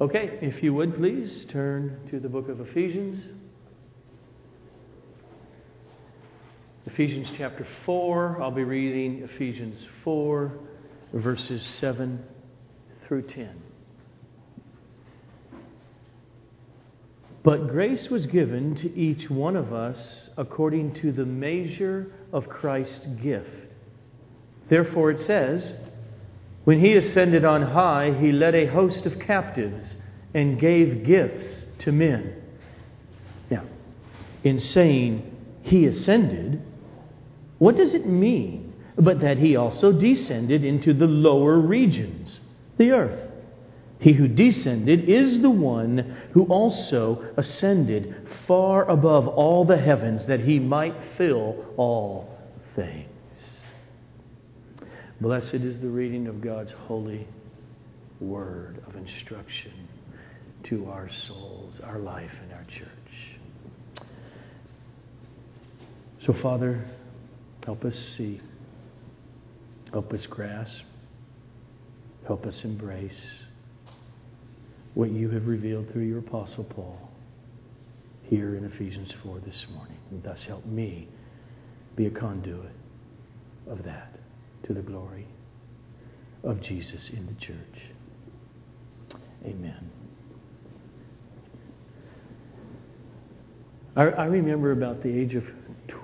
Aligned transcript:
Okay, 0.00 0.38
if 0.42 0.62
you 0.62 0.74
would 0.74 0.96
please 0.96 1.46
turn 1.46 2.00
to 2.10 2.20
the 2.20 2.28
book 2.28 2.48
of 2.48 2.60
Ephesians. 2.60 3.24
Ephesians 6.86 7.28
chapter 7.36 7.66
4. 7.84 8.42
I'll 8.42 8.50
be 8.50 8.64
reading 8.64 9.22
Ephesians 9.22 9.78
4, 10.04 10.52
verses 11.12 11.62
7 11.62 12.22
through 13.06 13.22
10. 13.22 13.62
But 17.42 17.68
grace 17.68 18.08
was 18.08 18.26
given 18.26 18.74
to 18.76 18.94
each 18.98 19.30
one 19.30 19.54
of 19.54 19.72
us 19.72 20.28
according 20.36 20.94
to 20.94 21.12
the 21.12 21.24
measure 21.24 22.12
of 22.32 22.48
Christ's 22.48 23.06
gift. 23.22 23.48
Therefore 24.68 25.12
it 25.12 25.20
says, 25.20 25.72
When 26.66 26.80
he 26.80 26.94
ascended 26.94 27.44
on 27.44 27.62
high, 27.62 28.10
he 28.10 28.32
led 28.32 28.56
a 28.56 28.66
host 28.66 29.06
of 29.06 29.20
captives 29.20 29.94
and 30.34 30.58
gave 30.58 31.04
gifts 31.04 31.64
to 31.84 31.92
men. 31.92 32.34
Now, 33.48 33.62
in 34.42 34.58
saying 34.58 35.32
he 35.62 35.86
ascended, 35.86 36.60
what 37.58 37.76
does 37.76 37.94
it 37.94 38.04
mean 38.04 38.74
but 38.96 39.20
that 39.20 39.38
he 39.38 39.54
also 39.54 39.92
descended 39.92 40.64
into 40.64 40.92
the 40.92 41.06
lower 41.06 41.56
regions, 41.56 42.40
the 42.78 42.90
earth? 42.90 43.30
He 44.00 44.14
who 44.14 44.26
descended 44.26 45.08
is 45.08 45.40
the 45.40 45.50
one 45.50 46.16
who 46.32 46.46
also 46.46 47.24
ascended 47.36 48.12
far 48.48 48.90
above 48.90 49.28
all 49.28 49.64
the 49.64 49.78
heavens 49.78 50.26
that 50.26 50.40
he 50.40 50.58
might 50.58 50.96
fill 51.16 51.64
all 51.76 52.36
things. 52.74 53.15
Blessed 55.18 55.54
is 55.54 55.80
the 55.80 55.88
reading 55.88 56.26
of 56.26 56.42
God's 56.42 56.72
holy 56.72 57.26
word 58.20 58.82
of 58.86 58.96
instruction 58.96 59.88
to 60.64 60.90
our 60.90 61.08
souls, 61.26 61.80
our 61.82 61.98
life, 61.98 62.32
and 62.42 62.52
our 62.52 62.64
church. 62.64 64.06
So, 66.26 66.34
Father, 66.34 66.84
help 67.64 67.86
us 67.86 67.98
see, 67.98 68.42
help 69.90 70.12
us 70.12 70.26
grasp, 70.26 70.82
help 72.26 72.44
us 72.44 72.62
embrace 72.64 73.40
what 74.92 75.10
you 75.10 75.30
have 75.30 75.46
revealed 75.46 75.90
through 75.92 76.04
your 76.04 76.18
Apostle 76.18 76.64
Paul 76.64 77.10
here 78.24 78.54
in 78.56 78.64
Ephesians 78.66 79.14
4 79.22 79.40
this 79.46 79.64
morning. 79.72 79.96
And 80.10 80.22
thus 80.22 80.42
help 80.42 80.66
me 80.66 81.08
be 81.94 82.04
a 82.04 82.10
conduit 82.10 82.72
of 83.66 83.82
that 83.84 84.15
to 84.66 84.74
the 84.74 84.82
glory 84.82 85.26
of 86.42 86.60
Jesus 86.60 87.10
in 87.10 87.26
the 87.26 87.34
church. 87.34 87.82
Amen. 89.44 89.90
I, 93.96 94.02
I 94.02 94.24
remember 94.26 94.72
about 94.72 95.02
the 95.02 95.08
age 95.08 95.34
of 95.34 95.44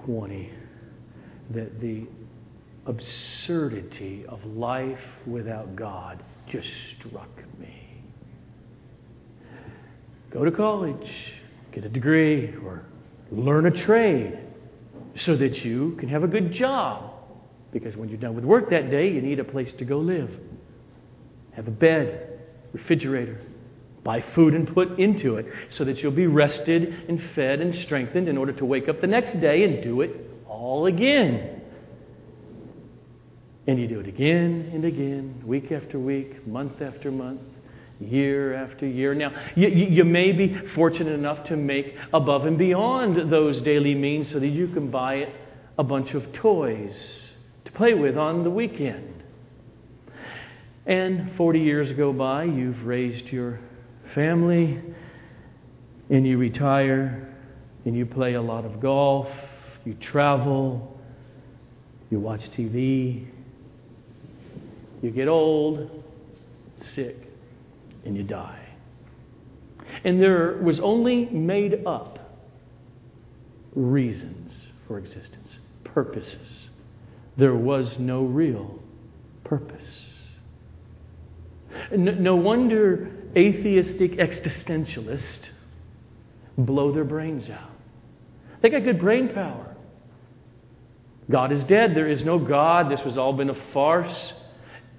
20 0.05 0.51
that 1.51 1.81
the 1.81 2.07
absurdity 2.87 4.25
of 4.29 4.45
life 4.45 4.99
without 5.27 5.77
God 5.77 6.23
just 6.51 6.69
struck 6.99 7.31
me. 7.59 8.03
Go 10.31 10.45
to 10.45 10.51
college, 10.51 11.11
get 11.73 11.85
a 11.85 11.89
degree, 11.89 12.55
or 12.65 12.85
learn 13.31 13.67
a 13.67 13.71
trade 13.71 14.39
so 15.25 15.37
that 15.37 15.65
you 15.65 15.97
can 16.01 16.09
have 16.09 16.23
a 16.23 16.29
good 16.29 16.53
job. 16.53 17.12
Because 17.73 17.97
when 17.97 18.09
you're 18.09 18.19
done 18.19 18.34
with 18.34 18.45
work 18.45 18.70
that 18.70 18.91
day, 18.91 19.09
you 19.09 19.23
need 19.23 19.41
a 19.41 19.45
place 19.45 19.70
to 19.78 19.84
go 19.84 19.98
live. 19.98 20.31
Have 21.53 21.69
a 21.69 21.70
bed, 21.70 22.41
refrigerator, 22.73 23.41
buy 24.05 24.23
food 24.34 24.55
and 24.55 24.73
put 24.75 24.98
into 24.98 25.37
it 25.37 25.47
so 25.70 25.84
that 25.84 25.98
you'll 25.98 26.12
be 26.12 26.27
rested 26.27 27.09
and 27.09 27.20
fed 27.34 27.61
and 27.61 27.75
strengthened 27.84 28.29
in 28.29 28.37
order 28.37 28.53
to 28.53 28.64
wake 28.64 28.89
up 28.89 29.01
the 29.01 29.07
next 29.07 29.41
day 29.41 29.64
and 29.64 29.83
do 29.83 30.01
it 30.01 30.11
all 30.48 30.86
again. 30.86 31.61
And 33.67 33.79
you 33.79 33.86
do 33.86 34.01
it 34.01 34.08
again 34.08 34.70
and 34.74 34.85
again, 34.85 35.42
week 35.47 35.70
after 35.70 35.98
week, 35.98 36.47
month 36.47 36.83
after 36.83 37.13
month, 37.13 37.41
year 38.01 38.55
after 38.55 38.86
year. 38.86 39.14
Now, 39.14 39.30
you, 39.55 39.68
you, 39.68 40.05
may 40.05 40.33
be 40.33 40.57
fortunate 40.74 41.13
enough 41.13 41.47
to 41.47 41.57
make 41.57 41.95
above 42.13 42.45
and 42.47 42.58
beyond 42.58 43.30
those 43.30 43.63
daily 43.63 43.95
means 43.95 44.33
so 44.33 44.41
that 44.41 44.48
you 44.48 44.67
can 44.68 44.91
buy 44.91 45.33
a 45.79 45.85
bunch 45.85 46.11
of 46.14 46.33
toys 46.33 46.92
to 46.92 47.32
play 47.75 47.95
with 47.95 48.17
on 48.17 48.45
the 48.45 48.51
weekend. 48.51 49.23
And 50.87 51.37
40 51.37 51.61
years 51.61 51.97
go 51.97 52.13
by, 52.13 52.45
you've 52.45 52.85
raised 52.85 53.27
your 53.27 53.61
family, 54.15 54.81
and 56.11 56.27
you 56.27 56.39
retire, 56.39 57.35
and 57.85 57.97
you 57.97 58.05
play 58.05 58.35
a 58.35 58.43
lot 58.43 58.65
of 58.65 58.81
golf, 58.81 59.29
you 59.85 59.95
travel, 59.95 61.01
you 62.11 62.19
watch 62.21 62.41
TV, 62.57 63.27
you 65.03 65.11
get 65.11 65.29
old, 65.29 66.05
sick, 66.95 67.17
and 68.05 68.17
you 68.17 68.23
die. 68.23 68.59
And 70.05 70.21
there 70.21 70.61
was 70.63 70.81
only 70.81 71.27
made 71.27 71.87
up 71.87 72.19
reasons 73.75 74.53
for 74.87 74.99
existence, 74.99 75.49
purposes. 75.85 76.69
There 77.37 77.55
was 77.55 77.98
no 77.98 78.23
real 78.23 78.79
purpose. 79.45 80.11
No 81.91 82.37
wonder 82.37 83.11
atheistic 83.37 84.13
existentialists 84.13 85.48
blow 86.59 86.92
their 86.92 87.05
brains 87.05 87.48
out. 87.48 87.71
They 88.61 88.69
got 88.69 88.85
good 88.85 89.01
brain 89.01 89.31
power. 89.31 89.75
God 91.31 91.53
is 91.53 91.65
dead. 91.65 91.95
There 91.95 92.09
is 92.09 92.25
no 92.25 92.39
God. 92.39 92.91
This 92.91 93.01
has 93.01 93.17
all 93.17 93.33
been 93.33 93.51
a 93.51 93.73
farce. 93.73 94.33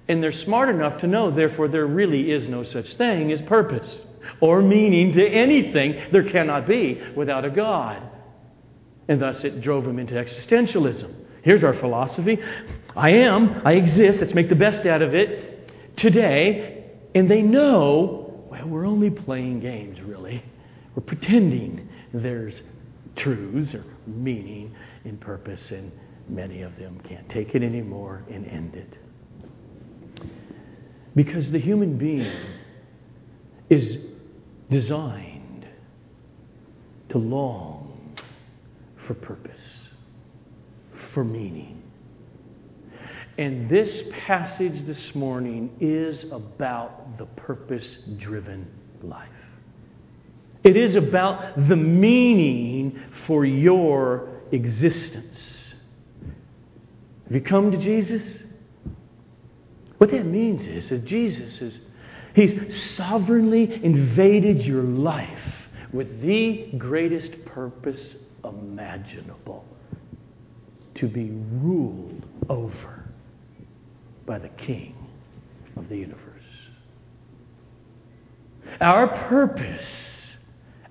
And 0.08 0.22
they're 0.22 0.32
smart 0.32 0.68
enough 0.68 1.00
to 1.00 1.06
know, 1.06 1.30
therefore, 1.30 1.68
there 1.68 1.86
really 1.86 2.30
is 2.30 2.48
no 2.48 2.64
such 2.64 2.96
thing 2.96 3.32
as 3.32 3.40
purpose 3.42 4.00
or 4.40 4.60
meaning 4.60 5.12
to 5.12 5.26
anything. 5.26 6.10
There 6.12 6.28
cannot 6.28 6.66
be 6.66 7.00
without 7.14 7.44
a 7.44 7.50
God. 7.50 8.02
And 9.08 9.22
thus 9.22 9.42
it 9.44 9.60
drove 9.60 9.84
them 9.84 9.98
into 9.98 10.14
existentialism. 10.14 11.14
Here's 11.44 11.62
our 11.62 11.74
philosophy 11.74 12.38
I 12.96 13.10
am, 13.10 13.60
I 13.64 13.74
exist, 13.74 14.20
let's 14.20 14.34
make 14.34 14.48
the 14.48 14.54
best 14.54 14.86
out 14.86 15.02
of 15.02 15.14
it 15.14 15.70
today. 15.96 16.84
And 17.14 17.30
they 17.30 17.42
know, 17.42 18.44
well, 18.50 18.66
we're 18.66 18.86
only 18.86 19.10
playing 19.10 19.60
games, 19.60 20.00
really. 20.00 20.42
We're 20.94 21.02
pretending 21.02 21.88
there's 22.12 22.62
truths 23.16 23.74
or 23.74 23.84
meaning 24.06 24.74
and 25.04 25.20
purpose, 25.20 25.70
and 25.70 25.92
many 26.28 26.62
of 26.62 26.76
them 26.76 27.00
can't 27.08 27.28
take 27.28 27.54
it 27.54 27.62
anymore 27.62 28.24
and 28.30 28.46
end 28.46 28.74
it. 28.74 28.98
Because 31.14 31.50
the 31.50 31.60
human 31.60 31.98
being 31.98 32.32
is 33.70 33.98
designed 34.70 35.66
to 37.10 37.18
long 37.18 38.16
for 39.06 39.14
purpose, 39.14 39.60
for 41.14 41.24
meaning. 41.24 41.82
And 43.38 43.68
this 43.68 44.02
passage 44.26 44.86
this 44.86 45.14
morning 45.14 45.70
is 45.80 46.24
about 46.30 47.18
the 47.18 47.26
purpose 47.26 47.88
driven 48.18 48.68
life. 49.02 49.28
It 50.62 50.76
is 50.76 50.94
about 50.94 51.68
the 51.68 51.76
meaning 51.76 53.00
for 53.26 53.44
your 53.44 54.28
existence. 54.52 55.74
Have 57.24 57.32
you 57.34 57.40
come 57.40 57.70
to 57.72 57.78
Jesus? 57.78 58.22
What 59.98 60.10
that 60.10 60.26
means 60.26 60.66
is 60.66 60.88
that 60.90 61.04
Jesus 61.04 61.60
is 61.60 61.78
He's 62.34 62.94
sovereignly 62.96 63.80
invaded 63.84 64.62
your 64.62 64.82
life 64.82 65.54
with 65.92 66.20
the 66.20 66.72
greatest 66.76 67.44
purpose 67.44 68.16
imaginable 68.44 69.64
to 71.04 71.12
be 71.12 71.30
ruled 71.60 72.24
over 72.48 73.04
by 74.24 74.38
the 74.38 74.48
King 74.48 74.94
of 75.76 75.86
the 75.90 75.98
universe. 75.98 76.22
Our 78.80 79.08
purpose 79.28 79.84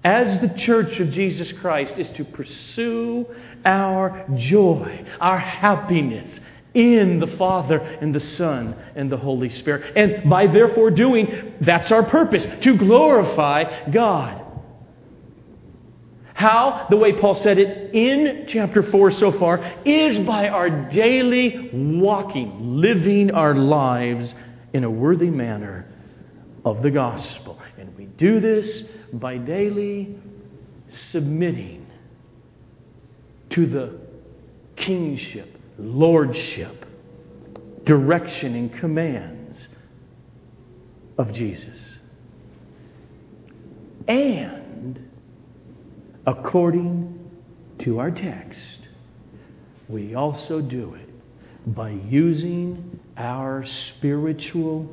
as 0.04 0.40
the 0.40 0.50
church 0.50 1.00
of 1.00 1.10
Jesus 1.10 1.52
Christ 1.54 1.96
is 1.98 2.12
to 2.12 2.26
pursue 2.26 3.26
our 3.66 4.26
joy, 4.36 5.04
our 5.20 5.40
happiness, 5.40 6.40
in 6.76 7.20
the 7.20 7.36
Father 7.38 7.78
and 7.80 8.14
the 8.14 8.20
Son 8.20 8.76
and 8.96 9.12
the 9.12 9.18
Holy 9.18 9.50
Spirit. 9.50 9.96
And 9.96 10.30
by 10.30 10.46
therefore 10.46 10.92
doing, 10.92 11.54
that's 11.62 11.92
our 11.92 12.04
purpose, 12.04 12.46
to 12.62 12.78
glorify 12.78 13.90
God. 13.90 14.43
How? 16.34 16.88
The 16.90 16.98
way 16.98 17.14
Paul 17.14 17.36
said 17.36 17.60
it 17.60 17.94
in 17.94 18.46
chapter 18.48 18.84
4 18.84 19.12
so 19.12 19.32
far 19.32 19.64
is 19.86 20.18
by 20.20 20.48
our 20.48 20.70
daily 20.90 21.70
walking, 21.74 22.78
living 22.82 23.32
our 23.32 23.56
lives 23.56 24.34
in 24.74 24.84
a 24.84 24.90
worthy 24.90 25.30
manner 25.30 25.88
of 26.66 26.82
the 26.82 26.90
gospel. 26.90 27.60
And 27.78 27.96
we 27.96 28.06
do 28.06 28.40
this 28.40 28.84
by 29.14 29.38
daily 29.38 30.16
submitting 30.92 31.86
to 33.52 33.68
the 33.68 34.00
kingship, 34.76 35.60
lordship, 35.78 36.86
direction, 37.86 38.56
and 38.56 38.74
commands 38.74 39.68
of 41.18 41.32
Jesus. 41.32 41.78
And 44.08 44.63
according 46.26 47.30
to 47.80 48.00
our 48.00 48.12
text, 48.12 48.80
we 49.90 50.16
also 50.16 50.62
do 50.62 50.96
it 50.96 51.10
by 51.76 51.90
using 51.90 53.00
our 53.18 53.66
spiritual 53.66 54.84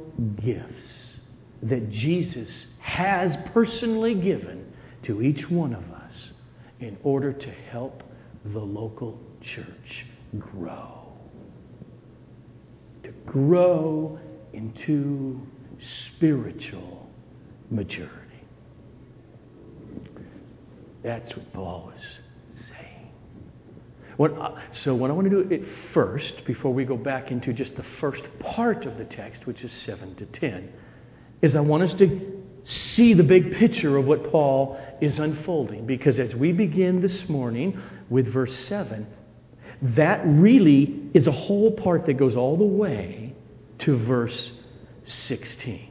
gifts 0.42 1.14
that 1.62 1.90
Jesus 1.90 2.66
has 2.80 3.36
personally 3.52 4.14
given 4.14 4.72
to 5.02 5.22
each 5.22 5.48
one 5.50 5.74
of 5.74 5.84
us 5.90 6.32
in 6.80 6.96
order 7.02 7.32
to 7.32 7.50
help 7.50 8.02
the 8.44 8.58
local 8.60 9.18
church 9.42 10.06
grow. 10.38 11.12
To 13.02 13.10
grow 13.26 14.18
into 14.52 15.40
spiritual 16.16 17.10
maturity. 17.70 18.19
That's 21.02 21.34
what 21.34 21.52
Paul 21.52 21.92
was 21.94 22.02
saying. 22.68 23.10
So, 24.72 24.94
what 24.94 25.10
I 25.10 25.14
want 25.14 25.30
to 25.30 25.44
do 25.44 25.54
it 25.54 25.62
first, 25.94 26.44
before 26.44 26.74
we 26.74 26.84
go 26.84 26.96
back 26.96 27.30
into 27.30 27.52
just 27.52 27.76
the 27.76 27.84
first 28.00 28.22
part 28.40 28.84
of 28.84 28.98
the 28.98 29.04
text, 29.04 29.46
which 29.46 29.62
is 29.62 29.72
7 29.86 30.14
to 30.16 30.26
10, 30.26 30.72
is 31.42 31.56
I 31.56 31.60
want 31.60 31.84
us 31.84 31.94
to 31.94 32.42
see 32.64 33.14
the 33.14 33.22
big 33.22 33.54
picture 33.54 33.96
of 33.96 34.04
what 34.04 34.30
Paul 34.30 34.78
is 35.00 35.18
unfolding. 35.18 35.86
Because 35.86 36.18
as 36.18 36.34
we 36.34 36.52
begin 36.52 37.00
this 37.00 37.28
morning 37.28 37.80
with 38.10 38.30
verse 38.30 38.58
7, 38.66 39.06
that 39.82 40.20
really 40.26 41.08
is 41.14 41.26
a 41.26 41.32
whole 41.32 41.72
part 41.72 42.04
that 42.06 42.14
goes 42.14 42.36
all 42.36 42.56
the 42.58 42.64
way 42.64 43.34
to 43.80 43.96
verse 43.96 44.50
16. 45.06 45.88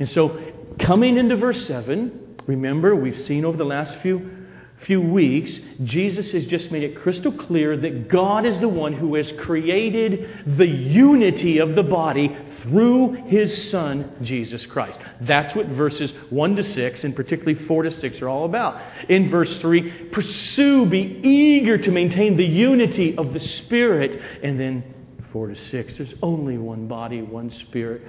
And 0.00 0.08
so, 0.08 0.40
coming 0.80 1.16
into 1.16 1.36
verse 1.36 1.64
7, 1.66 2.27
remember, 2.48 2.96
we've 2.96 3.20
seen 3.20 3.44
over 3.44 3.56
the 3.56 3.64
last 3.64 3.96
few 3.98 4.38
few 4.86 5.00
weeks, 5.00 5.58
Jesus 5.84 6.30
has 6.32 6.46
just 6.46 6.70
made 6.70 6.82
it 6.82 7.00
crystal 7.02 7.32
clear 7.32 7.76
that 7.76 8.08
God 8.08 8.46
is 8.46 8.60
the 8.60 8.68
one 8.68 8.92
who 8.92 9.16
has 9.16 9.30
created 9.32 10.56
the 10.56 10.66
unity 10.66 11.58
of 11.58 11.74
the 11.74 11.82
body 11.82 12.36
through 12.62 13.12
his 13.26 13.70
Son, 13.70 14.12
Jesus 14.22 14.64
Christ. 14.66 14.98
That's 15.22 15.54
what 15.56 15.66
verses 15.66 16.12
1 16.30 16.56
to 16.56 16.64
6, 16.64 17.04
and 17.04 17.16
particularly 17.16 17.66
4 17.66 17.84
to 17.84 17.90
6, 17.90 18.22
are 18.22 18.28
all 18.28 18.44
about. 18.44 18.80
In 19.08 19.30
verse 19.30 19.58
3, 19.58 20.10
pursue, 20.10 20.86
be 20.86 21.20
eager 21.22 21.78
to 21.78 21.90
maintain 21.90 22.36
the 22.36 22.44
unity 22.44 23.16
of 23.16 23.32
the 23.32 23.40
Spirit. 23.40 24.20
And 24.42 24.58
then 24.58 24.94
4 25.32 25.48
to 25.48 25.56
6, 25.56 25.96
there's 25.96 26.14
only 26.22 26.56
one 26.56 26.86
body, 26.86 27.22
one 27.22 27.50
Spirit, 27.50 28.02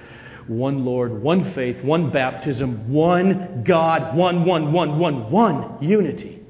one 0.50 0.84
Lord, 0.84 1.22
one 1.22 1.54
faith, 1.54 1.82
one 1.84 2.10
baptism, 2.10 2.92
one 2.92 3.62
God, 3.64 4.16
one, 4.16 4.44
one, 4.44 4.72
one, 4.72 4.98
one, 4.98 5.30
one 5.30 5.78
unity. 5.80 6.42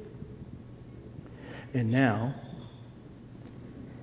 And 1.74 1.90
now, 1.90 2.34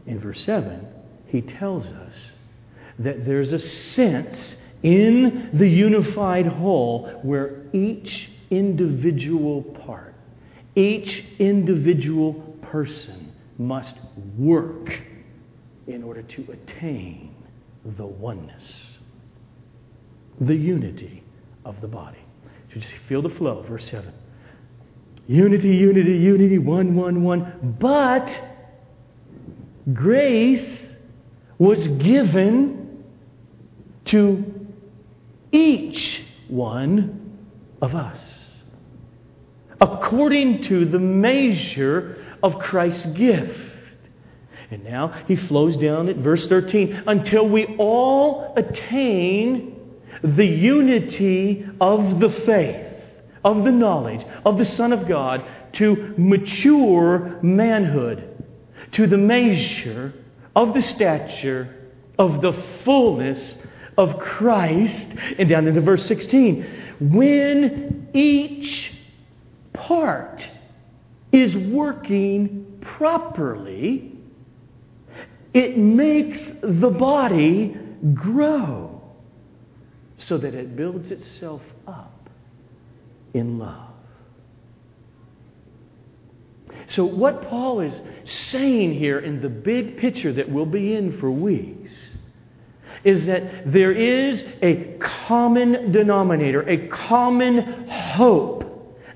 in 0.06 0.20
verse 0.20 0.44
7, 0.44 0.88
he 1.28 1.42
tells 1.42 1.88
us 1.88 2.14
that 3.00 3.26
there's 3.26 3.54
a 3.54 3.60
sense 3.60 4.56
in 4.84 5.50
the 5.54 5.68
unified 5.68 6.46
whole 6.46 7.10
where 7.24 7.64
each 7.74 8.30
individual 8.50 9.64
part, 9.64 10.14
each 10.76 11.26
individual 11.40 12.34
person 12.62 13.34
must 13.58 13.96
work 14.38 14.92
in 15.88 16.04
order 16.04 16.22
to 16.22 16.48
attain 16.52 17.34
the 17.98 18.06
oneness, 18.06 18.64
the 20.40 20.56
unity 20.56 21.24
of 21.66 21.80
the 21.82 21.88
body. 21.88 22.20
So 22.74 22.80
just 22.80 22.94
feel 23.08 23.22
the 23.22 23.30
flow, 23.30 23.64
verse 23.64 23.90
7. 23.90 24.14
Unity, 25.28 25.70
unity, 25.70 26.14
unity, 26.14 26.58
one, 26.58 26.96
one, 26.96 27.24
one. 27.24 27.76
But 27.80 28.30
grace 29.94 30.88
was 31.58 31.88
given 31.88 33.04
to 34.06 34.68
each 35.52 36.24
one 36.48 37.40
of 37.82 37.96
us 37.96 38.26
according 39.80 40.64
to 40.64 40.86
the 40.86 41.00
measure 41.00 42.24
of 42.42 42.60
Christ's 42.60 43.06
gift. 43.08 43.60
And 44.70 44.84
now 44.84 45.24
he 45.28 45.36
flows 45.36 45.78
down 45.78 46.10
at 46.10 46.18
verse 46.18 46.48
13 46.48 47.04
until 47.08 47.48
we 47.48 47.76
all 47.78 48.54
attain 48.58 49.77
the 50.24 50.46
unity 50.46 51.66
of 51.80 52.20
the 52.20 52.30
faith 52.46 52.88
of 53.44 53.64
the 53.64 53.72
knowledge 53.72 54.26
of 54.46 54.58
the 54.58 54.66
Son 54.66 54.92
of 54.92 55.08
God 55.08 55.44
to 55.74 56.14
mature 56.18 57.40
manhood, 57.42 58.46
to 58.94 59.08
the 59.08 59.18
measure 59.18 60.14
of 60.56 60.74
the 60.74 60.82
stature 60.82 61.74
of 62.18 62.42
the 62.42 62.52
fullness 62.84 63.56
of 63.98 64.20
Christ. 64.20 65.08
And 65.38 65.48
down 65.48 65.68
into 65.68 65.82
verse 65.82 66.06
16, 66.06 66.66
when 67.00 68.10
each 68.14 68.94
part 69.74 70.48
is 71.32 71.56
working 71.56 72.80
properly, 72.82 74.14
it 75.54 75.78
makes 75.78 76.40
the 76.62 76.90
body 76.90 77.78
grow 78.14 78.97
so 80.20 80.38
that 80.38 80.54
it 80.54 80.76
builds 80.76 81.12
itself 81.12 81.62
up 81.88 82.30
in 83.34 83.60
love. 83.60 83.92
So, 86.90 87.06
what 87.06 87.50
Paul 87.50 87.82
is 87.82 87.94
saying 88.50 88.94
here 88.94 89.20
in 89.20 89.42
the 89.42 89.50
big 89.50 89.98
picture 89.98 90.32
that 90.34 90.50
we'll 90.50 90.66
be 90.66 90.94
in 90.94 91.20
for 91.20 91.30
weeks 91.30 91.92
is 93.04 93.26
that 93.26 93.72
there 93.72 93.92
is 93.92 94.44
a 94.62 94.98
common 95.00 95.92
denominator, 95.92 96.62
a 96.62 96.88
common 96.88 97.88
hope 97.90 98.64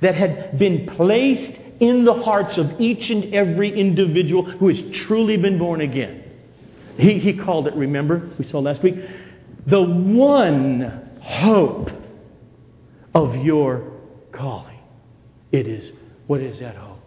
that 0.01 0.15
had 0.15 0.58
been 0.60 0.88
placed 0.88 1.60
in 1.79 2.05
the 2.05 2.13
hearts 2.13 2.58
of 2.58 2.79
each 2.79 3.10
and 3.10 3.34
every 3.34 3.77
individual 3.77 4.43
who 4.43 4.67
has 4.67 4.98
truly 5.05 5.38
been 5.38 5.58
born 5.58 5.81
again. 5.81 6.24
He, 6.98 7.20
he 7.20 7.34
called 7.34 7.67
it, 7.67 7.74
remember, 7.75 8.29
we 8.38 8.46
saw 8.46 8.60
last 8.60 8.84
week, 8.84 8.96
the 9.68 9.82
one 9.82 11.10
hope 11.22 11.89
of 13.13 13.36
your 13.36 13.91
calling. 14.32 14.80
It 15.51 15.68
is, 15.68 15.91
what 16.27 16.41
is 16.41 16.60
that 16.60 16.75
hope? 16.75 17.00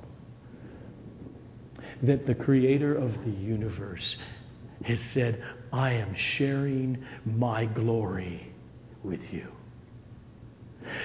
That 2.03 2.27
the 2.27 2.35
creator 2.35 2.95
of 2.95 3.13
the 3.25 3.31
universe 3.31 4.17
has 4.85 4.99
said, 5.13 5.43
I 5.73 5.93
am 5.93 6.15
sharing 6.15 7.05
my 7.25 7.65
glory 7.65 8.53
with 9.03 9.21
you. 9.33 9.49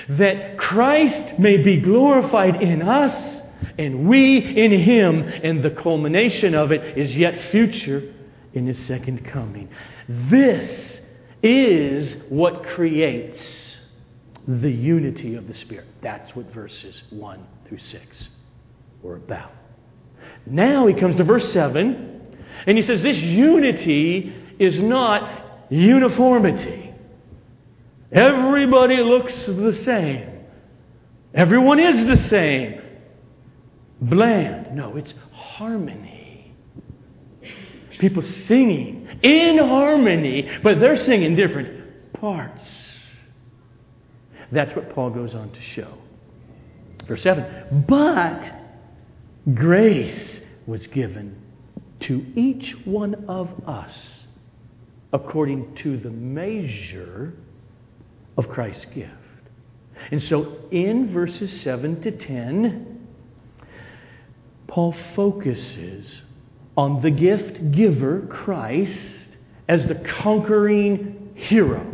That 0.09 0.57
Christ 0.57 1.39
may 1.39 1.57
be 1.57 1.79
glorified 1.79 2.61
in 2.61 2.81
us 2.81 3.41
and 3.77 4.07
we 4.07 4.37
in 4.39 4.71
him, 4.71 5.21
and 5.21 5.63
the 5.63 5.69
culmination 5.69 6.53
of 6.53 6.71
it 6.71 6.97
is 6.97 7.15
yet 7.15 7.51
future 7.51 8.13
in 8.53 8.67
his 8.67 8.77
second 8.87 9.25
coming. 9.25 9.69
This 10.07 10.98
is 11.41 12.15
what 12.29 12.63
creates 12.63 13.77
the 14.47 14.71
unity 14.71 15.35
of 15.35 15.47
the 15.47 15.55
Spirit. 15.55 15.87
That's 16.01 16.35
what 16.35 16.51
verses 16.53 17.01
1 17.11 17.47
through 17.67 17.79
6 17.79 18.29
were 19.01 19.15
about. 19.15 19.51
Now 20.45 20.87
he 20.87 20.93
comes 20.93 21.15
to 21.17 21.23
verse 21.23 21.51
7, 21.53 22.37
and 22.65 22.77
he 22.77 22.83
says, 22.83 23.01
This 23.01 23.17
unity 23.17 24.33
is 24.57 24.79
not 24.79 25.67
uniformity. 25.69 26.93
Everybody 28.11 28.97
looks 28.97 29.45
the 29.45 29.73
same, 29.83 30.45
everyone 31.33 31.79
is 31.79 32.05
the 32.05 32.17
same. 32.17 32.81
Bland. 34.01 34.75
No, 34.75 34.95
it's 34.95 35.13
harmony. 35.33 36.55
People 37.99 38.23
singing 38.47 38.98
in 39.23 39.57
harmony, 39.57 40.49
but 40.63 40.79
they're 40.79 40.97
singing 40.97 41.35
different 41.35 42.13
parts. 42.13 42.63
That's 44.51 44.75
what 44.75 44.93
Paul 44.93 45.11
goes 45.11 45.35
on 45.35 45.51
to 45.51 45.61
show. 45.61 45.93
Verse 47.07 47.23
7 47.23 47.85
But 47.87 48.41
grace 49.53 50.41
was 50.65 50.87
given 50.87 51.35
to 52.01 52.25
each 52.35 52.75
one 52.85 53.25
of 53.27 53.49
us 53.67 54.25
according 55.11 55.75
to 55.75 55.97
the 55.97 56.09
measure 56.09 57.33
of 58.37 58.47
Christ's 58.49 58.85
gift. 58.85 59.13
And 60.11 60.21
so 60.21 60.57
in 60.71 61.11
verses 61.11 61.61
7 61.61 62.01
to 62.01 62.11
10, 62.11 63.07
Paul 64.67 64.95
focuses 65.15 66.21
on 66.79 67.01
the 67.01 67.11
gift 67.11 67.71
giver, 67.71 68.21
Christ, 68.29 69.17
as 69.67 69.85
the 69.87 69.95
conquering 69.95 71.33
hero, 71.35 71.85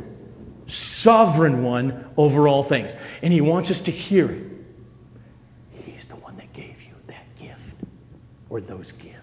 sovereign 0.67 1.63
one 1.63 2.05
over 2.17 2.47
all 2.47 2.69
things. 2.69 2.91
And 3.23 3.33
he 3.33 3.41
wants 3.41 3.71
us 3.71 3.79
to 3.79 3.91
hear 3.91 4.29
it. 4.29 4.43
He's 5.71 6.05
the 6.07 6.15
one 6.17 6.37
that 6.37 6.53
gave 6.53 6.79
you 6.83 6.93
that 7.07 7.25
gift 7.39 7.89
or 8.51 8.61
those 8.61 8.91
gifts. 9.01 9.15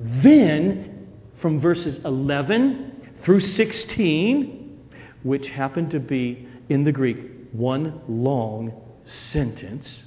Then, 0.00 1.06
from 1.40 1.60
verses 1.60 2.04
11 2.04 3.12
through 3.22 3.42
16, 3.42 4.88
which 5.22 5.46
happen 5.46 5.88
to 5.90 6.00
be 6.00 6.48
in 6.68 6.82
the 6.82 6.90
Greek 6.90 7.18
one 7.52 8.00
long 8.08 8.72
sentence, 9.04 10.02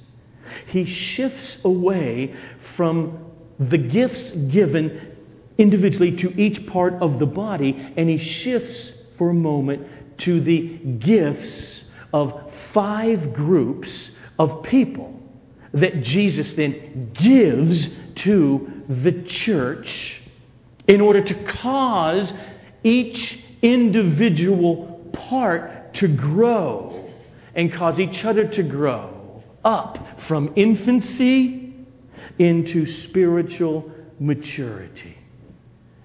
he 0.66 0.84
shifts 0.84 1.56
away 1.64 2.36
from 2.76 3.30
the 3.58 3.78
gifts 3.78 4.30
given 4.30 5.16
individually 5.58 6.16
to 6.16 6.40
each 6.40 6.66
part 6.66 6.94
of 6.94 7.18
the 7.18 7.26
body, 7.26 7.92
and 7.96 8.08
he 8.08 8.18
shifts 8.18 8.92
for 9.16 9.30
a 9.30 9.34
moment 9.34 9.86
to 10.18 10.40
the 10.40 10.78
gifts 10.98 11.84
of 12.12 12.52
five 12.72 13.32
groups 13.32 14.10
of 14.38 14.62
people 14.62 15.12
that 15.72 16.02
Jesus 16.02 16.54
then 16.54 17.10
gives 17.14 17.88
to 18.16 18.82
the 18.88 19.22
church 19.24 20.20
in 20.86 21.00
order 21.00 21.22
to 21.22 21.44
cause 21.44 22.32
each 22.82 23.40
individual 23.62 25.10
part 25.12 25.94
to 25.94 26.08
grow 26.08 27.10
and 27.54 27.72
cause 27.72 27.98
each 27.98 28.24
other 28.24 28.46
to 28.46 28.62
grow 28.62 29.42
up 29.64 29.98
from 30.28 30.52
infancy 30.56 31.63
into 32.38 32.86
spiritual 32.86 33.90
maturity. 34.18 35.16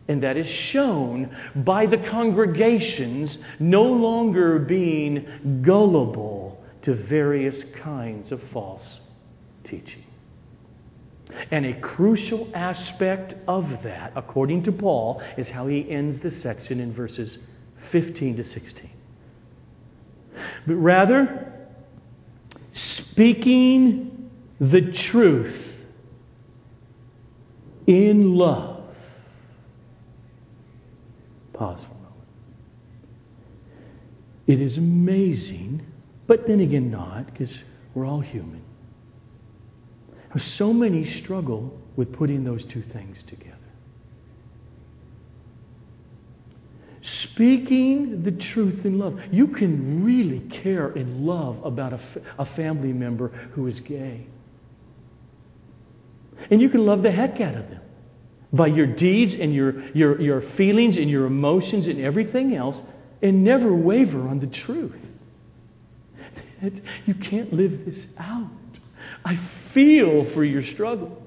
And 0.07 0.23
that 0.23 0.37
is 0.37 0.47
shown 0.47 1.35
by 1.55 1.85
the 1.85 1.97
congregations 1.97 3.37
no 3.59 3.83
longer 3.83 4.57
being 4.59 5.61
gullible 5.61 6.63
to 6.81 6.95
various 6.95 7.63
kinds 7.81 8.31
of 8.31 8.41
false 8.51 9.01
teaching. 9.63 10.03
And 11.51 11.65
a 11.65 11.79
crucial 11.79 12.49
aspect 12.55 13.35
of 13.47 13.69
that, 13.83 14.13
according 14.15 14.63
to 14.63 14.71
Paul, 14.71 15.21
is 15.37 15.47
how 15.47 15.67
he 15.67 15.89
ends 15.89 16.19
the 16.21 16.31
section 16.31 16.79
in 16.79 16.91
verses 16.91 17.37
15 17.91 18.37
to 18.37 18.43
16. 18.43 18.89
But 20.65 20.75
rather, 20.75 21.53
speaking 22.73 24.31
the 24.59 24.91
truth 24.91 25.68
in 27.89 28.35
love. 28.35 28.83
Pause 31.53 31.79
for 31.79 31.85
a 31.85 31.95
moment. 31.95 32.29
It 34.45 34.61
is 34.61 34.77
amazing, 34.77 35.81
but 36.27 36.47
then 36.47 36.59
again, 36.59 36.91
not, 36.91 37.25
because 37.25 37.57
we're 37.95 38.05
all 38.05 38.19
human. 38.19 38.61
So 40.37 40.71
many 40.71 41.09
struggle 41.21 41.75
with 41.95 42.13
putting 42.13 42.43
those 42.43 42.63
two 42.65 42.83
things 42.93 43.17
together. 43.27 43.55
Speaking 47.01 48.21
the 48.21 48.31
truth 48.31 48.85
in 48.85 48.99
love. 48.99 49.19
You 49.31 49.47
can 49.47 50.03
really 50.03 50.41
care 50.61 50.89
and 50.89 51.25
love 51.25 51.63
about 51.65 51.93
a, 51.93 51.99
a 52.37 52.45
family 52.55 52.93
member 52.93 53.29
who 53.53 53.65
is 53.65 53.79
gay. 53.79 54.27
And 56.49 56.61
you 56.61 56.69
can 56.69 56.85
love 56.85 57.03
the 57.03 57.11
heck 57.11 57.39
out 57.41 57.55
of 57.55 57.69
them 57.69 57.81
by 58.51 58.67
your 58.67 58.87
deeds 58.87 59.35
and 59.35 59.53
your, 59.53 59.87
your, 59.91 60.19
your 60.19 60.41
feelings 60.55 60.97
and 60.97 61.09
your 61.09 61.25
emotions 61.25 61.87
and 61.87 61.99
everything 61.99 62.55
else 62.55 62.81
and 63.21 63.43
never 63.43 63.73
waver 63.73 64.27
on 64.27 64.39
the 64.39 64.47
truth. 64.47 64.95
You 67.05 67.13
can't 67.13 67.53
live 67.53 67.85
this 67.85 68.05
out. 68.17 68.49
I 69.23 69.39
feel 69.73 70.31
for 70.33 70.43
your 70.43 70.63
struggle. 70.63 71.21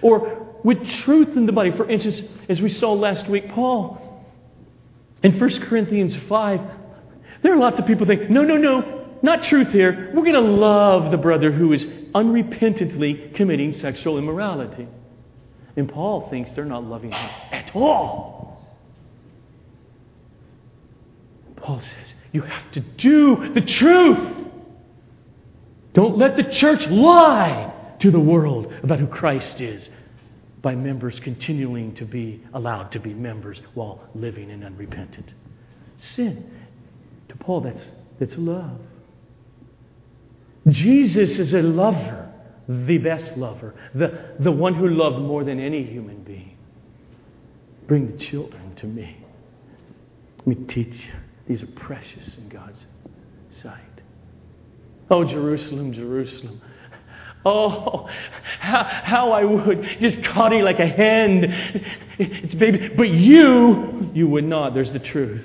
Or 0.00 0.56
with 0.64 0.86
truth 0.88 1.36
in 1.36 1.46
the 1.46 1.52
body. 1.52 1.70
For 1.72 1.88
instance, 1.88 2.22
as 2.48 2.60
we 2.60 2.70
saw 2.70 2.92
last 2.92 3.28
week, 3.28 3.50
Paul 3.50 3.98
in 5.22 5.38
1 5.38 5.60
Corinthians 5.60 6.16
5, 6.28 6.60
there 7.42 7.52
are 7.52 7.58
lots 7.58 7.78
of 7.78 7.86
people 7.86 8.06
think, 8.06 8.30
no, 8.30 8.42
no, 8.42 8.56
no, 8.56 9.01
not 9.22 9.44
truth 9.44 9.68
here. 9.68 10.10
We're 10.14 10.22
going 10.22 10.34
to 10.34 10.40
love 10.40 11.10
the 11.10 11.16
brother 11.16 11.52
who 11.52 11.72
is 11.72 11.84
unrepentantly 12.14 13.34
committing 13.34 13.72
sexual 13.72 14.18
immorality. 14.18 14.88
And 15.76 15.88
Paul 15.88 16.28
thinks 16.28 16.52
they're 16.52 16.64
not 16.64 16.84
loving 16.84 17.12
him 17.12 17.30
at 17.52 17.70
all. 17.74 18.66
Paul 21.56 21.80
says, 21.80 22.12
you 22.32 22.42
have 22.42 22.72
to 22.72 22.80
do 22.80 23.52
the 23.54 23.60
truth. 23.60 24.48
Don't 25.94 26.18
let 26.18 26.36
the 26.36 26.44
church 26.44 26.86
lie 26.88 27.72
to 28.00 28.10
the 28.10 28.18
world 28.18 28.72
about 28.82 28.98
who 28.98 29.06
Christ 29.06 29.60
is 29.60 29.88
by 30.60 30.74
members 30.74 31.20
continuing 31.20 31.94
to 31.96 32.04
be 32.04 32.42
allowed 32.54 32.90
to 32.92 33.00
be 33.00 33.14
members 33.14 33.60
while 33.74 34.00
living 34.14 34.50
in 34.50 34.64
unrepentant 34.64 35.32
sin. 35.98 36.50
To 37.28 37.36
Paul, 37.36 37.60
that's, 37.60 37.86
that's 38.18 38.36
love. 38.36 38.78
Jesus 40.68 41.38
is 41.38 41.54
a 41.54 41.62
lover, 41.62 42.32
the 42.68 42.98
best 42.98 43.36
lover, 43.36 43.74
the, 43.94 44.34
the 44.40 44.52
one 44.52 44.74
who 44.74 44.88
loved 44.88 45.18
more 45.18 45.44
than 45.44 45.58
any 45.58 45.82
human 45.82 46.22
being. 46.22 46.56
Bring 47.86 48.12
the 48.12 48.24
children 48.24 48.74
to 48.76 48.86
me. 48.86 49.16
Let 50.38 50.46
me 50.46 50.54
teach 50.66 50.94
you. 51.06 51.12
These 51.48 51.62
are 51.62 51.66
precious 51.66 52.36
in 52.36 52.48
God's 52.48 52.78
sight. 53.62 53.80
Oh, 55.10 55.24
Jerusalem, 55.24 55.92
Jerusalem. 55.92 56.60
Oh, 57.44 58.08
how, 58.60 58.84
how 58.84 59.32
I 59.32 59.44
would 59.44 59.84
just 60.00 60.22
caught 60.22 60.52
like 60.52 60.78
a 60.78 60.86
hen. 60.86 61.84
It's 62.18 62.54
baby. 62.54 62.88
But 62.96 63.08
you, 63.08 64.10
you 64.14 64.28
would 64.28 64.44
not. 64.44 64.74
There's 64.74 64.92
the 64.92 65.00
truth. 65.00 65.44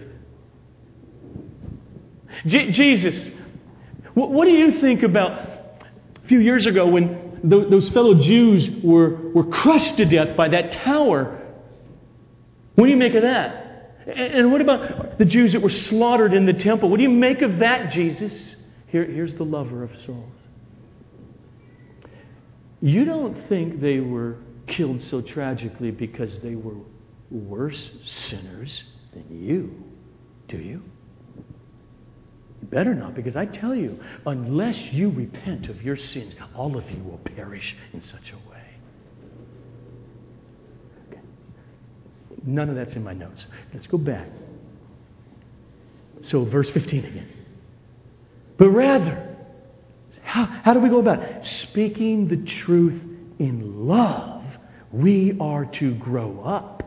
J- 2.46 2.72
Jesus, 2.72 3.30
what, 4.18 4.32
what, 4.32 4.46
do 4.46 4.52
you 4.52 4.82
think 4.82 5.04
about 5.04 5.32
a 5.32 6.28
few 6.28 6.40
years 6.40 6.66
ago 6.66 6.88
when 6.88 7.40
th- 7.48 7.70
those 7.70 7.88
fellow 7.92 8.16
Jews 8.16 8.68
were, 8.84 9.32
were 9.32 9.46
crushed 9.46 9.98
to 9.98 10.06
death 10.06 10.36
by 10.36 10.50
that 10.50 10.72
tower? 10.72 11.40
What 12.74 12.86
do 12.86 12.92
you 12.92 12.98
make 12.98 13.14
of 13.14 13.22
that? 13.22 13.94
And, 14.08 14.34
and 14.34 14.52
what 14.52 14.62
about 14.62 15.20
the 15.20 15.26
Jews 15.26 15.54
that 15.54 15.62
were 15.62 15.70
slaughtered 15.70 16.34
in 16.34 16.48
the 16.48 16.54
temple? 16.54 16.90
What 16.90 16.98
do 16.98 17.04
you 17.04 17.12
make 17.12 17.44
of 17.44 17.60
that, 17.60 17.92
Jesus? 17.92 18.56
Here, 18.88 19.06
here's 19.06 19.36
the 19.36 19.46
lover 19.46 19.84
of 19.84 19.92
souls. 20.04 20.34
You 22.82 23.06
don't 23.06 23.48
think 23.48 23.82
they 23.82 24.00
were 24.00 24.38
killed 24.66 25.04
so 25.04 25.22
tragically 25.22 25.92
because 25.92 26.40
they 26.40 26.56
were 26.56 26.78
worse 27.30 27.92
sinners 28.04 28.84
than 29.14 29.26
you, 29.30 29.84
do 30.48 30.58
you? 30.58 30.82
Better 32.70 32.94
not, 32.94 33.16
because 33.16 33.36
I 33.36 33.46
tell 33.46 33.74
you, 33.74 34.00
unless 34.26 34.78
you 34.92 35.10
repent 35.10 35.68
of 35.70 35.82
your 35.82 35.98
sins, 35.98 36.36
all 36.56 36.78
of 36.78 36.90
you 36.92 37.02
will 37.04 37.20
perish 37.20 37.76
in 37.94 38.02
such 38.02 38.32
a 38.32 38.50
way. 38.50 38.64
Okay. 41.10 41.22
None 42.44 42.70
of 42.70 42.76
that's 42.76 42.94
in 42.96 43.04
my 43.04 43.14
notes. 43.14 43.46
Let's 43.74 43.88
go 43.88 43.98
back. 43.98 44.28
So, 46.24 46.44
verse 46.44 46.70
15 46.70 47.06
again 47.06 47.28
but 48.58 48.70
rather, 48.70 49.36
how, 50.24 50.46
how 50.46 50.74
do 50.74 50.80
we 50.80 50.90
go 50.90 51.00
about 51.00 51.22
it? 51.22 51.46
Speaking 51.46 52.28
the 52.28 52.38
truth 52.38 53.02
in 53.40 53.88
love, 53.88 54.44
we 54.92 55.38
are 55.40 55.66
to 55.66 55.94
grow 55.96 56.42
up 56.42 56.84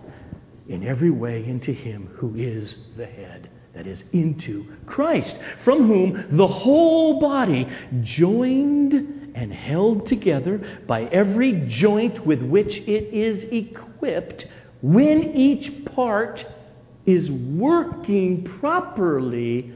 in 0.68 0.86
every 0.86 1.10
way 1.10 1.44
into 1.44 1.72
Him 1.72 2.10
who 2.16 2.34
is 2.34 2.76
the 2.96 3.06
head, 3.06 3.48
that 3.74 3.86
is, 3.86 4.02
into 4.12 4.66
Christ, 4.86 5.36
from 5.64 5.86
whom 5.86 6.36
the 6.36 6.46
whole 6.46 7.20
body, 7.20 7.68
joined 8.02 9.32
and 9.34 9.52
held 9.52 10.06
together 10.08 10.60
by 10.86 11.04
every 11.04 11.66
joint 11.68 12.26
with 12.26 12.42
which 12.42 12.76
it 12.78 13.14
is 13.14 13.44
equipped, 13.52 14.46
when 14.82 15.36
each 15.36 15.84
part 15.94 16.44
is 17.06 17.30
working 17.30 18.44
properly, 18.60 19.72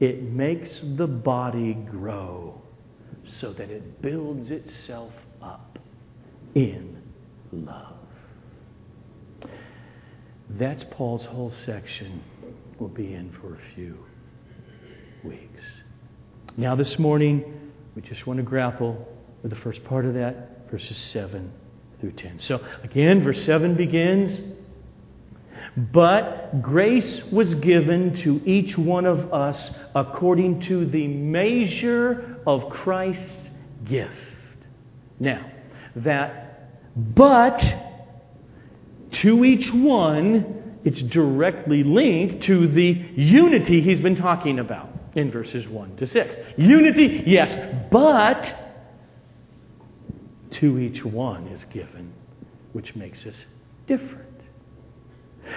it 0.00 0.22
makes 0.22 0.82
the 0.96 1.06
body 1.06 1.74
grow 1.74 2.60
so 3.40 3.52
that 3.52 3.70
it 3.70 4.02
builds 4.02 4.50
itself 4.50 5.12
up 5.42 5.78
in 6.54 7.00
love. 7.52 7.96
That's 10.50 10.84
Paul's 10.90 11.24
whole 11.24 11.52
section. 11.64 12.22
We'll 12.78 12.90
be 12.90 13.14
in 13.14 13.32
for 13.40 13.54
a 13.54 13.74
few 13.74 13.96
weeks. 15.24 15.62
Now, 16.58 16.76
this 16.76 16.98
morning, 16.98 17.72
we 17.94 18.02
just 18.02 18.26
want 18.26 18.36
to 18.36 18.42
grapple 18.42 19.08
with 19.42 19.50
the 19.50 19.58
first 19.60 19.82
part 19.84 20.04
of 20.04 20.12
that, 20.12 20.70
verses 20.70 20.98
7 20.98 21.50
through 22.00 22.12
10. 22.12 22.40
So, 22.40 22.62
again, 22.82 23.22
verse 23.24 23.42
7 23.46 23.76
begins 23.76 24.38
But 25.74 26.60
grace 26.60 27.22
was 27.32 27.54
given 27.54 28.14
to 28.16 28.42
each 28.44 28.76
one 28.76 29.06
of 29.06 29.32
us 29.32 29.70
according 29.94 30.60
to 30.62 30.84
the 30.84 31.08
measure 31.08 32.40
of 32.46 32.68
Christ's 32.68 33.50
gift. 33.86 34.12
Now, 35.18 35.50
that 35.96 36.70
but 36.94 37.64
to 39.12 39.44
each 39.46 39.72
one, 39.72 40.55
it's 40.86 41.02
directly 41.02 41.82
linked 41.82 42.44
to 42.44 42.68
the 42.68 42.92
unity 43.16 43.82
he's 43.82 43.98
been 43.98 44.14
talking 44.14 44.60
about 44.60 44.88
in 45.16 45.32
verses 45.32 45.66
1 45.66 45.96
to 45.96 46.06
6. 46.06 46.36
Unity, 46.56 47.24
yes, 47.26 47.52
but 47.90 48.54
to 50.52 50.78
each 50.78 51.04
one 51.04 51.48
is 51.48 51.64
given, 51.72 52.12
which 52.72 52.94
makes 52.94 53.26
us 53.26 53.34
different. 53.88 54.30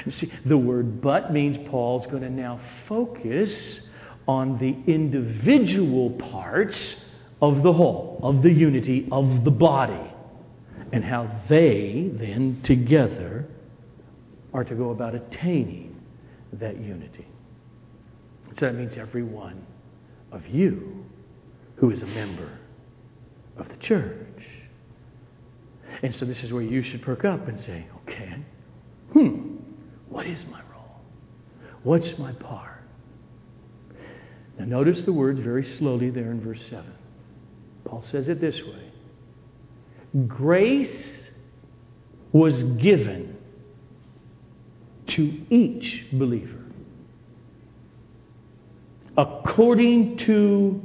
You 0.04 0.12
see, 0.14 0.34
the 0.46 0.58
word 0.58 1.00
but 1.00 1.32
means 1.32 1.70
Paul's 1.70 2.08
going 2.08 2.24
to 2.24 2.30
now 2.32 2.60
focus 2.88 3.82
on 4.28 4.58
the 4.58 4.92
individual 4.92 6.10
parts 6.10 6.96
of 7.40 7.62
the 7.62 7.72
whole, 7.72 8.20
of 8.24 8.42
the 8.42 8.52
unity 8.52 9.08
of 9.12 9.44
the 9.44 9.52
body, 9.52 10.12
and 10.92 11.04
how 11.04 11.30
they 11.50 12.10
then 12.14 12.62
together 12.64 13.46
are 14.54 14.64
to 14.64 14.76
go 14.76 14.92
about 14.92 15.16
attaining 15.16 15.96
that 16.54 16.80
unity. 16.80 17.28
So 18.58 18.66
that 18.66 18.76
means 18.76 18.94
every 18.98 19.24
one 19.24 19.66
of 20.32 20.46
you 20.48 21.06
who 21.76 21.92
is 21.92 22.02
a 22.02 22.08
member 22.08 22.58
of 23.58 23.70
the 23.70 23.78
church. 23.78 24.46
And 26.02 26.16
so 26.16 26.26
this 26.26 26.44
is 26.44 26.52
where 26.52 26.62
you 26.62 26.82
should 26.82 27.02
perk 27.02 27.26
up 27.26 27.48
and 27.48 27.60
say, 27.60 27.86
okay, 28.04 28.36
hmm, 29.14 29.58
what 30.10 30.26
is 30.26 30.40
my 30.52 30.62
role? 30.74 31.02
What's 31.84 32.18
my 32.18 32.32
part? 32.34 32.84
Now 34.58 34.66
notice 34.66 35.04
the 35.04 35.14
words 35.14 35.40
very 35.40 35.78
slowly 35.78 36.10
there 36.10 36.32
in 36.32 36.42
verse 36.42 36.62
7. 36.70 36.86
Paul 37.86 38.04
says 38.12 38.28
it 38.28 38.42
this 38.42 38.60
way 38.62 38.92
Grace 40.28 41.30
was 42.32 42.64
given 42.64 43.38
to 45.20 45.46
each 45.50 46.06
believer 46.14 46.60
according 49.20 50.16
to 50.16 50.82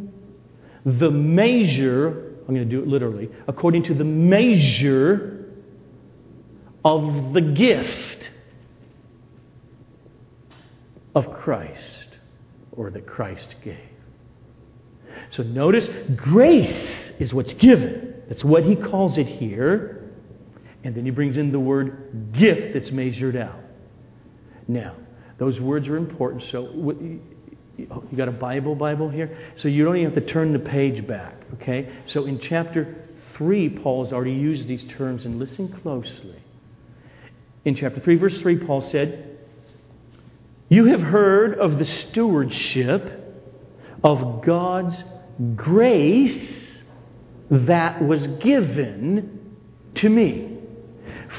the 0.84 1.10
measure, 1.10 2.34
I'm 2.40 2.54
going 2.54 2.68
to 2.68 2.76
do 2.76 2.82
it 2.82 2.88
literally, 2.88 3.30
according 3.46 3.84
to 3.84 3.94
the 3.94 4.04
measure 4.04 5.46
of 6.84 7.32
the 7.32 7.40
gift 7.40 8.30
of 11.14 11.32
Christ, 11.32 12.08
or 12.72 12.90
that 12.90 13.06
Christ 13.06 13.54
gave. 13.62 13.78
So 15.30 15.44
notice, 15.44 15.88
grace 16.16 17.12
is 17.20 17.32
what's 17.32 17.52
given. 17.54 18.14
That's 18.28 18.44
what 18.44 18.64
he 18.64 18.74
calls 18.74 19.16
it 19.16 19.28
here. 19.28 20.10
And 20.82 20.94
then 20.94 21.04
he 21.04 21.12
brings 21.12 21.36
in 21.36 21.52
the 21.52 21.60
word 21.60 22.32
gift 22.32 22.74
that's 22.74 22.90
measured 22.90 23.36
out. 23.36 23.63
Now, 24.68 24.96
those 25.38 25.60
words 25.60 25.88
are 25.88 25.96
important. 25.96 26.44
So 26.50 26.70
you 27.76 28.16
got 28.16 28.28
a 28.28 28.32
Bible 28.32 28.74
Bible 28.74 29.08
here? 29.08 29.36
So 29.56 29.68
you 29.68 29.84
don't 29.84 29.96
even 29.96 30.12
have 30.12 30.24
to 30.24 30.32
turn 30.32 30.52
the 30.52 30.58
page 30.58 31.06
back, 31.06 31.34
okay? 31.54 31.92
So 32.06 32.26
in 32.26 32.38
chapter 32.38 33.08
3, 33.36 33.70
Paul's 33.70 34.12
already 34.12 34.32
used 34.32 34.68
these 34.68 34.84
terms, 34.84 35.24
and 35.24 35.38
listen 35.38 35.68
closely. 35.82 36.38
In 37.64 37.74
chapter 37.74 38.00
3, 38.00 38.16
verse 38.16 38.38
3, 38.40 38.58
Paul 38.58 38.82
said, 38.82 39.38
You 40.68 40.86
have 40.86 41.00
heard 41.00 41.58
of 41.58 41.78
the 41.78 41.84
stewardship 41.84 43.20
of 44.04 44.44
God's 44.44 45.02
grace 45.56 46.50
that 47.50 48.04
was 48.04 48.26
given 48.26 49.56
to 49.96 50.08
me 50.08 50.58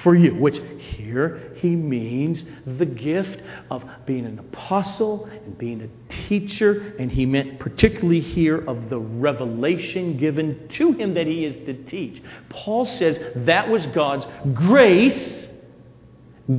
for 0.04 0.16
you, 0.16 0.36
which 0.36 0.56
here 0.80 1.55
he 1.66 1.76
means 1.76 2.44
the 2.78 2.86
gift 2.86 3.42
of 3.72 3.84
being 4.06 4.26
an 4.26 4.38
apostle 4.38 5.26
and 5.26 5.58
being 5.58 5.82
a 5.82 6.28
teacher, 6.28 6.94
and 7.00 7.12
he 7.12 7.26
meant 7.26 7.60
particularly 7.60 8.20
here 8.20 8.60
of 8.68 8.90
the 8.90 9.00
revelation 9.00 10.18
given 10.18 10.68
to 10.74 10.92
him 10.92 11.16
that 11.16 11.26
he 11.26 11.44
is 11.44 11.56
to 11.66 11.74
teach. 11.86 12.22
Paul 12.50 12.86
says 12.86 13.18
that 13.48 13.68
was 13.68 13.84
God's 13.88 14.28
grace 14.54 15.48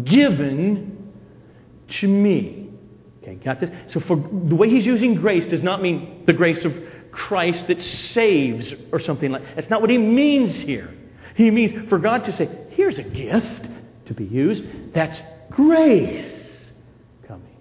given 0.03 1.13
to 1.89 2.09
me. 2.09 2.69
Okay, 3.23 3.37
got 3.37 3.61
this? 3.61 3.71
So 3.93 4.01
for 4.01 4.17
the 4.17 4.57
way 4.57 4.69
he's 4.69 4.87
using 4.87 5.15
grace 5.15 5.47
does 5.47 5.63
not 5.63 5.83
mean 5.83 6.25
the 6.27 6.33
grace 6.33 6.65
of 6.65 6.75
Christ 7.13 7.69
that 7.69 7.81
saves 7.81 8.75
or 8.91 8.99
something 8.99 9.31
like 9.31 9.43
that. 9.43 9.57
That's 9.57 9.71
not 9.71 9.81
what 9.81 9.91
he 9.91 9.99
means 9.99 10.55
here. 10.55 10.93
He 11.37 11.51
means 11.53 11.89
for 11.89 11.99
God 11.99 12.25
to 12.25 12.33
say, 12.35 12.51
here's 12.71 12.99
a 12.99 13.05
gift 13.05 13.66
to 14.07 14.15
be 14.15 14.25
used. 14.25 14.65
That's 14.95 15.21
grace 15.51 16.71
coming. 17.27 17.57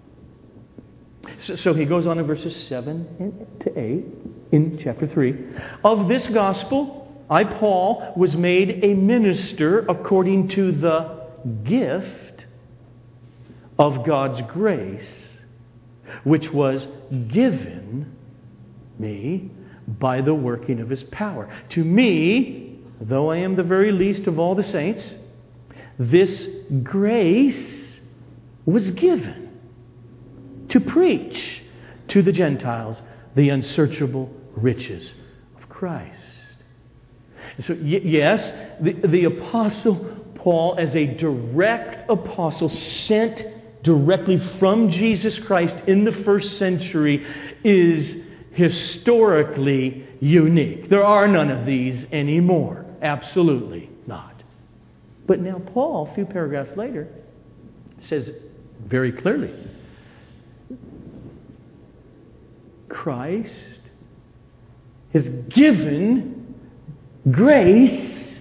So, 1.42 1.56
so 1.56 1.74
he 1.74 1.84
goes 1.84 2.06
on 2.06 2.18
in 2.18 2.26
verses 2.26 2.54
7 2.68 3.46
to 3.64 3.78
8 3.78 4.04
in 4.52 4.80
chapter 4.82 5.06
3. 5.06 5.36
Of 5.84 6.08
this 6.08 6.26
gospel, 6.28 7.24
I, 7.28 7.44
Paul, 7.44 8.14
was 8.16 8.36
made 8.36 8.84
a 8.84 8.94
minister 8.94 9.80
according 9.80 10.48
to 10.50 10.72
the 10.72 11.26
gift 11.64 12.46
of 13.78 14.04
God's 14.06 14.40
grace, 14.52 15.12
which 16.24 16.50
was 16.50 16.86
given 17.28 18.16
me 18.98 19.50
by 19.86 20.20
the 20.20 20.34
working 20.34 20.80
of 20.80 20.88
his 20.88 21.02
power. 21.04 21.52
To 21.70 21.84
me, 21.84 22.78
though 23.00 23.30
I 23.30 23.38
am 23.38 23.56
the 23.56 23.62
very 23.62 23.92
least 23.92 24.26
of 24.26 24.38
all 24.38 24.54
the 24.54 24.64
saints, 24.64 25.14
this 25.98 26.48
grace 26.82 27.98
was 28.64 28.90
given 28.92 29.58
to 30.68 30.80
preach 30.80 31.62
to 32.08 32.22
the 32.22 32.32
Gentiles 32.32 33.00
the 33.34 33.50
unsearchable 33.50 34.30
riches 34.54 35.12
of 35.56 35.68
Christ. 35.68 36.22
So, 37.60 37.74
y- 37.74 38.00
yes, 38.04 38.52
the, 38.80 38.92
the 39.06 39.24
Apostle 39.24 40.16
Paul, 40.34 40.76
as 40.78 40.94
a 40.94 41.06
direct 41.06 42.10
apostle 42.10 42.68
sent 42.68 43.44
directly 43.82 44.38
from 44.58 44.90
Jesus 44.90 45.38
Christ 45.38 45.74
in 45.86 46.04
the 46.04 46.12
first 46.12 46.58
century, 46.58 47.26
is 47.64 48.14
historically 48.52 50.06
unique. 50.20 50.88
There 50.88 51.04
are 51.04 51.28
none 51.28 51.50
of 51.50 51.66
these 51.66 52.04
anymore. 52.12 52.86
Absolutely. 53.02 53.90
But 55.26 55.40
now, 55.40 55.60
Paul, 55.72 56.08
a 56.10 56.14
few 56.14 56.24
paragraphs 56.24 56.76
later, 56.76 57.08
says 58.08 58.30
very 58.84 59.10
clearly 59.10 59.52
Christ 62.88 63.52
has 65.12 65.26
given 65.48 66.54
grace, 67.30 68.38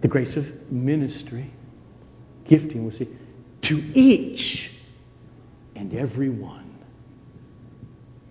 the 0.00 0.08
grace 0.08 0.36
of 0.36 0.46
ministry, 0.70 1.52
gifting, 2.46 2.84
we'll 2.84 2.96
see, 2.96 3.08
to 3.62 3.78
each 3.98 4.70
and 5.74 5.94
every 5.94 6.28
one 6.28 6.74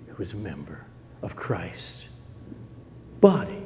who 0.08 0.24
is 0.24 0.32
a 0.32 0.38
member 0.38 0.86
of 1.22 1.36
Christ's 1.36 2.06
body. 3.20 3.62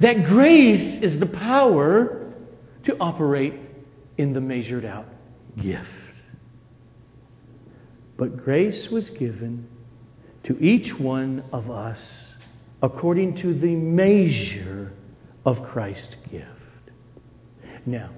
That 0.00 0.24
grace 0.24 0.98
is 1.02 1.18
the 1.20 1.26
power 1.26 2.25
to 2.86 2.96
operate 2.98 3.54
in 4.16 4.32
the 4.32 4.40
measured 4.40 4.84
out 4.84 5.06
gift. 5.60 5.88
But 8.16 8.36
grace 8.36 8.88
was 8.88 9.10
given 9.10 9.68
to 10.44 10.58
each 10.58 10.98
one 10.98 11.44
of 11.52 11.70
us 11.70 12.28
according 12.82 13.36
to 13.38 13.52
the 13.52 13.74
measure 13.74 14.92
of 15.44 15.62
Christ's 15.64 16.14
gift. 16.30 16.46
Now, 17.84 18.10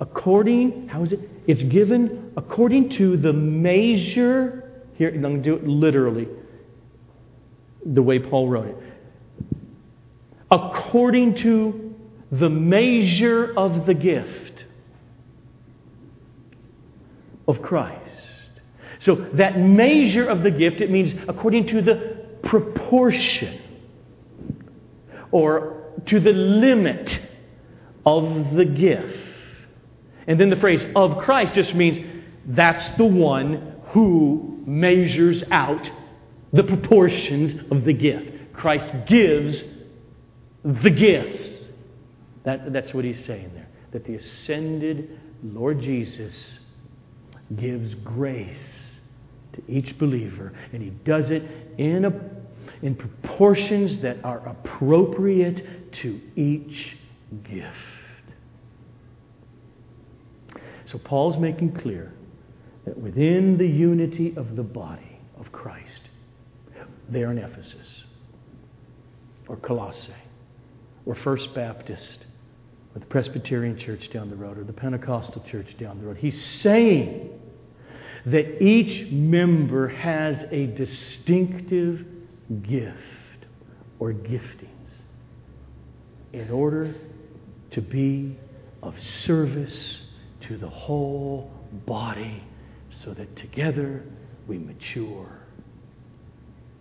according, 0.00 0.88
how 0.88 1.02
is 1.02 1.12
it? 1.12 1.20
It's 1.46 1.62
given 1.64 2.32
according 2.36 2.90
to 2.90 3.16
the 3.16 3.32
measure, 3.32 4.70
here, 4.94 5.10
I'm 5.10 5.22
going 5.22 5.42
to 5.42 5.50
do 5.50 5.56
it 5.56 5.66
literally, 5.66 6.28
the 7.84 8.02
way 8.02 8.18
Paul 8.18 8.48
wrote 8.48 8.68
it. 8.68 8.76
According 10.50 11.36
to 11.36 11.81
the 12.32 12.48
measure 12.48 13.52
of 13.56 13.86
the 13.86 13.94
gift. 13.94 14.52
of 17.48 17.62
Christ. 17.62 17.98
So 19.00 19.16
that 19.34 19.58
measure 19.58 20.26
of 20.26 20.42
the 20.42 20.50
gift, 20.50 20.80
it 20.80 20.90
means 20.90 21.12
according 21.28 21.66
to 21.68 21.82
the 21.82 22.26
proportion 22.44 23.60
or 25.30 25.82
to 26.06 26.20
the 26.20 26.32
limit 26.32 27.20
of 28.06 28.54
the 28.54 28.64
gift. 28.64 29.18
And 30.26 30.38
then 30.38 30.50
the 30.50 30.56
phrase 30.56 30.84
of 30.94 31.18
Christ 31.18 31.54
just 31.54 31.74
means 31.74 32.22
that's 32.46 32.88
the 32.96 33.04
one 33.04 33.80
who 33.88 34.62
measures 34.66 35.42
out 35.50 35.90
the 36.52 36.62
proportions 36.62 37.60
of 37.70 37.84
the 37.84 37.92
gift. 37.92 38.52
Christ 38.52 39.06
gives 39.06 39.62
the 40.64 40.90
gifts. 40.90 41.61
That, 42.44 42.72
that's 42.72 42.92
what 42.92 43.04
he's 43.04 43.24
saying 43.24 43.52
there. 43.54 43.68
That 43.92 44.04
the 44.04 44.16
ascended 44.16 45.18
Lord 45.42 45.80
Jesus 45.80 46.58
gives 47.56 47.94
grace 47.94 48.56
to 49.52 49.62
each 49.68 49.98
believer, 49.98 50.52
and 50.72 50.82
he 50.82 50.90
does 50.90 51.30
it 51.30 51.42
in, 51.78 52.04
a, 52.04 52.12
in 52.80 52.94
proportions 52.94 53.98
that 53.98 54.24
are 54.24 54.46
appropriate 54.48 55.92
to 55.92 56.20
each 56.36 56.96
gift. 57.44 57.68
So 60.86 60.98
Paul's 60.98 61.36
making 61.38 61.72
clear 61.72 62.12
that 62.84 62.96
within 62.98 63.56
the 63.58 63.66
unity 63.66 64.34
of 64.36 64.56
the 64.56 64.62
body 64.62 65.18
of 65.38 65.52
Christ, 65.52 66.02
there 67.08 67.30
in 67.30 67.38
Ephesus, 67.38 68.04
or 69.48 69.56
Colossae, 69.56 70.12
or 71.04 71.14
First 71.16 71.54
Baptist, 71.54 72.24
or 72.94 73.00
the 73.00 73.06
Presbyterian 73.06 73.78
church 73.78 74.10
down 74.10 74.28
the 74.28 74.36
road, 74.36 74.58
or 74.58 74.64
the 74.64 74.72
Pentecostal 74.72 75.42
church 75.50 75.76
down 75.78 75.98
the 75.98 76.06
road, 76.06 76.16
he's 76.18 76.42
saying 76.42 77.40
that 78.26 78.62
each 78.62 79.10
member 79.10 79.88
has 79.88 80.44
a 80.50 80.66
distinctive 80.66 82.04
gift 82.62 82.96
or 83.98 84.12
giftings 84.12 84.68
in 86.32 86.50
order 86.50 86.94
to 87.70 87.80
be 87.80 88.36
of 88.82 89.00
service 89.02 89.98
to 90.40 90.56
the 90.56 90.68
whole 90.68 91.50
body 91.86 92.42
so 93.04 93.14
that 93.14 93.34
together 93.36 94.04
we 94.46 94.58
mature 94.58 95.38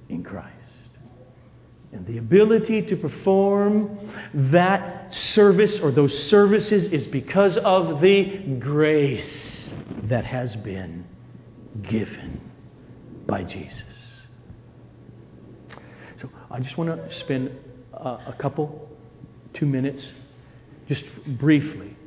in 0.10 0.24
Christ. 0.24 0.61
And 1.94 2.06
the 2.08 2.18
ability 2.18 2.84
to 2.84 2.96
perform 2.96 4.12
that 4.34 5.14
service 5.14 5.80
or 5.80 5.92
those 5.92 6.18
services 6.30 6.86
is 6.88 7.06
because 7.08 7.58
of 7.58 8.00
the 8.00 8.38
grace 8.60 9.74
that 10.04 10.26
has 10.26 10.56
been 10.56 11.06
given 11.84 12.40
by 13.28 13.44
Jesus. 13.44 13.84
So 16.22 16.30
I 16.50 16.60
just 16.60 16.78
want 16.78 16.90
to 16.96 17.16
spend 17.20 17.52
uh, 17.94 18.20
a 18.28 18.36
couple, 18.40 18.90
two 19.54 19.66
minutes, 19.66 20.12
just 20.88 21.04
briefly. 21.26 21.98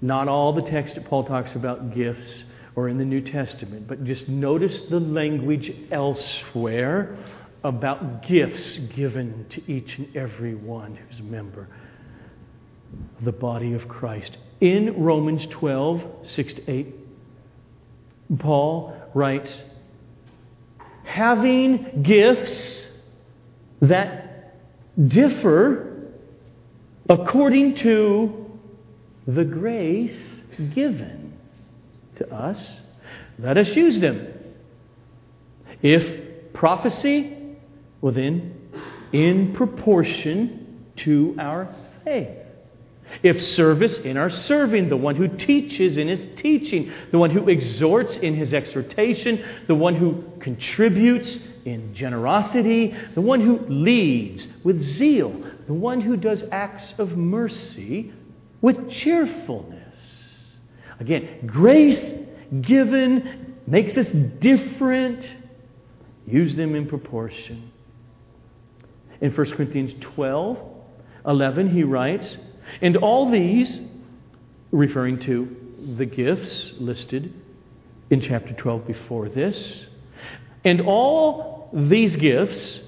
Not 0.00 0.28
all 0.28 0.52
the 0.52 0.62
text 0.62 0.94
that 0.94 1.06
Paul 1.06 1.24
talks 1.24 1.54
about 1.54 1.94
gifts 1.94 2.44
or 2.76 2.88
in 2.88 2.96
the 2.96 3.04
New 3.04 3.20
Testament, 3.20 3.88
but 3.88 4.04
just 4.04 4.28
notice 4.28 4.80
the 4.88 5.00
language 5.00 5.72
elsewhere 5.90 7.18
about 7.64 8.22
gifts 8.26 8.76
given 8.94 9.46
to 9.50 9.72
each 9.72 9.98
and 9.98 10.16
every 10.16 10.54
one 10.54 10.96
who's 10.96 11.20
a 11.20 11.24
member 11.24 11.68
of 13.18 13.24
the 13.24 13.32
body 13.32 13.72
of 13.74 13.88
Christ. 13.88 14.36
In 14.60 15.02
Romans 15.02 15.46
12, 15.50 16.02
6 16.24 16.54
to 16.54 16.70
8, 16.70 16.94
Paul 18.38 18.94
writes, 19.14 19.60
having 21.04 22.02
gifts 22.02 22.86
that 23.80 24.54
differ 25.08 26.12
according 27.08 27.76
to 27.76 28.46
the 29.26 29.44
grace 29.44 30.18
given 30.74 31.32
to 32.16 32.32
us, 32.32 32.80
let 33.38 33.56
us 33.56 33.68
use 33.70 34.00
them. 34.00 34.26
If 35.82 36.52
prophecy, 36.52 37.37
well 38.00 38.12
then, 38.12 38.54
in 39.12 39.54
proportion 39.54 40.84
to 40.96 41.34
our 41.38 41.74
faith. 42.04 42.28
If 43.22 43.40
service, 43.40 43.96
in 43.98 44.16
our 44.16 44.28
serving, 44.28 44.90
the 44.90 44.96
one 44.96 45.16
who 45.16 45.28
teaches 45.28 45.96
in 45.96 46.08
his 46.08 46.26
teaching, 46.36 46.92
the 47.10 47.18
one 47.18 47.30
who 47.30 47.48
exhorts 47.48 48.16
in 48.18 48.34
his 48.34 48.52
exhortation, 48.52 49.44
the 49.66 49.74
one 49.74 49.94
who 49.94 50.24
contributes 50.40 51.38
in 51.64 51.94
generosity, 51.94 52.94
the 53.14 53.20
one 53.20 53.40
who 53.40 53.60
leads 53.68 54.46
with 54.62 54.80
zeal, 54.80 55.42
the 55.66 55.72
one 55.72 56.00
who 56.00 56.16
does 56.16 56.44
acts 56.52 56.92
of 56.98 57.16
mercy 57.16 58.12
with 58.60 58.90
cheerfulness. 58.90 59.96
Again, 61.00 61.46
grace 61.46 62.14
given 62.60 63.56
makes 63.66 63.96
us 63.96 64.08
different. 64.08 65.34
Use 66.26 66.54
them 66.56 66.74
in 66.74 66.86
proportion. 66.86 67.72
In 69.20 69.32
1 69.32 69.50
Corinthians 69.52 69.94
12, 70.00 70.58
11, 71.26 71.70
he 71.70 71.82
writes, 71.82 72.36
and 72.80 72.96
all 72.96 73.30
these, 73.30 73.80
referring 74.70 75.18
to 75.20 75.56
the 75.96 76.06
gifts 76.06 76.72
listed 76.78 77.34
in 78.10 78.20
chapter 78.20 78.52
12 78.52 78.86
before 78.86 79.28
this, 79.28 79.86
and 80.64 80.80
all 80.80 81.70
these 81.72 82.16
gifts 82.16 82.80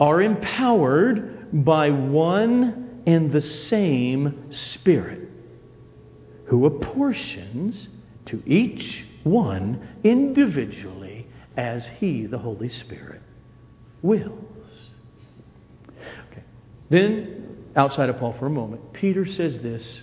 are 0.00 0.22
empowered 0.22 1.64
by 1.64 1.90
one 1.90 3.02
and 3.06 3.32
the 3.32 3.40
same 3.40 4.46
Spirit, 4.50 5.28
who 6.46 6.66
apportions 6.66 7.88
to 8.26 8.42
each 8.46 9.04
one 9.22 9.86
individually 10.04 11.26
as 11.56 11.86
He, 11.98 12.26
the 12.26 12.38
Holy 12.38 12.68
Spirit, 12.68 13.22
wills. 14.02 14.45
Then 16.88 17.36
outside 17.76 18.08
of 18.08 18.18
Paul 18.18 18.34
for 18.38 18.46
a 18.46 18.50
moment. 18.50 18.92
Peter 18.94 19.26
says 19.26 19.58
this 19.58 20.00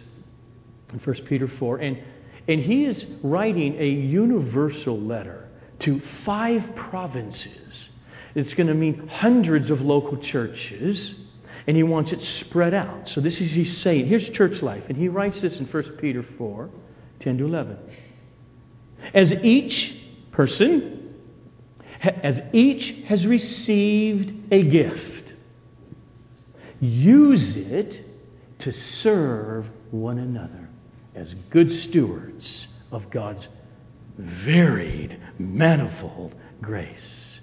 in 0.92 1.00
1 1.00 1.16
Peter 1.26 1.48
4, 1.48 1.78
and, 1.78 1.98
and 2.48 2.62
he 2.62 2.86
is 2.86 3.04
writing 3.24 3.76
a 3.80 3.88
universal 3.88 5.00
letter 5.00 5.50
to 5.80 6.02
five 6.24 6.76
provinces. 6.76 7.90
It's 8.36 8.54
going 8.54 8.68
to 8.68 8.74
mean 8.74 9.08
hundreds 9.08 9.70
of 9.70 9.82
local 9.82 10.18
churches, 10.18 11.16
and 11.68 11.76
he 11.76 11.84
wants 11.84 12.12
it 12.12 12.22
spread 12.22 12.74
out. 12.74 13.10
So 13.10 13.22
this 13.22 13.42
is 13.42 13.52
he's 13.52 13.78
saying. 13.78 14.08
Here's 14.08 14.30
church 14.30 14.62
life, 14.62 14.84
and 14.88 14.98
he 14.98 15.08
writes 15.08 15.42
this 15.42 15.58
in 15.58 15.66
1 15.66 15.84
Peter 16.00 16.24
4, 16.38 16.70
10 17.22 17.38
to 17.40 17.46
11. 17.46 17.78
As 19.14 19.34
each 19.34 19.96
person, 20.32 21.16
as 22.02 22.40
each 22.54 22.90
has 23.08 23.26
received 23.26 24.54
a 24.54 24.64
gift, 24.64 25.23
use 26.84 27.56
it 27.56 28.06
to 28.60 28.72
serve 28.72 29.66
one 29.92 30.18
another 30.18 30.70
as 31.16 31.34
good 31.50 31.72
stewards 31.72 32.68
of 32.92 33.10
God's 33.10 33.48
varied, 34.18 35.20
manifold 35.38 36.36
grace. 36.62 37.40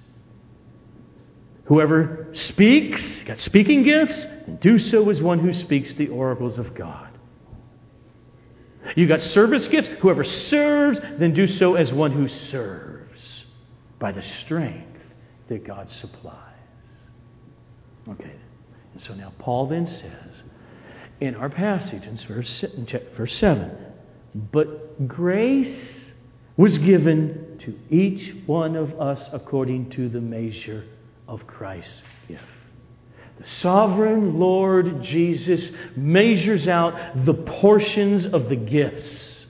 Whoever 1.65 2.29
speaks, 2.33 3.23
got 3.25 3.39
speaking 3.39 3.83
gifts, 3.83 4.27
and 4.47 4.59
do 4.61 4.79
so 4.79 5.09
as 5.09 5.23
one 5.23 5.39
who 5.39 5.53
speaks 5.53 5.95
the 5.95 6.09
oracles 6.09 6.59
of 6.59 6.75
God. 6.75 7.09
You 8.97 9.07
got 9.07 9.21
service 9.21 9.69
gifts, 9.69 9.89
whoever 10.01 10.25
serves, 10.25 10.99
then 11.19 11.33
do 11.33 11.47
so 11.47 11.75
as 11.75 11.93
one 11.93 12.13
who 12.13 12.27
serves 12.27 13.45
by 13.99 14.11
the 14.11 14.23
strength 14.23 14.99
that 15.49 15.65
God 15.65 15.91
supplies. 15.91 16.37
Okay. 18.09 18.35
And 18.95 19.03
so 19.03 19.15
now 19.15 19.33
Paul 19.39 19.67
then 19.67 19.87
says 19.87 20.43
in 21.21 21.35
our 21.35 21.51
passage 21.51 22.05
in 22.05 22.17
verse, 22.17 22.65
verse 23.17 23.35
7 23.37 23.77
But 24.35 25.07
grace 25.07 26.13
was 26.57 26.79
given 26.79 27.59
to 27.61 27.79
each 27.91 28.35
one 28.47 28.77
of 28.77 28.99
us 29.01 29.29
according 29.33 29.91
to 29.91 30.09
the 30.09 30.21
measure 30.21 30.85
of 31.29 31.47
Christ's 31.47 32.03
gift. 32.27 32.43
The 33.39 33.47
sovereign 33.47 34.39
Lord 34.39 35.03
Jesus 35.03 35.71
measures 35.97 36.69
out 36.69 37.25
the 37.25 37.33
portions 37.33 38.27
of 38.27 38.49
the 38.51 38.57
gifts. 38.57 39.47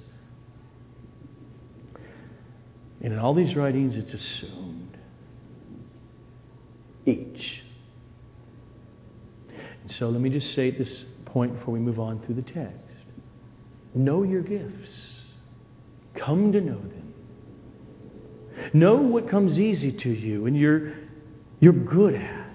And 3.00 3.12
in 3.12 3.18
all 3.18 3.34
these 3.34 3.56
writings, 3.56 3.96
it's 3.96 4.12
assumed 4.12 4.98
each 7.06 7.62
so 9.92 10.08
let 10.08 10.20
me 10.20 10.30
just 10.30 10.54
say 10.54 10.68
at 10.68 10.78
this 10.78 11.04
point 11.26 11.58
before 11.58 11.74
we 11.74 11.80
move 11.80 12.00
on 12.00 12.20
through 12.20 12.36
the 12.36 12.42
text 12.42 12.76
know 13.92 14.22
your 14.22 14.42
gifts, 14.42 14.92
come 16.14 16.52
to 16.52 16.60
know 16.60 16.78
them, 16.78 17.00
Know 18.72 18.96
what 18.96 19.28
comes 19.28 19.58
easy 19.58 19.92
to 19.92 20.10
you 20.10 20.46
and 20.46 20.56
you're, 20.56 20.92
you're 21.60 21.72
good 21.72 22.14
at. 22.14 22.46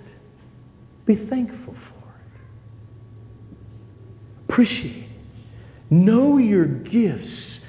Be 1.06 1.16
thankful 1.16 1.74
for 1.74 2.10
it. 2.10 2.38
Appreciate 4.50 5.04
it. 5.04 5.10
Know 5.90 6.38
your 6.38 6.66
gifts 6.66 7.60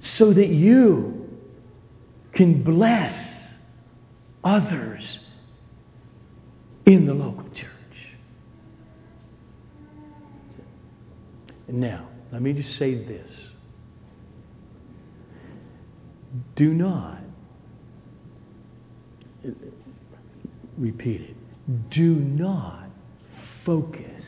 so 0.00 0.32
that 0.32 0.48
you 0.48 1.28
can 2.32 2.62
bless 2.62 3.14
others 4.44 5.18
in 6.84 7.06
the 7.06 7.14
local 7.14 7.48
church. 7.50 7.70
And 11.68 11.80
now, 11.80 12.08
let 12.32 12.42
me 12.42 12.52
just 12.52 12.76
say 12.76 12.94
this. 12.94 13.30
Do 16.54 16.72
not, 16.72 17.18
repeat 20.76 21.22
it, 21.22 21.90
do 21.90 22.14
not 22.14 22.88
focus 23.64 24.24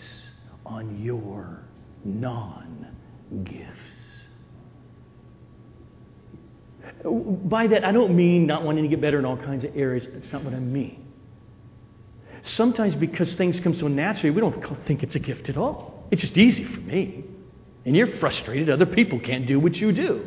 on 0.64 1.00
your 1.02 1.62
non 2.04 2.86
gifts. 3.44 3.66
By 7.04 7.66
that, 7.68 7.84
I 7.84 7.92
don't 7.92 8.16
mean 8.16 8.46
not 8.46 8.64
wanting 8.64 8.84
to 8.84 8.88
get 8.88 9.00
better 9.00 9.18
in 9.18 9.24
all 9.24 9.36
kinds 9.36 9.64
of 9.64 9.76
areas. 9.76 10.06
That's 10.12 10.32
not 10.32 10.44
what 10.44 10.54
I 10.54 10.58
mean. 10.58 11.04
Sometimes, 12.42 12.94
because 12.94 13.34
things 13.34 13.60
come 13.60 13.78
so 13.78 13.88
naturally, 13.88 14.30
we 14.30 14.40
don't 14.40 14.86
think 14.86 15.02
it's 15.02 15.14
a 15.14 15.18
gift 15.18 15.48
at 15.48 15.56
all. 15.56 16.06
It's 16.10 16.22
just 16.22 16.36
easy 16.36 16.64
for 16.64 16.80
me. 16.80 17.24
And 17.84 17.96
you're 17.96 18.18
frustrated 18.18 18.68
other 18.68 18.86
people 18.86 19.18
can't 19.20 19.46
do 19.46 19.58
what 19.58 19.76
you 19.76 19.92
do. 19.92 20.26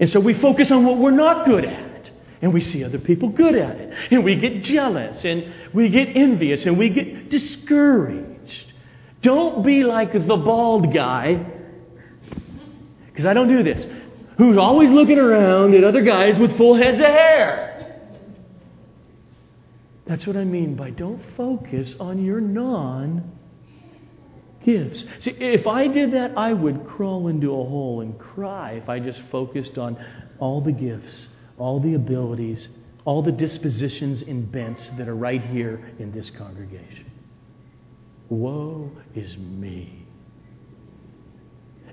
And 0.00 0.10
so 0.10 0.20
we 0.20 0.34
focus 0.34 0.70
on 0.70 0.84
what 0.84 0.98
we're 0.98 1.10
not 1.10 1.46
good 1.46 1.64
at. 1.64 2.10
And 2.40 2.54
we 2.54 2.60
see 2.60 2.84
other 2.84 2.98
people 2.98 3.30
good 3.30 3.56
at 3.56 3.76
it. 3.76 4.12
And 4.12 4.24
we 4.24 4.36
get 4.36 4.62
jealous 4.62 5.24
and 5.24 5.52
we 5.72 5.88
get 5.88 6.16
envious 6.16 6.64
and 6.66 6.78
we 6.78 6.88
get 6.88 7.30
discouraged. 7.30 8.72
Don't 9.22 9.64
be 9.64 9.82
like 9.82 10.12
the 10.12 10.36
bald 10.36 10.94
guy, 10.94 11.44
because 13.08 13.26
I 13.26 13.34
don't 13.34 13.48
do 13.48 13.64
this, 13.64 13.84
who's 14.36 14.56
always 14.56 14.90
looking 14.90 15.18
around 15.18 15.74
at 15.74 15.82
other 15.82 16.02
guys 16.02 16.38
with 16.38 16.56
full 16.56 16.76
heads 16.76 17.00
of 17.00 17.06
hair. 17.06 18.00
That's 20.06 20.26
what 20.26 20.36
I 20.36 20.44
mean 20.44 20.76
by 20.76 20.90
don't 20.90 21.20
focus 21.36 21.94
on 21.98 22.24
your 22.24 22.40
non 22.40 23.37
gifts. 24.68 25.04
See, 25.20 25.30
if 25.30 25.66
I 25.66 25.86
did 25.88 26.12
that, 26.12 26.36
I 26.36 26.52
would 26.52 26.86
crawl 26.86 27.28
into 27.28 27.52
a 27.52 27.64
hole 27.64 28.02
and 28.02 28.18
cry 28.18 28.72
if 28.72 28.88
I 28.88 28.98
just 29.00 29.20
focused 29.30 29.78
on 29.78 29.96
all 30.38 30.60
the 30.60 30.72
gifts, 30.72 31.28
all 31.56 31.80
the 31.80 31.94
abilities, 31.94 32.68
all 33.06 33.22
the 33.22 33.32
dispositions 33.32 34.20
and 34.22 34.50
bents 34.52 34.90
that 34.98 35.08
are 35.08 35.16
right 35.16 35.42
here 35.42 35.92
in 35.98 36.12
this 36.12 36.28
congregation. 36.30 37.10
Woe 38.28 38.92
is 39.14 39.36
me. 39.38 40.04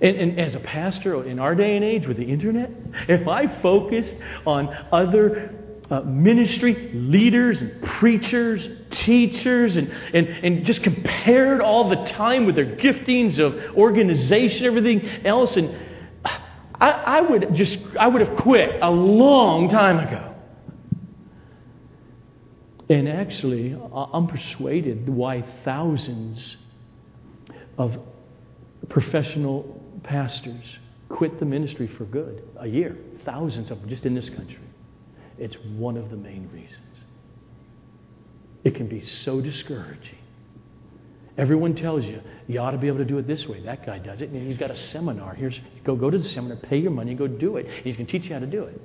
And, 0.02 0.18
and, 0.18 0.40
as 0.42 0.56
a 0.56 0.60
pastor 0.60 1.24
in 1.24 1.40
our 1.40 1.56
day 1.56 1.78
and 1.78 1.86
age 1.86 2.06
with 2.06 2.18
the 2.18 2.26
internet, 2.26 2.70
if 3.08 3.26
I 3.30 3.62
focused 3.62 4.14
on 4.46 4.68
other 4.92 5.65
uh, 5.90 6.02
ministry 6.02 6.92
leaders 6.94 7.62
and 7.62 7.82
preachers, 7.84 8.68
teachers, 8.92 9.78
and, 9.78 9.92
and, 10.14 10.28
and 10.28 10.66
just 10.66 10.82
compared 10.84 11.62
all 11.62 11.90
the 11.90 12.04
time 12.06 12.46
with 12.46 12.56
their 12.56 12.76
giftings 12.78 13.38
of 13.40 13.76
organization, 13.76 14.66
everything 14.66 15.08
else. 15.26 15.56
And 15.58 15.78
I, 16.24 16.90
I 16.90 17.22
would 17.22 17.56
just, 17.56 17.78
I 18.00 18.08
would 18.08 18.28
have 18.28 18.38
quit 18.38 18.80
a 18.82 18.90
long 18.90 19.70
time 19.70 20.00
ago. 20.00 20.34
And 22.90 23.08
actually, 23.10 23.76
I'm 23.94 24.28
persuaded 24.28 25.10
why 25.10 25.44
thousands 25.64 26.58
of 27.78 27.96
professional 28.90 29.82
pastors 30.04 30.64
quit 31.10 31.40
the 31.40 31.46
ministry 31.46 31.88
for 31.88 32.06
good 32.06 32.48
a 32.60 32.68
year. 32.68 32.96
Thousands 33.24 33.72
of 33.72 33.82
them 33.82 33.90
just 33.90 34.06
in 34.06 34.14
this 34.14 34.30
country. 34.30 34.60
It's 35.38 35.56
one 35.78 35.98
of 35.98 36.10
the 36.10 36.18
main 36.18 36.50
reasons. 36.52 36.80
It 38.64 38.76
can 38.76 38.88
be 38.88 39.06
so 39.06 39.42
discouraging. 39.42 40.18
Everyone 41.38 41.76
tells 41.76 42.06
you 42.06 42.22
you 42.48 42.60
ought 42.60 42.72
to 42.72 42.78
be 42.78 42.88
able 42.88 43.00
to 43.00 43.06
do 43.06 43.18
it 43.18 43.28
this 43.28 43.46
way. 43.46 43.62
That 43.62 43.86
guy 43.86 44.00
does 44.00 44.22
it, 44.22 44.30
and 44.30 44.48
he's 44.48 44.58
got 44.58 44.72
a 44.72 44.80
seminar. 44.80 45.34
Here's 45.34 45.60
go 45.84 45.96
go 45.96 46.10
to 46.10 46.18
the 46.18 46.28
seminar, 46.30 46.58
pay 46.58 46.78
your 46.78 46.92
money, 46.92 47.14
go 47.14 47.28
do 47.28 47.58
it. 47.58 47.68
He's 47.84 47.96
going 47.96 48.06
to 48.06 48.12
teach 48.12 48.24
you 48.24 48.34
how 48.34 48.40
to 48.40 48.48
do 48.48 48.64
it. 48.64 48.80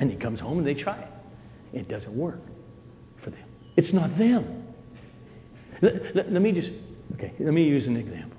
And 0.00 0.10
he 0.10 0.16
comes 0.16 0.40
home 0.40 0.58
and 0.58 0.66
they 0.66 0.74
try 0.74 0.98
it. 0.98 1.08
It 1.72 1.88
doesn't 1.88 2.16
work 2.16 2.40
for 3.22 3.30
them. 3.30 3.44
It's 3.76 3.92
not 3.92 4.16
them. 4.16 4.64
Let, 5.82 6.16
let, 6.16 6.32
let 6.32 6.42
me 6.42 6.52
just 6.52 6.70
okay. 7.14 7.34
Let 7.38 7.52
me 7.52 7.64
use 7.64 7.86
an 7.86 7.96
example. 7.96 8.38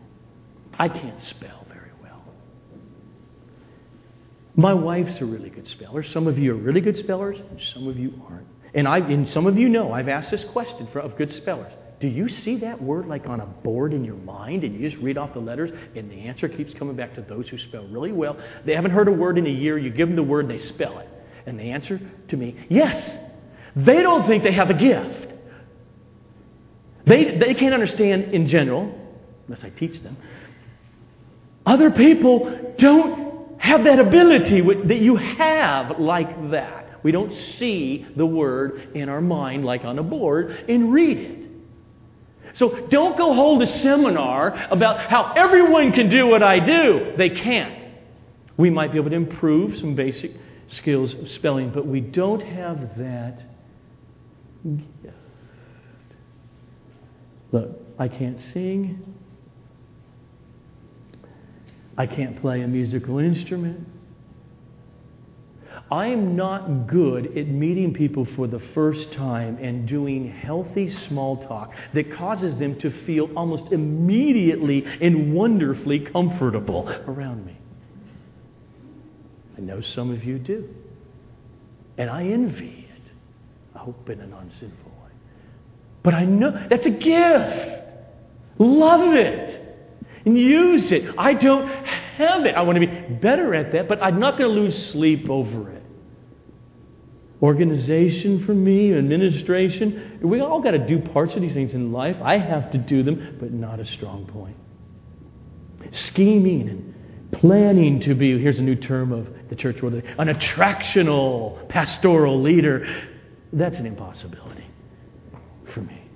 I 0.80 0.90
can't 0.90 1.22
spell. 1.22 1.67
My 4.58 4.74
wife's 4.74 5.22
a 5.22 5.26
really 5.26 5.52
good 5.52 5.68
speller. 5.70 6.04
Some 6.04 6.26
of 6.26 6.40
you 6.40 6.54
are 6.54 6.58
really 6.58 6.82
good 6.82 6.98
spellers, 6.98 7.38
and 7.38 7.62
some 7.76 7.88
of 7.88 7.96
you 7.96 8.20
aren't. 8.28 8.48
And, 8.74 8.88
I, 8.88 8.98
and 8.98 9.30
some 9.30 9.46
of 9.46 9.58
you 9.58 9.70
know 9.70 9.94
I've 9.94 10.10
asked 10.10 10.32
this 10.32 10.44
question 10.52 10.88
for, 10.92 11.00
of 11.00 11.16
good 11.16 11.32
spellers. 11.36 11.72
Do 12.00 12.08
you 12.08 12.28
see 12.28 12.58
that 12.60 12.82
word 12.82 13.08
like 13.08 13.28
on 13.28 13.40
a 13.40 13.46
board 13.46 13.94
in 13.94 14.04
your 14.04 14.16
mind 14.16 14.64
and 14.64 14.74
you 14.74 14.88
just 14.88 15.02
read 15.02 15.18
off 15.18 15.34
the 15.34 15.40
letters 15.40 15.72
and 15.96 16.12
the 16.12 16.28
answer 16.28 16.48
keeps 16.48 16.74
coming 16.76 16.96
back 16.96 17.16
to 17.16 17.22
those 17.22 17.48
who 17.50 17.58
spell 17.58 17.88
really 17.88 18.12
well? 18.12 18.38
They 18.66 18.76
haven't 18.76 18.92
heard 18.92 19.08
a 19.08 19.12
word 19.12 19.38
in 19.38 19.48
a 19.48 19.52
year, 19.52 19.78
you 19.78 19.90
give 19.90 20.08
them 20.08 20.16
the 20.16 20.24
word 20.24 20.48
they 20.48 20.60
spell 20.60 21.00
it. 21.00 21.10
And 21.48 21.60
the 21.60 21.72
answer 21.72 22.00
to 22.28 22.38
me, 22.38 22.66
yes. 22.70 23.18
They 23.76 24.02
don't 24.02 24.28
think 24.28 24.44
they 24.44 24.52
have 24.54 24.70
a 24.70 24.76
gift. 24.76 25.34
They, 27.06 27.38
they 27.38 27.54
can't 27.54 27.74
understand 27.74 28.34
in 28.34 28.48
general, 28.48 28.94
unless 29.48 29.64
I 29.64 29.70
teach 29.70 30.02
them. 30.04 30.18
Other 31.66 31.90
people 31.90 32.74
don't 32.78 33.27
have 33.68 33.84
that 33.84 34.00
ability 34.00 34.62
that 34.88 35.00
you 35.00 35.16
have 35.16 36.00
like 36.00 36.52
that. 36.52 37.00
We 37.04 37.12
don't 37.12 37.34
see 37.36 38.06
the 38.16 38.26
word 38.26 38.96
in 38.96 39.10
our 39.10 39.22
mind 39.22 39.66
like 39.66 39.86
on 39.86 40.00
a 40.00 40.04
board 40.04 40.66
and 40.68 40.92
read 40.92 41.18
it. 41.18 41.38
So 42.56 42.88
don't 42.88 43.18
go 43.18 43.34
hold 43.36 43.62
a 43.62 43.68
seminar 43.68 44.68
about 44.72 45.00
how 45.10 45.34
everyone 45.36 45.92
can 45.92 46.10
do 46.10 46.28
what 46.28 46.42
I 46.42 46.60
do. 46.60 47.14
They 47.18 47.30
can't. 47.30 47.94
We 48.58 48.72
might 48.72 48.92
be 48.92 48.98
able 48.98 49.12
to 49.12 49.16
improve 49.16 49.78
some 49.78 49.94
basic 49.96 50.32
skills 50.70 51.14
of 51.14 51.30
spelling, 51.30 51.70
but 51.70 51.86
we 51.86 52.02
don't 52.02 52.42
have 52.42 52.98
that 52.98 53.44
gift. 54.66 55.16
Look, 57.52 57.80
I 58.00 58.08
can't 58.08 58.40
sing. 58.42 59.17
I 61.98 62.06
can't 62.06 62.40
play 62.40 62.62
a 62.62 62.68
musical 62.68 63.18
instrument. 63.18 63.88
I 65.90 66.08
am 66.08 66.36
not 66.36 66.88
good 66.88 67.38
at 67.38 67.48
meeting 67.48 67.94
people 67.94 68.28
for 68.36 68.46
the 68.46 68.60
first 68.74 69.14
time 69.14 69.58
and 69.62 69.88
doing 69.88 70.30
healthy 70.30 70.92
small 70.92 71.48
talk 71.48 71.72
that 71.94 72.12
causes 72.14 72.58
them 72.60 72.78
to 72.80 72.92
feel 73.06 73.30
almost 73.36 73.72
immediately 73.72 74.86
and 74.86 75.34
wonderfully 75.34 76.00
comfortable 76.00 76.90
around 77.08 77.46
me. 77.46 77.58
I 79.58 79.62
know 79.62 79.82
some 79.82 80.12
of 80.12 80.24
you 80.24 80.38
do. 80.38 80.68
And 81.98 82.10
I 82.10 82.26
envy 82.26 82.88
it. 82.94 83.12
I 83.74 83.80
hope 83.80 84.10
in 84.10 84.20
a 84.20 84.28
non 84.28 84.52
sinful 84.60 84.92
way. 84.92 85.12
But 86.04 86.14
I 86.14 86.26
know 86.26 86.68
that's 86.70 86.86
a 86.86 86.92
gift. 86.92 87.84
Love 88.60 89.14
it 89.16 89.67
and 90.28 90.38
use 90.38 90.92
it. 90.92 91.16
I 91.18 91.34
don't 91.34 91.70
have 91.70 92.46
it. 92.46 92.54
I 92.54 92.62
want 92.62 92.76
to 92.76 92.86
be 92.86 93.16
better 93.16 93.56
at 93.56 93.72
that, 93.72 93.88
but 93.88 94.04
I'm 94.04 94.20
not 94.20 94.38
going 94.38 94.54
to 94.54 94.62
lose 94.62 94.92
sleep 94.92 95.30
over 95.30 95.72
it. 95.72 95.84
Organization 97.42 98.46
for 98.46 98.54
me, 98.54 98.94
administration, 98.94 100.20
we 100.22 100.42
all 100.42 100.60
got 100.60 100.72
to 100.72 100.86
do 100.86 101.00
parts 101.00 101.34
of 101.36 101.42
these 101.42 101.54
things 101.54 101.74
in 101.74 101.94
life. 101.94 102.18
I 102.22 102.40
have 102.40 102.72
to 102.72 102.78
do 102.78 103.04
them, 103.04 103.38
but 103.40 103.54
not 103.54 103.80
a 103.80 103.86
strong 103.86 104.26
point. 104.26 104.58
Scheming 105.96 106.68
and 106.68 107.32
planning 107.32 108.02
to 108.02 108.14
be, 108.14 108.38
here's 108.38 108.60
a 108.60 108.64
new 108.64 108.76
term 108.76 109.14
of 109.14 109.30
the 109.48 109.56
church 109.56 109.82
world, 109.82 109.94
an 109.94 110.28
attractional 110.28 111.70
pastoral 111.70 112.42
leader. 112.42 112.86
That's 113.54 113.78
an 113.78 113.86
impossibility 113.86 114.66
for 115.74 115.80
me 115.80 116.08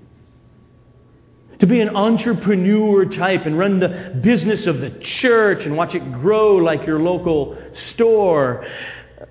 to 1.62 1.68
be 1.68 1.80
an 1.80 1.96
entrepreneur 1.96 3.06
type 3.06 3.46
and 3.46 3.58
run 3.58 3.80
the 3.80 4.20
business 4.22 4.66
of 4.66 4.80
the 4.80 4.90
church 5.00 5.64
and 5.64 5.78
watch 5.78 5.94
it 5.94 6.12
grow 6.12 6.56
like 6.56 6.86
your 6.88 7.00
local 7.00 7.56
store. 7.92 8.66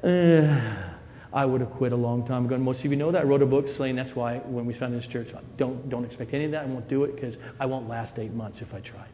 Uh, 0.02 0.86
I 1.32 1.44
would 1.44 1.60
have 1.60 1.72
quit 1.72 1.92
a 1.92 1.96
long 1.96 2.24
time 2.26 2.46
ago. 2.46 2.54
And 2.54 2.64
most 2.64 2.78
of 2.84 2.86
you 2.86 2.96
know 2.96 3.10
that. 3.10 3.22
I 3.22 3.24
wrote 3.24 3.42
a 3.42 3.46
book 3.46 3.66
saying 3.76 3.96
that's 3.96 4.14
why 4.14 4.38
when 4.38 4.64
we 4.64 4.74
founded 4.74 5.02
this 5.02 5.10
church, 5.10 5.28
don't, 5.56 5.88
don't 5.88 6.04
expect 6.04 6.32
any 6.32 6.44
of 6.44 6.52
that. 6.52 6.62
I 6.62 6.66
won't 6.66 6.88
do 6.88 7.02
it 7.02 7.16
because 7.16 7.36
I 7.58 7.66
won't 7.66 7.88
last 7.88 8.16
eight 8.16 8.32
months 8.32 8.60
if 8.60 8.72
I 8.72 8.80
try. 8.80 9.06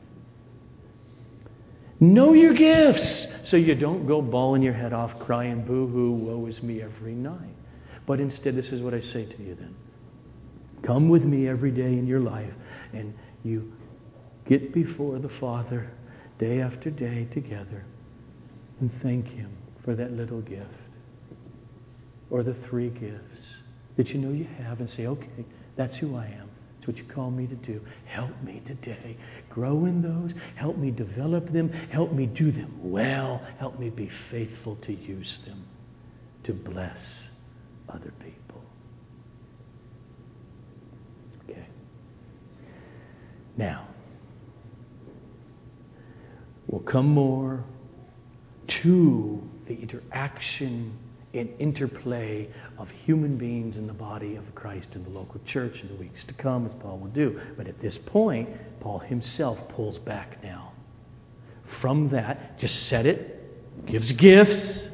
Know 1.99 2.35
your 2.35 2.53
gifts 2.53 3.27
so 3.45 3.57
you 3.57 3.75
don't 3.75 4.07
go 4.07 4.21
bawling 4.21 4.61
your 4.61 4.75
head 4.75 4.93
off, 4.93 5.19
crying, 5.19 5.63
boo 5.65 5.87
hoo, 5.87 6.13
woe 6.13 6.47
is 6.47 6.63
me 6.63 6.83
every 6.83 7.15
night. 7.15 7.55
But 8.05 8.21
instead, 8.21 8.55
this 8.55 8.67
is 8.67 8.83
what 8.83 8.93
I 8.93 9.01
say 9.01 9.25
to 9.25 9.43
you 9.43 9.55
then. 9.55 9.75
Come 10.83 11.09
with 11.09 11.25
me 11.25 11.49
every 11.49 11.71
day 11.71 11.95
in 11.95 12.07
your 12.07 12.21
life, 12.21 12.53
and 12.97 13.15
you 13.45 13.73
get 14.49 14.73
before 14.73 15.19
the 15.19 15.31
Father 15.41 15.91
day 16.39 16.61
after 16.61 16.91
day 16.91 17.27
together 17.33 17.85
and 18.81 18.91
thank 19.03 19.27
Him 19.29 19.57
for 19.85 19.95
that 19.95 20.13
little 20.13 20.41
gift 20.41 20.67
or 22.31 22.43
the 22.43 22.55
three 22.69 22.91
gifts 22.91 23.41
that 23.97 24.09
you 24.09 24.19
know 24.19 24.31
you 24.31 24.47
have 24.59 24.81
and 24.81 24.91
say, 24.91 25.07
okay, 25.07 25.45
that's 25.77 25.97
who 25.97 26.17
I 26.17 26.27
am. 26.27 26.51
It's 26.79 26.87
what 26.87 26.97
you 26.97 27.05
call 27.05 27.31
me 27.31 27.47
to 27.47 27.55
do. 27.55 27.81
Help 28.05 28.31
me 28.43 28.63
today. 28.67 29.17
Grow 29.51 29.87
in 29.87 30.03
those. 30.03 30.33
Help 30.55 30.77
me 30.77 30.91
develop 30.91 31.53
them. 31.53 31.71
Help 31.91 32.13
me 32.13 32.27
do 32.27 32.53
them 32.53 32.73
well. 32.83 33.45
Help 33.59 33.79
me 33.79 33.91
be 33.91 34.11
faithful 34.31 34.77
to 34.77 34.93
use 34.93 35.39
them 35.47 35.65
to 36.45 36.53
bless 36.53 37.25
other 37.89 38.13
people. 38.21 38.63
Okay. 41.45 41.67
Now, 43.57 43.87
we'll 46.67 46.83
come 46.83 47.09
more 47.09 47.65
to 48.69 49.43
the 49.67 49.75
interaction 49.75 50.97
and 51.33 51.49
interplay 51.59 52.49
of 52.79 52.89
human 52.91 53.37
beings 53.37 53.77
in 53.77 53.87
the 53.87 53.93
body 53.93 54.37
of 54.37 54.55
Christ 54.55 54.89
in 54.95 55.05
the 55.05 55.11
local 55.11 55.41
church 55.47 55.81
in 55.81 55.89
the 55.89 55.95
weeks 55.95 56.25
to 56.25 56.35
come, 56.35 56.67
as 56.67 56.75
Paul 56.75 56.99
will 56.99 57.09
do. 57.09 57.41
But 57.57 57.67
at 57.67 57.81
this 57.81 57.99
point, 57.99 58.49
Paul 58.81 58.99
himself 58.99 59.59
pulls 59.69 59.99
back 59.99 60.43
now. 60.43 60.73
From 61.81 62.11
that, 62.11 62.59
just 62.59 62.89
said 62.89 63.07
it, 63.07 63.87
gives 63.87 64.13
gifts, 64.13 64.89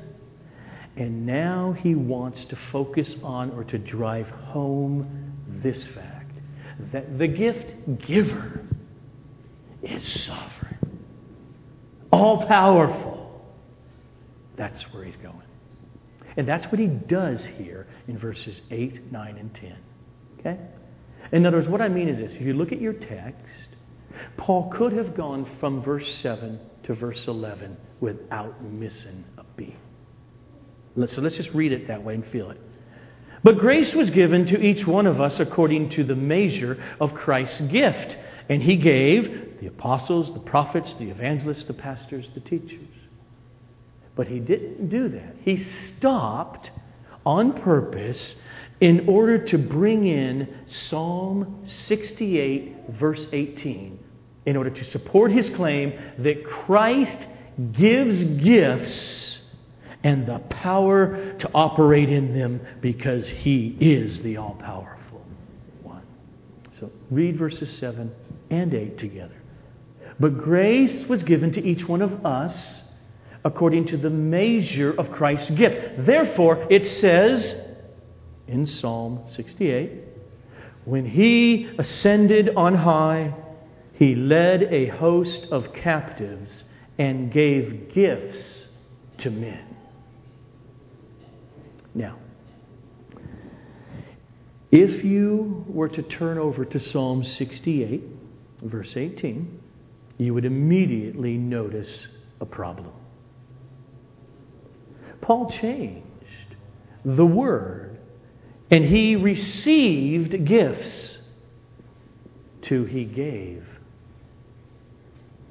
and 0.96 1.26
now 1.26 1.72
he 1.72 1.94
wants 1.94 2.44
to 2.46 2.56
focus 2.70 3.16
on 3.22 3.50
or 3.52 3.64
to 3.64 3.78
drive 3.78 4.28
home 4.28 5.32
this 5.62 5.84
fact 5.84 6.11
that 6.92 7.18
the 7.18 7.26
gift 7.28 7.74
giver 8.06 8.66
is 9.82 10.06
sovereign, 10.24 11.04
all 12.10 12.46
powerful. 12.46 13.44
That's 14.56 14.82
where 14.92 15.04
he's 15.04 15.16
going. 15.16 15.36
And 16.36 16.48
that's 16.48 16.66
what 16.66 16.78
he 16.78 16.86
does 16.86 17.44
here 17.56 17.86
in 18.08 18.18
verses 18.18 18.60
8, 18.70 19.12
9, 19.12 19.36
and 19.36 19.54
10. 19.54 19.76
Okay? 20.38 20.58
In 21.32 21.46
other 21.46 21.58
words, 21.58 21.68
what 21.68 21.80
I 21.80 21.88
mean 21.88 22.08
is 22.08 22.18
this 22.18 22.32
if 22.32 22.42
you 22.42 22.54
look 22.54 22.72
at 22.72 22.80
your 22.80 22.94
text, 22.94 23.68
Paul 24.36 24.70
could 24.70 24.92
have 24.92 25.16
gone 25.16 25.48
from 25.60 25.82
verse 25.82 26.08
7 26.22 26.58
to 26.84 26.94
verse 26.94 27.26
11 27.26 27.76
without 28.00 28.62
missing 28.62 29.24
a 29.38 29.44
beat. 29.56 29.76
So 30.96 31.22
let's 31.22 31.36
just 31.36 31.50
read 31.50 31.72
it 31.72 31.88
that 31.88 32.02
way 32.02 32.14
and 32.14 32.26
feel 32.26 32.50
it. 32.50 32.60
But 33.44 33.58
grace 33.58 33.94
was 33.94 34.10
given 34.10 34.46
to 34.46 34.60
each 34.60 34.86
one 34.86 35.06
of 35.06 35.20
us 35.20 35.40
according 35.40 35.90
to 35.90 36.04
the 36.04 36.14
measure 36.14 36.82
of 37.00 37.14
Christ's 37.14 37.60
gift. 37.62 38.16
And 38.48 38.62
he 38.62 38.76
gave 38.76 39.58
the 39.60 39.66
apostles, 39.66 40.32
the 40.32 40.40
prophets, 40.40 40.94
the 40.94 41.10
evangelists, 41.10 41.64
the 41.64 41.74
pastors, 41.74 42.28
the 42.34 42.40
teachers. 42.40 42.88
But 44.14 44.28
he 44.28 44.38
didn't 44.38 44.88
do 44.88 45.08
that. 45.08 45.36
He 45.44 45.66
stopped 45.96 46.70
on 47.24 47.60
purpose 47.62 48.34
in 48.80 49.08
order 49.08 49.38
to 49.46 49.58
bring 49.58 50.06
in 50.06 50.52
Psalm 50.88 51.62
68, 51.64 52.90
verse 52.90 53.26
18, 53.32 53.98
in 54.46 54.56
order 54.56 54.70
to 54.70 54.84
support 54.84 55.30
his 55.30 55.48
claim 55.50 55.92
that 56.18 56.44
Christ 56.44 57.16
gives 57.72 58.24
gifts 58.24 59.40
and 60.04 60.26
the 60.26 60.38
power 60.50 61.34
to 61.38 61.50
operate 61.54 62.08
in 62.08 62.36
them 62.36 62.60
because 62.80 63.28
he 63.28 63.76
is 63.80 64.20
the 64.22 64.36
all 64.36 64.54
powerful 64.54 65.24
one. 65.82 66.02
So 66.80 66.90
read 67.10 67.38
verses 67.38 67.76
7 67.78 68.12
and 68.50 68.74
8 68.74 68.98
together. 68.98 69.36
But 70.18 70.38
grace 70.38 71.06
was 71.06 71.22
given 71.22 71.52
to 71.52 71.64
each 71.64 71.86
one 71.86 72.02
of 72.02 72.24
us 72.26 72.80
according 73.44 73.86
to 73.88 73.96
the 73.96 74.10
measure 74.10 74.92
of 74.92 75.10
Christ's 75.10 75.50
gift. 75.50 76.06
Therefore, 76.06 76.66
it 76.70 76.84
says 76.84 77.54
in 78.46 78.66
Psalm 78.66 79.20
68 79.30 79.90
when 80.84 81.06
he 81.06 81.70
ascended 81.78 82.56
on 82.56 82.74
high, 82.74 83.34
he 83.94 84.14
led 84.14 84.64
a 84.64 84.86
host 84.86 85.46
of 85.52 85.72
captives 85.72 86.64
and 86.98 87.32
gave 87.32 87.92
gifts 87.94 88.66
to 89.18 89.30
men. 89.30 89.71
Now, 91.94 92.16
if 94.70 95.04
you 95.04 95.64
were 95.68 95.88
to 95.88 96.02
turn 96.02 96.38
over 96.38 96.64
to 96.64 96.80
Psalm 96.80 97.24
68, 97.24 98.02
verse 98.62 98.96
18, 98.96 99.60
you 100.18 100.32
would 100.34 100.44
immediately 100.44 101.36
notice 101.36 102.06
a 102.40 102.46
problem. 102.46 102.92
Paul 105.20 105.50
changed 105.60 106.06
the 107.04 107.26
word 107.26 107.98
and 108.70 108.84
he 108.84 109.16
received 109.16 110.44
gifts 110.46 111.18
to 112.62 112.84
he 112.84 113.04
gave 113.04 113.64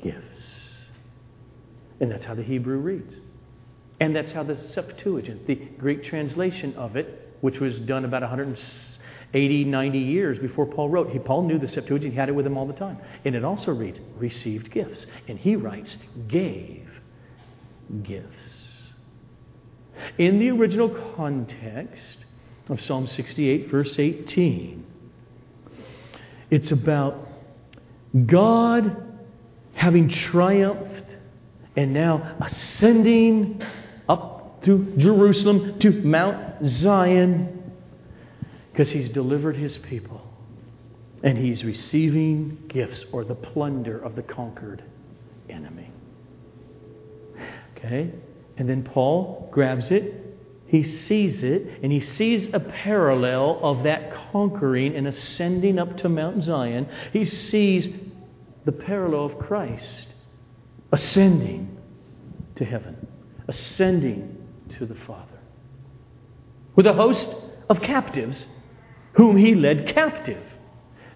gifts. 0.02 0.60
And 2.00 2.12
that's 2.12 2.26
how 2.26 2.34
the 2.34 2.44
Hebrew 2.44 2.78
reads. 2.78 3.14
And 4.02 4.16
that's 4.16 4.32
how 4.32 4.42
the 4.42 4.58
Septuagint, 4.74 5.46
the 5.46 5.56
Greek 5.78 6.04
translation 6.04 6.74
of 6.74 6.96
it, 6.96 7.36
which 7.42 7.60
was 7.60 7.78
done 7.82 8.04
about 8.04 8.24
180, 8.24 9.64
90 9.64 10.00
years 10.00 10.40
before 10.40 10.66
Paul 10.66 10.90
wrote. 10.90 11.12
He, 11.12 11.20
Paul 11.20 11.44
knew 11.44 11.60
the 11.60 11.68
Septuagint, 11.68 12.12
he 12.12 12.20
had 12.20 12.28
it 12.28 12.32
with 12.32 12.48
him 12.48 12.58
all 12.58 12.66
the 12.66 12.74
time. 12.74 12.98
And 13.26 13.36
it 13.36 13.46
also 13.46 13.72
reads, 13.72 14.00
received 14.18 14.72
gifts. 14.72 15.06
And 15.28 15.38
he 15.38 15.56
writes, 15.56 15.96
gave 16.28 16.90
gifts. 18.02 18.26
In 20.18 20.40
the 20.40 20.50
original 20.50 20.90
context 21.16 22.18
of 22.70 22.82
Psalm 22.82 23.06
68, 23.06 23.70
verse 23.70 24.00
18, 24.00 24.84
it's 26.50 26.72
about 26.72 27.28
God 28.26 28.98
having 29.74 30.10
triumphed 30.10 31.06
and 31.76 31.94
now 31.94 32.36
ascending 32.42 33.62
to 34.64 34.94
Jerusalem, 34.98 35.80
to 35.80 35.92
Mount 35.92 36.68
Zion, 36.68 37.74
because 38.72 38.90
he's 38.90 39.10
delivered 39.10 39.56
his 39.56 39.78
people 39.78 40.22
and 41.24 41.38
he's 41.38 41.64
receiving 41.64 42.58
gifts 42.68 43.06
or 43.12 43.24
the 43.24 43.36
plunder 43.36 44.00
of 44.00 44.16
the 44.16 44.24
conquered 44.24 44.84
enemy. 45.50 45.92
Okay? 47.78 48.12
And 48.58 48.68
then 48.68 48.84
Paul 48.84 49.50
grabs 49.52 49.92
it, 49.92 50.38
he 50.68 50.84
sees 50.84 51.44
it, 51.44 51.80
and 51.84 51.92
he 51.92 52.00
sees 52.00 52.50
a 52.54 52.60
parallel 52.60 53.60
of 53.62 53.84
that 53.84 54.14
conquering 54.32 54.96
and 54.96 55.08
ascending 55.08 55.78
up 55.78 55.98
to 55.98 56.10
Mount 56.10 56.44
Zion. 56.44 56.88
He 57.12 57.26
sees 57.26 57.88
the 58.66 58.72
parallel 58.72 59.26
of 59.26 59.40
Christ 59.40 60.08
ascending 60.92 61.78
to 62.56 62.66
heaven, 62.66 63.08
ascending 63.48 64.38
to 64.78 64.86
the 64.86 64.96
Father, 64.96 65.40
with 66.76 66.88
a 66.88 66.94
host 66.94 67.28
of 67.70 67.82
captives 67.82 68.46
whom 69.14 69.38
he 69.38 69.56
led 69.56 69.88
captive. 69.94 70.44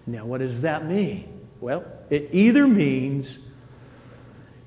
Now, 0.06 0.24
what 0.26 0.40
does 0.40 0.60
that 0.60 0.86
mean? 0.86 1.40
Well, 1.60 1.84
it 2.10 2.30
either 2.32 2.66
means 2.66 3.38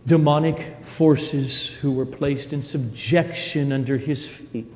demonic 0.08 0.76
forces 0.98 1.72
who 1.82 1.92
were 1.92 2.06
placed 2.06 2.52
in 2.52 2.64
subjection 2.64 3.72
under 3.72 3.98
his 3.98 4.28
feet, 4.52 4.68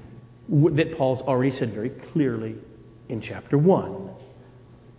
that 0.50 0.98
Paul's 0.98 1.22
already 1.22 1.52
said 1.52 1.74
very 1.74 1.90
clearly 1.90 2.56
in 3.10 3.22
chapter 3.22 3.58
1 3.58 4.10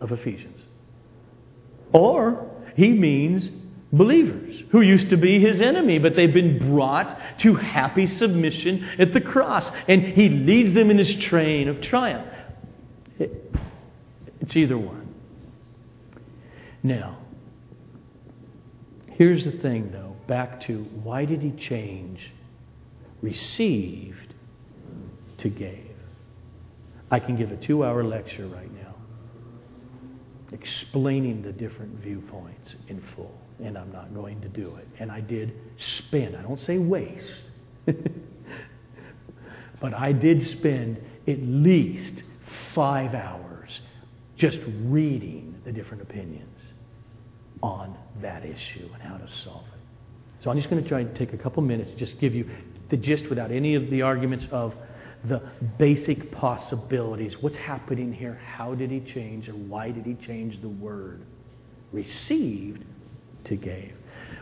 of 0.00 0.12
Ephesians. 0.12 0.60
Or 1.92 2.50
he 2.76 2.90
means 2.90 3.50
believers 3.96 4.62
who 4.70 4.80
used 4.80 5.10
to 5.10 5.16
be 5.16 5.40
his 5.40 5.60
enemy, 5.60 5.98
but 5.98 6.14
they've 6.14 6.34
been 6.34 6.58
brought 6.72 7.18
to 7.40 7.54
happy 7.54 8.06
submission 8.06 8.84
at 8.98 9.12
the 9.12 9.20
cross, 9.20 9.70
and 9.88 10.02
he 10.02 10.28
leads 10.28 10.74
them 10.74 10.90
in 10.90 10.98
his 10.98 11.14
train 11.16 11.68
of 11.68 11.80
triumph. 11.80 12.28
it's 13.18 14.56
either 14.56 14.76
one. 14.76 15.14
Now, 16.82 17.18
here's 19.10 19.44
the 19.44 19.52
thing, 19.52 19.90
though 19.92 20.14
back 20.26 20.60
to 20.62 20.84
why 21.02 21.24
did 21.24 21.40
he 21.40 21.50
change 21.52 22.32
received 23.22 24.34
to 25.38 25.48
gave? 25.48 25.90
I 27.10 27.20
can 27.20 27.36
give 27.36 27.52
a 27.52 27.56
two 27.56 27.84
hour 27.84 28.02
lecture 28.02 28.46
right 28.46 28.72
now 28.74 28.94
explaining 30.52 31.42
the 31.42 31.52
different 31.52 31.92
viewpoints 32.00 32.76
in 32.88 33.02
full, 33.14 33.38
and 33.62 33.78
I'm 33.78 33.92
not 33.92 34.12
going 34.14 34.40
to 34.40 34.48
do 34.48 34.74
it. 34.76 34.88
And 34.98 35.10
I 35.10 35.20
did 35.20 35.52
spend, 35.78 36.36
I 36.36 36.42
don't 36.42 36.60
say 36.60 36.78
waste, 36.78 37.32
but 37.86 37.96
I 39.94 40.12
did 40.12 40.44
spend 40.44 41.00
at 41.26 41.38
least 41.40 42.22
five 42.74 43.14
hours 43.14 43.80
just 44.36 44.58
reading 44.82 45.54
the 45.64 45.72
different 45.72 46.02
opinions 46.02 46.58
on 47.62 47.96
that 48.20 48.44
issue 48.44 48.88
and 48.92 49.02
how 49.02 49.16
to 49.16 49.30
solve 49.30 49.64
it. 49.72 49.80
So 50.42 50.50
I'm 50.50 50.58
just 50.58 50.68
going 50.68 50.82
to 50.82 50.88
try 50.88 51.00
and 51.00 51.16
take 51.16 51.32
a 51.32 51.38
couple 51.38 51.62
minutes 51.62 51.92
to 51.92 51.96
just 51.96 52.18
give 52.18 52.34
you 52.34 52.50
the 52.90 52.96
gist 52.96 53.28
without 53.28 53.50
any 53.50 53.76
of 53.76 53.88
the 53.90 54.02
arguments 54.02 54.44
of 54.50 54.74
the 55.24 55.40
basic 55.78 56.30
possibilities. 56.32 57.36
What's 57.40 57.56
happening 57.56 58.12
here? 58.12 58.38
How 58.44 58.74
did 58.74 58.90
he 58.90 59.00
change? 59.00 59.48
And 59.48 59.70
why 59.70 59.90
did 59.90 60.04
he 60.04 60.14
change 60.14 60.60
the 60.60 60.68
word 60.68 61.22
received 61.92 62.84
to 63.44 63.56
gave? 63.56 63.92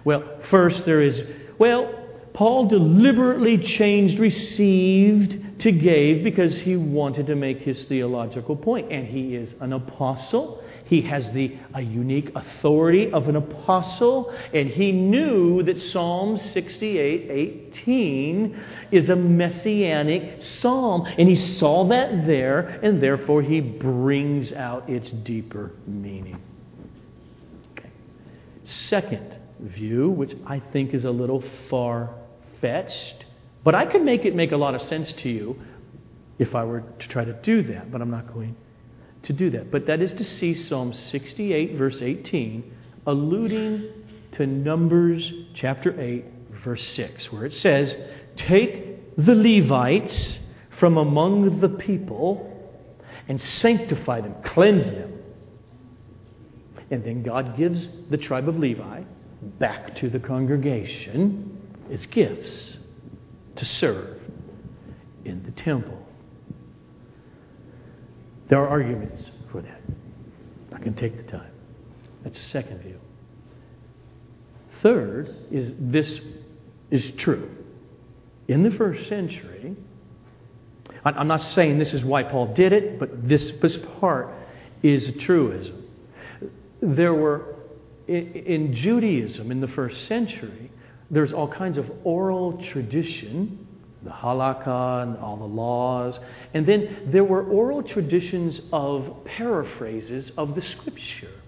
Well, 0.04 0.24
first 0.50 0.84
there 0.84 1.00
is, 1.00 1.22
well, 1.58 2.02
Paul 2.34 2.68
deliberately 2.68 3.58
changed 3.58 4.18
received 4.18 5.60
to 5.60 5.70
gave 5.70 6.24
because 6.24 6.58
he 6.58 6.76
wanted 6.76 7.26
to 7.26 7.36
make 7.36 7.58
his 7.58 7.84
theological 7.84 8.56
point. 8.56 8.90
And 8.90 9.06
he 9.06 9.36
is 9.36 9.52
an 9.60 9.72
apostle. 9.72 10.62
He 10.86 11.02
has 11.02 11.30
the 11.32 11.56
a 11.74 11.80
unique 11.80 12.32
authority 12.34 13.12
of 13.12 13.28
an 13.28 13.36
apostle, 13.36 14.34
and 14.52 14.68
he 14.68 14.92
knew 14.92 15.62
that 15.62 15.80
Psalm 15.80 16.38
68 16.38 17.30
18 17.30 18.60
is 18.90 19.08
a 19.08 19.16
messianic 19.16 20.42
psalm. 20.42 21.06
And 21.18 21.28
he 21.28 21.36
saw 21.36 21.84
that 21.88 22.26
there, 22.26 22.80
and 22.82 23.02
therefore 23.02 23.42
he 23.42 23.60
brings 23.60 24.52
out 24.52 24.88
its 24.88 25.08
deeper 25.10 25.72
meaning. 25.86 26.40
Second 28.72 29.38
view, 29.60 30.10
which 30.10 30.34
I 30.46 30.60
think 30.72 30.94
is 30.94 31.04
a 31.04 31.10
little 31.10 31.42
far 31.68 32.14
fetched, 32.60 33.24
but 33.64 33.74
I 33.74 33.86
could 33.86 34.02
make 34.02 34.24
it 34.24 34.34
make 34.34 34.52
a 34.52 34.56
lot 34.56 34.74
of 34.74 34.82
sense 34.82 35.12
to 35.12 35.28
you 35.28 35.56
if 36.38 36.54
I 36.54 36.64
were 36.64 36.80
to 36.80 37.08
try 37.08 37.24
to 37.24 37.32
do 37.32 37.62
that, 37.64 37.90
but 37.92 38.00
I'm 38.00 38.10
not 38.10 38.32
going 38.32 38.56
to 39.24 39.32
do 39.32 39.50
that. 39.50 39.70
But 39.70 39.86
that 39.86 40.00
is 40.00 40.12
to 40.14 40.24
see 40.24 40.54
Psalm 40.54 40.92
68, 40.92 41.76
verse 41.76 42.02
18, 42.02 42.72
alluding 43.06 43.88
to 44.32 44.46
Numbers 44.46 45.32
chapter 45.54 45.98
8, 46.00 46.24
verse 46.64 46.84
6, 46.94 47.30
where 47.32 47.44
it 47.44 47.54
says, 47.54 47.96
Take 48.36 49.16
the 49.16 49.34
Levites 49.34 50.38
from 50.78 50.96
among 50.96 51.60
the 51.60 51.68
people 51.68 52.48
and 53.28 53.40
sanctify 53.40 54.20
them, 54.20 54.34
cleanse 54.42 54.86
them. 54.86 55.11
And 56.92 57.02
then 57.02 57.22
God 57.22 57.56
gives 57.56 57.88
the 58.10 58.18
tribe 58.18 58.50
of 58.50 58.58
Levi 58.58 59.02
back 59.58 59.96
to 59.96 60.10
the 60.10 60.20
congregation 60.20 61.58
as 61.90 62.04
gifts 62.04 62.76
to 63.56 63.64
serve 63.64 64.20
in 65.24 65.42
the 65.44 65.52
temple. 65.52 65.98
There 68.50 68.58
are 68.58 68.68
arguments 68.68 69.22
for 69.50 69.62
that. 69.62 69.80
I 70.74 70.80
can 70.80 70.92
take 70.92 71.16
the 71.16 71.22
time. 71.32 71.50
That's 72.24 72.38
the 72.38 72.44
second 72.44 72.82
view. 72.82 73.00
Third 74.82 75.34
is 75.50 75.72
this 75.78 76.20
is 76.90 77.10
true. 77.12 77.50
In 78.48 78.64
the 78.64 78.70
first 78.70 79.08
century, 79.08 79.74
I'm 81.06 81.26
not 81.26 81.40
saying 81.40 81.78
this 81.78 81.94
is 81.94 82.04
why 82.04 82.22
Paul 82.22 82.52
did 82.52 82.74
it, 82.74 82.98
but 82.98 83.26
this, 83.26 83.50
this 83.62 83.78
part 83.98 84.28
is 84.82 85.08
a 85.08 85.12
truism. 85.12 85.81
There 86.82 87.14
were, 87.14 87.54
in 88.06 88.74
Judaism 88.74 89.50
in 89.50 89.60
the 89.60 89.68
first 89.68 90.06
century, 90.06 90.70
there's 91.10 91.32
all 91.32 91.48
kinds 91.48 91.78
of 91.78 91.90
oral 92.04 92.62
tradition 92.72 93.66
the 94.04 94.10
halakha 94.10 95.02
and 95.02 95.16
all 95.18 95.36
the 95.36 95.44
laws. 95.44 96.18
And 96.54 96.66
then 96.66 97.10
there 97.12 97.24
were 97.24 97.44
oral 97.44 97.82
traditions 97.82 98.60
of 98.72 99.24
paraphrases 99.24 100.32
of 100.36 100.54
the 100.54 100.62
scripture. 100.62 101.40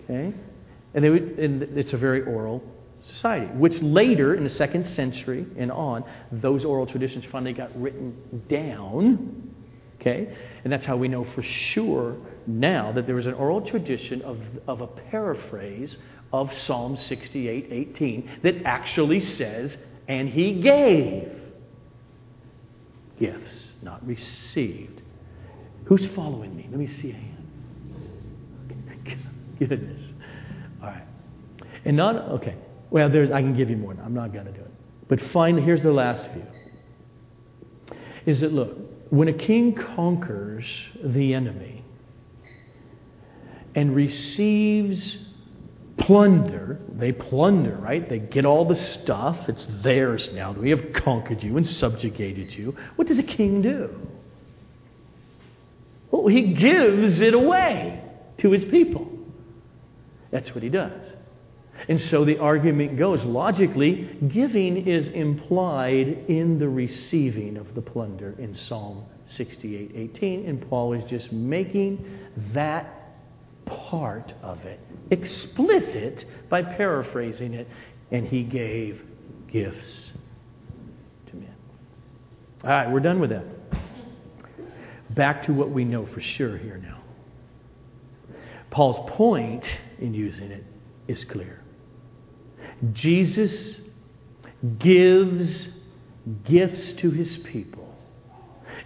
Okay? 0.00 0.32
And, 0.94 1.10
would, 1.10 1.38
and 1.38 1.62
it's 1.76 1.92
a 1.92 1.98
very 1.98 2.22
oral 2.22 2.62
society, 3.02 3.46
which 3.46 3.80
later, 3.82 4.34
in 4.34 4.44
the 4.44 4.50
second 4.50 4.86
century 4.86 5.46
and 5.56 5.70
on, 5.72 6.04
those 6.30 6.64
oral 6.64 6.86
traditions 6.86 7.24
finally 7.30 7.52
got 7.52 7.78
written 7.80 8.14
down. 8.48 9.54
Okay? 10.02 10.36
And 10.64 10.72
that's 10.72 10.84
how 10.84 10.96
we 10.96 11.06
know 11.06 11.24
for 11.34 11.42
sure 11.42 12.16
now 12.48 12.90
that 12.92 13.06
there 13.06 13.14
was 13.14 13.26
an 13.26 13.34
oral 13.34 13.60
tradition 13.60 14.20
of, 14.22 14.36
of 14.66 14.80
a 14.80 14.86
paraphrase 14.88 15.96
of 16.32 16.52
Psalm 16.58 16.96
68 16.96 17.68
18 17.70 18.40
that 18.42 18.64
actually 18.64 19.20
says, 19.20 19.76
and 20.08 20.28
he 20.28 20.60
gave 20.60 21.30
gifts, 23.20 23.68
not 23.80 24.04
received. 24.04 25.02
Who's 25.84 26.04
following 26.16 26.56
me? 26.56 26.66
Let 26.68 26.80
me 26.80 26.88
see 26.88 27.10
a 27.10 27.14
hand. 27.14 27.38
Goodness. 29.60 30.02
All 30.82 30.88
right. 30.88 31.04
And 31.84 31.96
not, 31.96 32.16
okay. 32.16 32.56
Well, 32.90 33.08
there's, 33.08 33.30
I 33.30 33.40
can 33.40 33.56
give 33.56 33.70
you 33.70 33.76
more. 33.76 33.96
I'm 34.04 34.14
not 34.14 34.32
going 34.32 34.46
to 34.46 34.52
do 34.52 34.60
it. 34.60 34.70
But 35.08 35.20
finally, 35.32 35.62
here's 35.62 35.82
the 35.84 35.92
last 35.92 36.24
view. 36.32 36.46
Is 38.26 38.40
that, 38.40 38.52
look, 38.52 38.76
when 39.12 39.28
a 39.28 39.32
king 39.34 39.74
conquers 39.74 40.64
the 41.04 41.34
enemy 41.34 41.84
and 43.74 43.94
receives 43.94 45.18
plunder. 45.98 46.80
They 46.94 47.12
plunder, 47.12 47.76
right? 47.76 48.08
They 48.08 48.20
get 48.20 48.46
all 48.46 48.64
the 48.64 48.74
stuff. 48.74 49.50
It's 49.50 49.68
theirs 49.82 50.30
now. 50.32 50.52
We 50.52 50.70
have 50.70 50.94
conquered 50.94 51.42
you 51.42 51.58
and 51.58 51.68
subjugated 51.68 52.54
you. 52.54 52.74
What 52.96 53.06
does 53.06 53.18
a 53.18 53.22
king 53.22 53.60
do? 53.60 53.90
Well, 56.10 56.26
he 56.28 56.54
gives 56.54 57.20
it 57.20 57.34
away 57.34 58.02
to 58.38 58.50
his 58.50 58.64
people. 58.64 59.06
That's 60.30 60.54
what 60.54 60.62
he 60.62 60.70
does. 60.70 61.06
And 61.88 62.00
so 62.00 62.24
the 62.24 62.38
argument 62.38 62.96
goes 62.96 63.24
logically, 63.24 64.16
giving 64.28 64.86
is 64.86 65.08
implied 65.08 66.26
in 66.28 66.58
the 66.58 66.68
receiving 66.68 67.56
of 67.56 67.74
the 67.74 67.82
plunder 67.82 68.34
in 68.38 68.54
Psalm 68.54 69.04
68:18 69.28 70.48
And 70.48 70.68
Paul 70.68 70.92
is 70.92 71.04
just 71.04 71.32
making 71.32 72.04
that 72.52 72.98
part 73.64 74.32
of 74.42 74.64
it 74.64 74.80
explicit 75.10 76.24
by 76.48 76.62
paraphrasing 76.62 77.54
it, 77.54 77.68
and 78.10 78.26
he 78.26 78.42
gave 78.42 79.02
gifts 79.50 80.12
to 81.26 81.36
men. 81.36 81.54
All 82.64 82.70
right, 82.70 82.90
we're 82.90 83.00
done 83.00 83.20
with 83.20 83.30
that. 83.30 83.44
Back 85.10 85.44
to 85.44 85.52
what 85.52 85.70
we 85.70 85.84
know 85.84 86.06
for 86.06 86.20
sure 86.20 86.56
here 86.56 86.78
now. 86.78 86.98
Paul's 88.70 89.10
point 89.10 89.66
in 89.98 90.14
using 90.14 90.50
it 90.50 90.64
is 91.06 91.24
clear. 91.24 91.61
Jesus 92.92 93.76
gives 94.78 95.68
gifts 96.44 96.92
to 96.94 97.10
his 97.10 97.36
people 97.38 97.82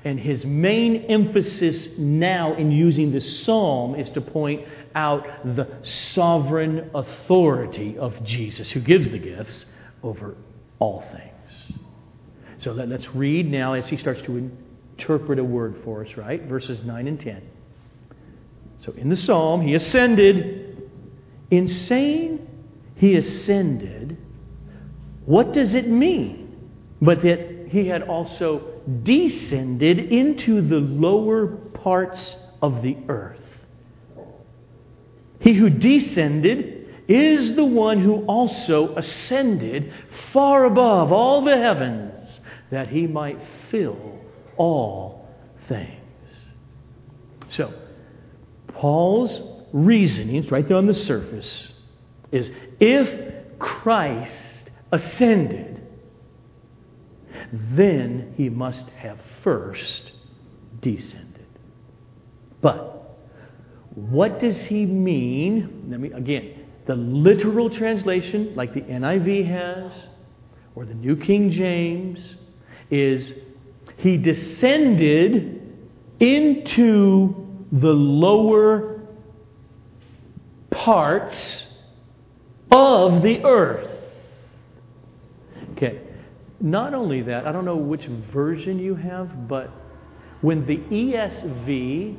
and 0.07 0.21
his 0.21 0.45
main 0.45 1.07
emphasis 1.07 1.89
now 1.99 2.55
in 2.55 2.71
using 2.71 3.11
this 3.11 3.43
psalm 3.43 3.97
is 3.97 4.09
to 4.11 4.21
point 4.21 4.65
out 4.95 5.27
the 5.57 5.69
sovereign 5.83 6.91
authority 6.95 7.99
of 7.99 8.23
Jesus, 8.23 8.71
who 8.71 8.79
gives 8.79 9.11
the 9.11 9.19
gifts 9.19 9.67
over 10.05 10.37
all 10.79 11.05
things. 11.11 11.81
So 12.59 12.71
let, 12.71 12.93
us 12.93 13.09
read 13.15 13.51
now 13.51 13.73
as 13.73 13.89
he 13.89 13.97
starts 13.97 14.23
to 14.23 14.51
interpret 14.97 15.41
a 15.41 15.45
word 15.45 15.77
for 15.83 16.05
us, 16.05 16.17
right? 16.17 16.41
Verses 16.45 16.85
9 16.85 17.09
and 17.09 17.21
10. 17.21 17.43
So 18.85 18.93
in 18.93 19.09
the 19.09 19.17
psalm, 19.17 19.61
he 19.61 19.75
ascended. 19.75 20.89
In 21.51 21.67
saying 21.67 22.47
he 22.97 23.17
ascended, 23.17 24.17
what 25.27 25.53
does 25.53 25.75
it 25.75 25.89
mean? 25.89 26.71
But 27.01 27.23
that 27.23 27.69
he 27.69 27.87
had 27.87 28.03
also 28.03 28.81
descended 29.03 29.99
into 29.99 30.63
the 30.63 30.79
lower 30.79 31.47
parts 31.47 32.37
of 32.63 32.83
the 32.83 32.97
earth. 33.09 33.39
He 35.41 35.53
who 35.53 35.69
descended 35.69 37.05
is 37.09 37.55
the 37.55 37.65
one 37.65 38.01
who 38.01 38.25
also 38.25 38.97
ascended 38.97 39.93
far 40.33 40.65
above 40.65 41.13
all 41.13 41.45
the 41.45 41.57
heavens 41.57 42.41
that 42.71 42.89
he 42.89 43.07
might 43.07 43.39
fill 43.71 44.19
all 44.57 45.29
things. 45.69 45.91
So, 47.51 47.73
Paul's 48.69 49.41
reasonings, 49.73 50.51
right 50.51 50.67
there 50.67 50.77
on 50.77 50.87
the 50.87 50.95
surface, 50.95 51.73
is 52.33 52.51
if 52.81 53.59
Christ 53.59 54.71
ascended, 54.93 55.83
then 57.53 58.35
he 58.37 58.49
must 58.49 58.89
have 58.91 59.19
first 59.43 60.13
descended. 60.81 61.47
But 62.61 63.17
what 63.95 64.41
does 64.41 64.57
he 64.65 64.85
mean? 64.87 65.87
Let 65.89 66.01
me, 66.01 66.13
again, 66.13 66.67
the 66.87 66.95
literal 66.95 67.71
translation, 67.71 68.55
like 68.55 68.75
the 68.75 68.83
NIV 68.83 69.47
has, 69.49 69.93
or 70.75 70.85
the 70.85 70.95
New 70.95 71.17
King 71.17 71.51
James, 71.51 72.37
is 72.91 73.33
he 73.99 74.17
descended 74.17 75.63
into 76.21 77.35
the 77.73 77.93
lower 77.93 79.01
parts 80.71 81.67
of 82.71 83.23
the 83.23 83.43
earth. 83.45 83.91
Okay. 85.73 86.01
Not 86.61 86.95
only 86.95 87.23
that, 87.23 87.47
I 87.47 87.53
don't 87.53 87.65
know 87.65 87.77
which 87.77 88.07
version 88.33 88.79
you 88.79 88.95
have, 88.95 89.49
but 89.49 89.71
when 90.41 90.67
the 90.67 90.79
ESV 90.79 92.17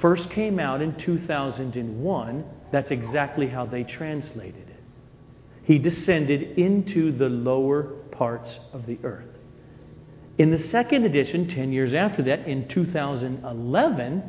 first 0.00 0.30
came 0.30 0.58
out 0.58 0.80
in 0.80 0.94
2001, 0.96 2.44
that's 2.72 2.90
exactly 2.90 3.46
how 3.46 3.66
they 3.66 3.84
translated 3.84 4.68
it. 4.68 4.82
He 5.64 5.78
descended 5.78 6.58
into 6.58 7.16
the 7.16 7.28
lower 7.28 7.84
parts 8.10 8.58
of 8.72 8.86
the 8.86 8.98
earth. 9.04 9.26
In 10.38 10.50
the 10.50 10.68
second 10.68 11.04
edition, 11.04 11.48
10 11.48 11.72
years 11.72 11.94
after 11.94 12.22
that, 12.24 12.46
in 12.46 12.68
2011, 12.68 14.22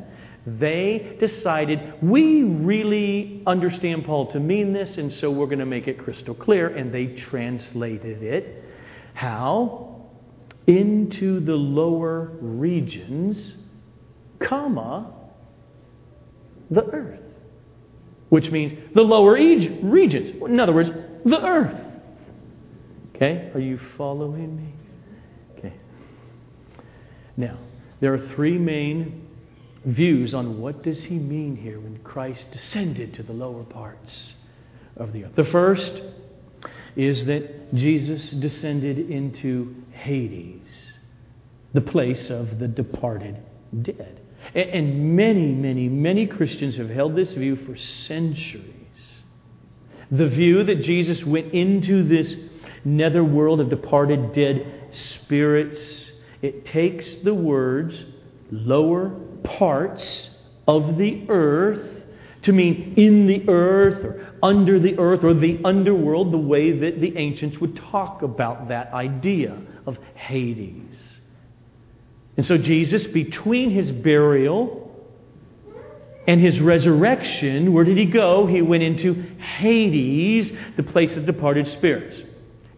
they 0.46 1.16
decided 1.20 1.94
we 2.02 2.42
really 2.42 3.42
understand 3.46 4.04
Paul 4.04 4.32
to 4.32 4.40
mean 4.40 4.72
this, 4.72 4.96
and 4.96 5.12
so 5.14 5.30
we're 5.30 5.46
going 5.46 5.58
to 5.58 5.66
make 5.66 5.86
it 5.86 5.98
crystal 5.98 6.34
clear, 6.34 6.68
and 6.68 6.92
they 6.92 7.06
translated 7.28 8.22
it. 8.22 8.64
How? 9.12 10.06
Into 10.66 11.40
the 11.40 11.54
lower 11.54 12.30
regions, 12.40 13.54
comma, 14.40 15.12
the 16.70 16.84
earth. 16.86 17.20
Which 18.30 18.50
means 18.50 18.78
the 18.94 19.02
lower 19.02 19.32
regions. 19.32 20.42
In 20.46 20.60
other 20.60 20.72
words, 20.72 20.90
the 21.24 21.44
earth. 21.44 21.80
Okay? 23.14 23.50
Are 23.52 23.60
you 23.60 23.78
following 23.98 24.56
me? 24.56 24.72
Okay. 25.58 25.74
Now, 27.36 27.58
there 28.00 28.14
are 28.14 28.28
three 28.34 28.56
main 28.56 29.26
views 29.84 30.34
on 30.34 30.60
what 30.60 30.82
does 30.82 31.04
he 31.04 31.16
mean 31.18 31.56
here 31.56 31.80
when 31.80 31.98
Christ 31.98 32.46
descended 32.52 33.14
to 33.14 33.22
the 33.22 33.32
lower 33.32 33.64
parts 33.64 34.34
of 34.96 35.12
the 35.12 35.24
earth. 35.24 35.34
The 35.36 35.44
first 35.44 35.92
is 36.96 37.24
that 37.26 37.74
Jesus 37.74 38.30
descended 38.30 39.10
into 39.10 39.74
Hades, 39.92 40.92
the 41.72 41.80
place 41.80 42.30
of 42.30 42.58
the 42.58 42.68
departed 42.68 43.36
dead. 43.82 44.20
And 44.54 45.16
many, 45.16 45.52
many, 45.52 45.88
many 45.88 46.26
Christians 46.26 46.76
have 46.76 46.90
held 46.90 47.14
this 47.14 47.32
view 47.32 47.56
for 47.56 47.76
centuries. 47.76 48.64
The 50.10 50.28
view 50.28 50.64
that 50.64 50.82
Jesus 50.82 51.24
went 51.24 51.52
into 51.52 52.02
this 52.02 52.34
netherworld 52.84 53.60
of 53.60 53.70
departed 53.70 54.32
dead 54.32 54.90
spirits, 54.92 56.10
it 56.42 56.66
takes 56.66 57.16
the 57.16 57.34
words 57.34 58.04
lower 58.50 59.14
parts 59.42 60.30
of 60.66 60.96
the 60.96 61.24
earth 61.28 62.00
to 62.42 62.52
mean 62.52 62.94
in 62.96 63.26
the 63.26 63.48
earth 63.48 64.04
or 64.04 64.26
under 64.42 64.78
the 64.78 64.98
earth 64.98 65.24
or 65.24 65.34
the 65.34 65.60
underworld, 65.64 66.32
the 66.32 66.38
way 66.38 66.72
that 66.72 67.00
the 67.00 67.16
ancients 67.16 67.58
would 67.58 67.76
talk 67.76 68.22
about 68.22 68.68
that 68.68 68.92
idea 68.92 69.56
of 69.86 69.98
Hades. 70.14 70.96
And 72.36 72.46
so, 72.46 72.56
Jesus, 72.56 73.06
between 73.08 73.70
his 73.70 73.92
burial 73.92 74.90
and 76.26 76.40
his 76.40 76.60
resurrection, 76.60 77.72
where 77.72 77.84
did 77.84 77.98
he 77.98 78.06
go? 78.06 78.46
He 78.46 78.62
went 78.62 78.82
into 78.82 79.14
Hades, 79.38 80.50
the 80.76 80.82
place 80.82 81.16
of 81.16 81.26
departed 81.26 81.68
spirits. 81.68 82.16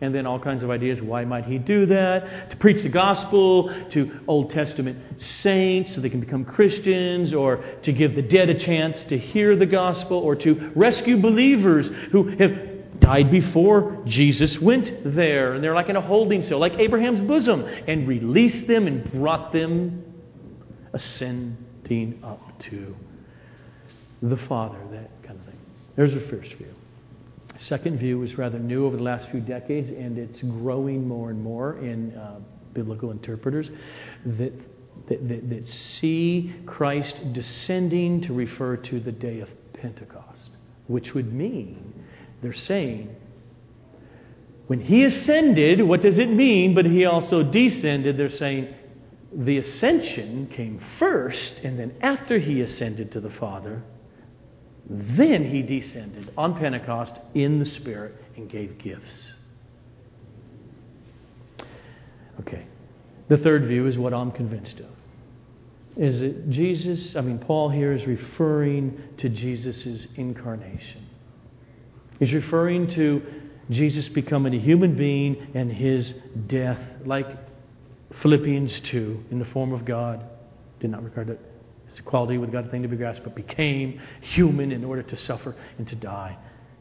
And 0.03 0.13
then 0.13 0.27
all 0.27 0.41
kinds 0.41 0.65
of 0.65 0.71
ideas. 0.71 1.01
Why 1.01 1.25
might 1.25 1.45
he 1.45 1.59
do 1.59 1.87
that? 1.87 2.51
To 2.51 2.57
preach 2.57 2.83
the 2.83 2.89
gospel 2.89 3.73
to 3.93 4.21
Old 4.27 4.51
Testament 4.51 4.99
saints 5.23 5.95
so 5.95 6.01
they 6.01 6.11
can 6.11 6.19
become 6.19 6.45
Christians, 6.45 7.33
or 7.33 7.65
to 7.85 7.93
give 7.93 8.17
the 8.17 8.23
dead 8.23 8.51
a 8.51 8.59
chance 8.59 9.05
to 9.05 9.17
hear 9.17 9.55
the 9.55 9.65
gospel, 9.65 10.19
or 10.19 10.35
to 10.35 10.73
rescue 10.75 11.23
believers 11.23 11.89
who 12.11 12.29
have 12.37 12.99
died 12.99 13.31
before 13.31 14.03
Jesus 14.05 14.61
went 14.61 15.15
there. 15.15 15.55
And 15.55 15.63
they're 15.63 15.75
like 15.75 15.89
in 15.89 15.95
a 15.95 16.01
holding 16.01 16.43
cell, 16.43 16.59
like 16.59 16.75
Abraham's 16.81 17.21
bosom, 17.21 17.63
and 17.63 18.09
released 18.09 18.67
them 18.67 18.89
and 18.89 19.09
brought 19.13 19.53
them 19.53 20.05
ascending 20.93 22.21
up 22.25 22.61
to 22.71 22.97
the 24.21 24.37
Father, 24.37 24.79
that 24.91 25.11
kind 25.23 25.39
of 25.39 25.47
thing. 25.47 25.61
There's 25.95 26.15
a 26.15 26.21
first 26.29 26.53
view. 26.55 26.75
Second 27.63 27.99
view 27.99 28.23
is 28.23 28.37
rather 28.37 28.59
new 28.59 28.87
over 28.87 28.97
the 28.97 29.03
last 29.03 29.29
few 29.31 29.41
decades, 29.41 29.89
and 29.89 30.19
it's 30.19 30.41
growing 30.43 31.07
more 31.07 31.31
and 31.31 31.41
more 31.41 31.79
in 31.79 32.13
uh, 32.15 32.41
biblical 32.75 33.11
interpreters 33.11 33.71
that, 34.25 34.53
that, 35.09 35.29
that, 35.29 35.49
that 35.49 35.69
see 35.69 36.53
Christ 36.67 37.33
descending 37.33 38.21
to 38.23 38.33
refer 38.33 38.77
to 38.77 39.01
the 39.01 39.13
day 39.13 39.41
of 39.41 39.49
Pentecost, 39.75 40.51
which 40.89 41.15
would 41.15 41.33
mean 41.33 41.95
they're 42.43 42.53
saying, 42.53 43.15
when 44.67 44.81
he 44.81 45.05
ascended, 45.05 45.83
what 45.83 46.03
does 46.03 46.19
it 46.19 46.31
mean? 46.31 46.75
But 46.75 46.87
he 46.87 47.05
also 47.05 47.43
descended. 47.43 48.17
They're 48.17 48.31
saying 48.31 48.75
the 49.33 49.59
ascension 49.59 50.49
came 50.49 50.81
first, 50.99 51.55
and 51.63 51.79
then 51.79 51.95
after 52.01 52.39
he 52.39 52.61
ascended 52.61 53.13
to 53.13 53.21
the 53.21 53.31
Father, 53.31 53.83
then 54.89 55.49
he 55.49 55.63
descended 55.63 56.33
on 56.37 56.59
Pentecost 56.59 57.15
in 57.35 57.59
the 57.59 57.65
Spirit 57.65 58.15
and 58.37 58.51
gave 58.51 58.79
gifts. 58.79 59.33
Okay. 62.41 62.67
The 63.29 63.39
third 63.39 63.67
view 63.67 63.87
is 63.87 63.97
what 63.97 64.13
I'm 64.13 64.33
convinced 64.33 64.81
of. 64.81 64.87
Is 65.97 66.21
that 66.21 66.51
Jesus, 66.51 67.15
I 67.17 67.21
mean, 67.21 67.39
Paul 67.39 67.69
here 67.69 67.93
is 67.93 68.07
referring 68.07 69.01
to 69.19 69.29
Jesus' 69.29 70.07
incarnation. 70.17 71.07
He's 72.19 72.33
referring 72.33 72.89
to 72.95 73.23
Jesus 73.71 74.09
becoming 74.09 74.55
a 74.55 74.59
human 74.59 74.97
being 74.97 75.49
and 75.55 75.71
his 75.71 76.13
death, 76.47 76.81
like 77.05 77.27
Philippians 78.21 78.81
2, 78.81 79.25
in 79.31 79.39
the 79.39 79.45
form 79.47 79.73
of 79.73 79.85
God. 79.85 80.25
Did 80.81 80.91
not 80.91 81.05
regard 81.05 81.29
it 81.31 81.41
as 81.93 81.99
equality 81.99 82.39
with 82.39 82.53
God 82.53 82.67
a 82.67 82.71
thing 82.71 82.83
to 82.83 82.89
be 82.89 82.97
grasped, 82.97 83.25
but 83.25 83.35
became 83.35 84.01
human 84.21 84.73
in 84.73 84.85
order 84.85 85.03
to 85.03 85.17
suffer 85.17 85.55
and 85.79 85.87
to 85.89 85.97
die 85.97 86.37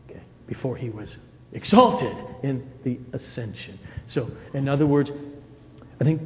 okay, 0.10 0.22
before 0.48 0.76
he 0.76 0.90
was 0.90 1.16
exalted 1.54 2.16
in 2.44 2.70
the 2.84 3.00
ascension. 3.14 3.80
So, 4.08 4.32
in 4.54 4.70
other 4.70 4.86
words, 4.86 5.12
I 6.00 6.04
think, 6.04 6.22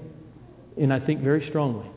and 0.77 0.93
I 0.93 0.99
think 0.99 1.21
very 1.21 1.45
strongly, 1.47 1.87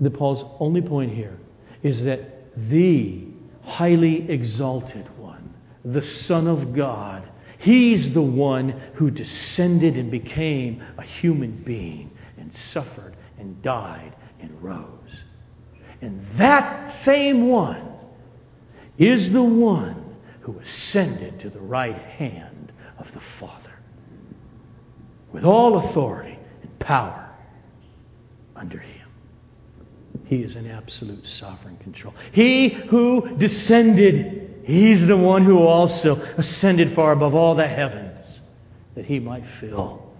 that 0.00 0.10
Paul's 0.10 0.44
only 0.60 0.82
point 0.82 1.12
here 1.12 1.38
is 1.82 2.02
that 2.04 2.20
the 2.68 3.24
highly 3.62 4.30
exalted 4.30 5.06
one, 5.18 5.54
the 5.84 6.02
Son 6.02 6.46
of 6.46 6.74
God. 6.74 7.28
He's 7.58 8.12
the 8.12 8.22
one 8.22 8.80
who 8.94 9.10
descended 9.10 9.96
and 9.96 10.10
became 10.10 10.82
a 10.98 11.02
human 11.02 11.62
being 11.64 12.10
and 12.36 12.54
suffered 12.54 13.16
and 13.38 13.60
died 13.62 14.14
and 14.40 14.62
rose. 14.62 14.86
And 16.00 16.24
that 16.36 17.04
same 17.04 17.48
one 17.48 17.82
is 18.98 19.30
the 19.32 19.42
one 19.42 20.16
who 20.40 20.58
ascended 20.58 21.40
to 21.40 21.50
the 21.50 21.60
right 21.60 21.96
hand 21.96 22.72
of 22.98 23.06
the 23.12 23.20
Father 23.40 23.72
with 25.32 25.44
all 25.44 25.88
authority 25.88 26.38
and 26.62 26.78
power 26.78 27.28
under 28.54 28.78
him. 28.78 29.08
He 30.26 30.36
is 30.36 30.56
in 30.56 30.70
absolute 30.70 31.26
sovereign 31.26 31.76
control. 31.78 32.14
He 32.32 32.68
who 32.68 33.36
descended 33.36 34.46
He's 34.66 35.06
the 35.06 35.16
one 35.16 35.44
who 35.44 35.58
also 35.58 36.16
ascended 36.36 36.96
far 36.96 37.12
above 37.12 37.36
all 37.36 37.54
the 37.54 37.68
heavens 37.68 38.40
that 38.96 39.06
he 39.06 39.20
might 39.20 39.44
fill 39.60 40.12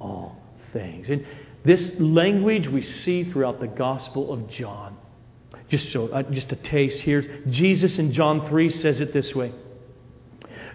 all 0.00 0.40
things. 0.72 1.10
And 1.10 1.26
this 1.62 1.92
language 2.00 2.68
we 2.68 2.86
see 2.86 3.24
throughout 3.24 3.60
the 3.60 3.66
Gospel 3.66 4.32
of 4.32 4.48
John. 4.48 4.96
Just 5.72 5.90
so, 5.90 6.08
uh, 6.08 6.22
just 6.24 6.52
a 6.52 6.56
taste 6.56 7.00
here. 7.00 7.40
Jesus 7.48 7.98
in 7.98 8.12
John 8.12 8.46
3 8.46 8.68
says 8.70 9.00
it 9.00 9.14
this 9.14 9.34
way 9.34 9.54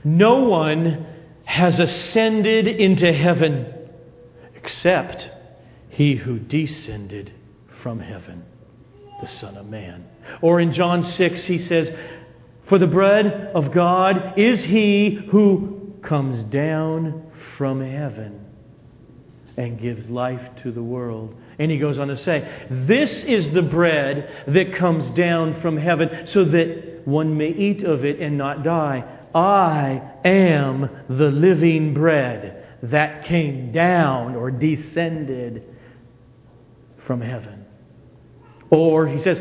No 0.04 0.40
one 0.40 1.06
has 1.46 1.80
ascended 1.80 2.68
into 2.68 3.14
heaven 3.14 3.74
except 4.56 5.30
he 5.90 6.16
who 6.16 6.40
descended 6.40 7.32
from 7.84 8.00
heaven, 8.00 8.44
the 9.22 9.28
Son 9.28 9.56
of 9.56 9.68
Man. 9.68 10.04
Or 10.42 10.60
in 10.60 10.74
John 10.74 11.04
6, 11.04 11.44
he 11.44 11.60
says, 11.60 11.92
for 12.66 12.80
the 12.80 12.88
bread 12.88 13.52
of 13.54 13.72
God 13.72 14.34
is 14.36 14.64
he 14.64 15.12
who 15.12 15.94
comes 16.02 16.44
down 16.46 17.32
from 17.56 17.82
heaven 17.82 18.46
and 19.58 19.80
gives 19.80 20.10
life 20.10 20.42
to 20.64 20.72
the 20.72 20.82
world. 20.82 21.36
And 21.60 21.72
he 21.72 21.78
goes 21.78 21.98
on 21.98 22.10
to 22.10 22.18
say, 22.18 22.68
This 22.70 23.12
is 23.24 23.52
the 23.52 23.62
bread 23.62 24.46
that 24.48 24.76
comes 24.76 25.10
down 25.12 25.60
from 25.62 25.78
heaven, 25.78 26.28
so 26.28 26.46
that 26.46 27.02
one 27.06 27.38
may 27.38 27.50
eat 27.50 27.84
of 27.84 28.06
it 28.06 28.20
and 28.20 28.38
not 28.38 28.64
die. 28.64 29.04
I 29.34 30.02
am 30.26 30.90
the 31.10 31.30
living 31.30 31.94
bread 31.94 32.66
that 32.84 33.26
came 33.26 33.72
down 33.72 34.36
or 34.36 34.52
descended 34.52 35.64
from 37.06 37.22
heaven. 37.22 37.66
Or 38.70 39.08
he 39.08 39.22
says, 39.22 39.40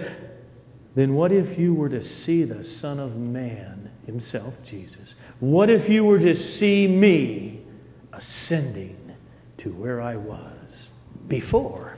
then 0.96 1.14
what 1.14 1.30
if 1.30 1.58
you 1.58 1.74
were 1.74 1.90
to 1.90 2.02
see 2.02 2.44
the 2.44 2.64
Son 2.64 2.98
of 2.98 3.16
Man 3.16 3.90
himself, 4.06 4.54
Jesus? 4.64 5.14
What 5.40 5.68
if 5.68 5.90
you 5.90 6.04
were 6.04 6.18
to 6.18 6.34
see 6.34 6.86
me 6.86 7.60
ascending 8.14 9.14
to 9.58 9.72
where 9.72 10.00
I 10.00 10.16
was 10.16 10.52
before 11.28 11.95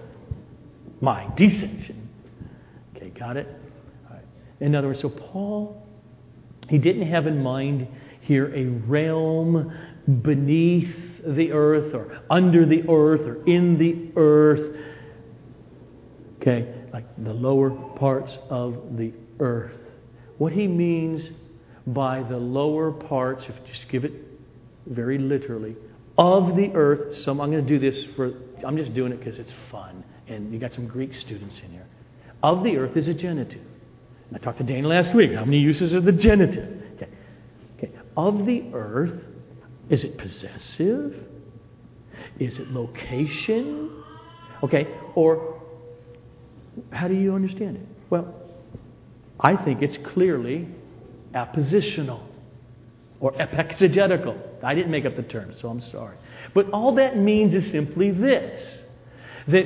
my 1.01 1.25
descension? 1.37 2.07
Okay, 2.97 3.11
got 3.11 3.37
it? 3.37 3.49
In 4.61 4.75
other 4.75 4.89
words, 4.89 5.01
so 5.01 5.09
Paul, 5.09 5.87
he 6.69 6.79
didn't 6.79 7.09
have 7.09 7.27
in 7.27 7.43
mind 7.43 7.87
here 8.21 8.53
a 8.55 8.65
realm 8.67 9.73
beneath 10.23 10.95
the 11.25 11.53
earth 11.53 11.95
or 11.95 12.21
under 12.29 12.67
the 12.67 12.83
earth 12.89 13.21
or 13.21 13.45
in 13.45 13.79
the 13.79 14.11
earth. 14.17 14.77
Okay, 16.41 16.75
like 16.93 17.05
the 17.23 17.33
lower 17.33 17.71
parts 17.71 18.37
of 18.51 18.97
the 18.97 19.13
earth. 19.39 19.79
What 20.39 20.53
he 20.53 20.67
means 20.67 21.29
by 21.87 22.23
the 22.23 22.37
lower 22.37 22.91
parts, 22.93 23.45
if 23.49 23.55
you 23.57 23.73
just 23.73 23.89
give 23.89 24.05
it 24.05 24.13
very 24.87 25.19
literally, 25.19 25.77
of 26.17 26.57
the 26.57 26.73
earth. 26.75 27.19
Some 27.19 27.41
I'm 27.41 27.51
going 27.51 27.65
to 27.65 27.69
do 27.69 27.79
this 27.79 28.05
for. 28.17 28.33
I'm 28.67 28.77
just 28.77 28.93
doing 28.95 29.13
it 29.13 29.19
because 29.23 29.39
it's 29.39 29.53
fun, 29.71 30.05
and 30.29 30.53
you 30.53 30.59
got 30.59 30.75
some 30.75 30.87
Greek 30.87 31.15
students 31.15 31.57
in 31.65 31.71
here. 31.73 31.87
Of 32.43 32.63
the 32.63 32.77
earth 32.77 32.97
is 32.97 33.09
a 33.09 33.15
genitive. 33.15 33.63
I 34.35 34.39
talked 34.39 34.59
to 34.59 34.65
Dane 34.65 34.85
last 34.85 35.15
week. 35.15 35.33
How 35.33 35.45
many 35.45 35.59
uses 35.59 35.93
of 35.93 36.05
the 36.05 36.13
genitive? 36.13 36.83
Okay. 36.97 37.09
okay. 37.77 37.93
Of 38.17 38.47
the 38.47 38.65
earth, 38.75 39.21
is 39.89 40.05
it 40.05 40.19
possessive? 40.19 41.25
Is 42.39 42.59
it 42.59 42.69
location? 42.69 44.03
Okay. 44.63 44.87
Or 45.15 45.63
how 46.91 47.09
do 47.09 47.15
you 47.15 47.35
understand 47.35 47.77
it? 47.77 47.87
Well, 48.11 48.35
I 49.41 49.57
think 49.57 49.83
it's 49.83 49.97
clearly 50.13 50.69
appositional 51.35 52.21
or 53.21 53.33
epexegetical. 53.33 54.39
I 54.63 54.75
didn't 54.75 54.91
make 54.91 55.07
up 55.07 55.17
the 55.17 55.23
term, 55.23 55.55
so 55.61 55.69
I'm 55.69 55.81
sorry. 55.81 56.17
But 56.55 56.71
all 56.71 56.95
that 56.97 57.17
means 57.17 57.55
is 57.55 57.71
simply 57.71 58.11
this 58.11 58.83
that 59.49 59.65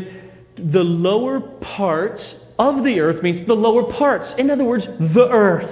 the 0.57 0.82
lower 0.82 1.40
parts 1.40 2.34
of 2.59 2.84
the 2.84 3.00
earth 3.00 3.22
means 3.22 3.46
the 3.46 3.55
lower 3.55 3.92
parts. 3.92 4.34
In 4.38 4.50
other 4.50 4.64
words, 4.64 4.86
the 4.86 5.28
earth. 5.30 5.70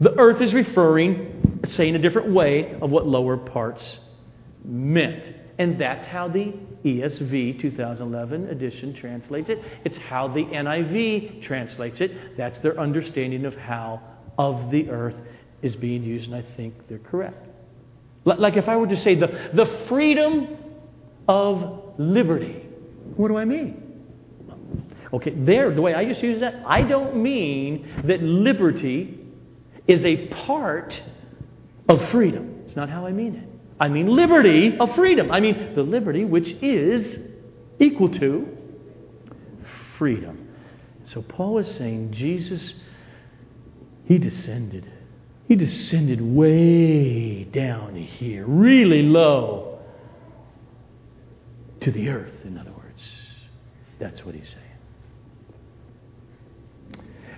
The 0.00 0.18
earth 0.18 0.42
is 0.42 0.52
referring, 0.52 1.60
say 1.68 1.88
in 1.88 1.94
a 1.94 1.98
different 1.98 2.32
way, 2.32 2.78
of 2.80 2.90
what 2.90 3.06
lower 3.06 3.36
parts 3.36 3.98
meant. 4.64 5.34
And 5.58 5.80
that's 5.80 6.06
how 6.06 6.28
the 6.28 6.52
ESV 6.84 7.60
2011 7.60 8.48
edition 8.48 8.94
translates 8.94 9.48
it. 9.48 9.62
It's 9.84 9.96
how 9.96 10.28
the 10.28 10.44
NIV 10.44 11.42
translates 11.42 12.00
it. 12.00 12.36
That's 12.36 12.58
their 12.58 12.78
understanding 12.78 13.46
of 13.46 13.56
how 13.56 14.00
of 14.38 14.70
the 14.70 14.90
earth 14.90 15.16
is 15.62 15.74
being 15.76 16.02
used, 16.02 16.26
and 16.26 16.34
I 16.34 16.44
think 16.56 16.88
they're 16.88 16.98
correct. 16.98 17.46
Like 18.24 18.56
if 18.56 18.68
I 18.68 18.76
were 18.76 18.88
to 18.88 18.96
say 18.96 19.14
the, 19.14 19.28
the 19.54 19.84
freedom 19.88 20.58
of 21.28 21.94
liberty, 21.96 22.65
what 23.16 23.28
do 23.28 23.36
I 23.36 23.44
mean? 23.44 23.82
Okay, 25.12 25.32
there, 25.34 25.72
the 25.74 25.82
way 25.82 25.94
I 25.94 26.04
just 26.04 26.22
use 26.22 26.40
that, 26.40 26.62
I 26.66 26.82
don't 26.82 27.22
mean 27.22 28.02
that 28.06 28.22
liberty 28.22 29.18
is 29.86 30.04
a 30.04 30.26
part 30.46 31.00
of 31.88 32.10
freedom. 32.10 32.64
It's 32.66 32.76
not 32.76 32.90
how 32.90 33.06
I 33.06 33.12
mean 33.12 33.36
it. 33.36 33.48
I 33.78 33.88
mean 33.88 34.08
liberty 34.08 34.76
of 34.78 34.94
freedom. 34.94 35.30
I 35.30 35.40
mean 35.40 35.74
the 35.74 35.82
liberty 35.82 36.24
which 36.24 36.48
is 36.62 37.18
equal 37.78 38.08
to 38.18 38.48
freedom. 39.98 40.48
So 41.04 41.22
Paul 41.22 41.58
is 41.58 41.72
saying 41.76 42.12
Jesus, 42.12 42.74
he 44.06 44.18
descended. 44.18 44.90
He 45.46 45.54
descended 45.54 46.20
way 46.20 47.44
down 47.44 47.94
here, 47.94 48.44
really 48.46 49.02
low 49.02 49.78
to 51.82 51.92
the 51.92 52.08
earth, 52.08 52.32
in 52.44 52.58
other 52.58 52.70
words. 52.70 52.75
That's 53.98 54.24
what 54.24 54.34
he's 54.34 54.48
saying. 54.48 54.62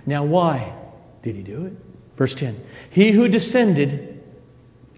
Now, 0.05 0.23
why 0.23 0.75
did 1.23 1.35
he 1.35 1.43
do 1.43 1.65
it? 1.65 1.73
Verse 2.17 2.35
10 2.35 2.61
He 2.91 3.11
who 3.11 3.27
descended 3.27 4.23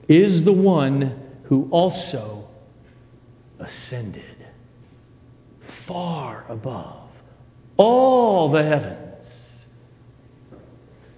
is 0.08 0.44
the 0.44 0.54
one 0.54 1.20
who 1.44 1.68
also 1.72 2.48
ascended 3.60 4.24
far 5.86 6.46
above 6.50 7.10
all 7.78 8.52
the 8.52 8.64
heavens 8.64 9.28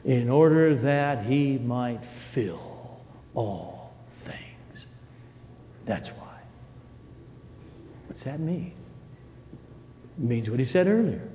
in 0.03 0.29
order 0.29 0.75
that 0.75 1.25
he 1.25 1.57
might 1.57 2.01
fill 2.33 2.99
all 3.33 3.93
things. 4.25 4.85
That's 5.85 6.09
why. 6.09 6.39
What's 8.07 8.23
that 8.23 8.39
mean? 8.39 8.73
Means 10.17 10.49
what 10.49 10.59
he 10.59 10.65
said 10.65 10.87
earlier. 10.87 11.27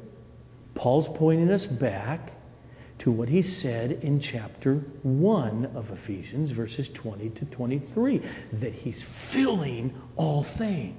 Paul's 0.75 1.09
pointing 1.17 1.51
us 1.51 1.67
back 1.67 2.33
to 3.01 3.11
what 3.11 3.29
he 3.29 3.43
said 3.43 3.93
in 3.93 4.21
chapter 4.21 4.85
1 5.03 5.73
of 5.75 5.91
Ephesians, 5.91 6.51
verses 6.51 6.89
20 6.95 7.31
to 7.31 7.45
23, 7.47 8.23
that 8.55 8.73
he's 8.73 9.03
filling 9.33 9.95
all 10.17 10.45
things. 10.57 10.97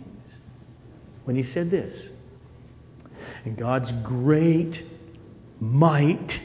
When 1.25 1.35
he 1.35 1.43
said 1.43 1.69
this, 1.69 2.09
and 3.45 3.57
God's 3.57 3.91
great 4.03 4.83
might 5.59 6.39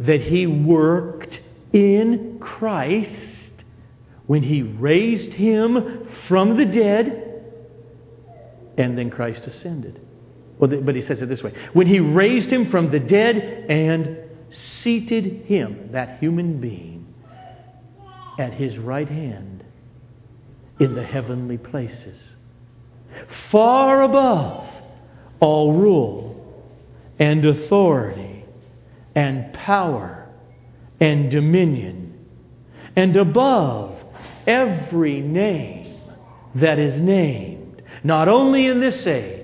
that 0.00 0.20
he 0.20 0.46
worked 0.46 1.40
in 1.72 2.38
Christ 2.38 3.10
when 4.26 4.42
he 4.42 4.62
raised 4.62 5.32
him 5.32 6.08
from 6.28 6.56
the 6.56 6.64
dead, 6.64 7.44
and 8.78 8.96
then 8.96 9.10
Christ 9.10 9.46
ascended. 9.46 10.00
Well, 10.62 10.80
but 10.80 10.94
he 10.94 11.02
says 11.02 11.20
it 11.20 11.28
this 11.28 11.42
way. 11.42 11.52
When 11.72 11.88
he 11.88 11.98
raised 11.98 12.48
him 12.48 12.70
from 12.70 12.92
the 12.92 13.00
dead 13.00 13.66
and 13.68 14.16
seated 14.50 15.44
him, 15.46 15.88
that 15.90 16.20
human 16.20 16.60
being, 16.60 17.04
at 18.38 18.52
his 18.52 18.78
right 18.78 19.08
hand 19.08 19.64
in 20.78 20.94
the 20.94 21.02
heavenly 21.02 21.58
places, 21.58 22.16
far 23.50 24.02
above 24.02 24.64
all 25.40 25.72
rule 25.72 26.64
and 27.18 27.44
authority 27.44 28.44
and 29.16 29.52
power 29.52 30.28
and 31.00 31.28
dominion, 31.28 32.24
and 32.94 33.16
above 33.16 33.98
every 34.46 35.20
name 35.22 35.98
that 36.54 36.78
is 36.78 37.00
named, 37.00 37.82
not 38.04 38.28
only 38.28 38.68
in 38.68 38.78
this 38.78 39.04
age, 39.08 39.41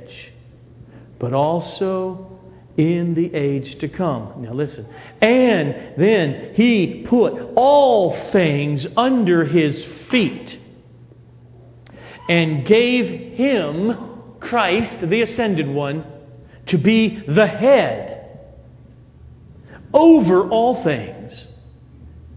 but 1.19 1.33
also 1.33 2.39
in 2.77 3.15
the 3.15 3.35
age 3.35 3.79
to 3.81 3.89
come. 3.89 4.43
Now 4.43 4.53
listen. 4.53 4.87
And 5.21 5.95
then 5.99 6.55
he 6.55 7.05
put 7.09 7.35
all 7.57 8.31
things 8.31 8.87
under 8.97 9.45
his 9.45 9.85
feet 10.11 10.59
and 12.29 12.67
gave 12.67 13.37
him, 13.37 14.37
Christ, 14.39 15.09
the 15.09 15.23
ascended 15.23 15.69
one, 15.69 16.05
to 16.67 16.79
be 16.79 17.23
the 17.27 17.47
head 17.47 18.39
over 19.93 20.49
all 20.49 20.85
things 20.85 21.47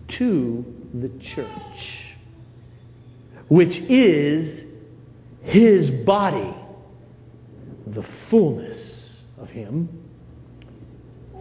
to 0.07 0.65
the 0.93 1.09
church, 1.35 2.05
which 3.49 3.77
is 3.77 4.63
his 5.43 5.91
body, 5.91 6.55
the 7.93 8.05
fullness 8.29 9.21
of 9.37 9.49
him 9.49 9.89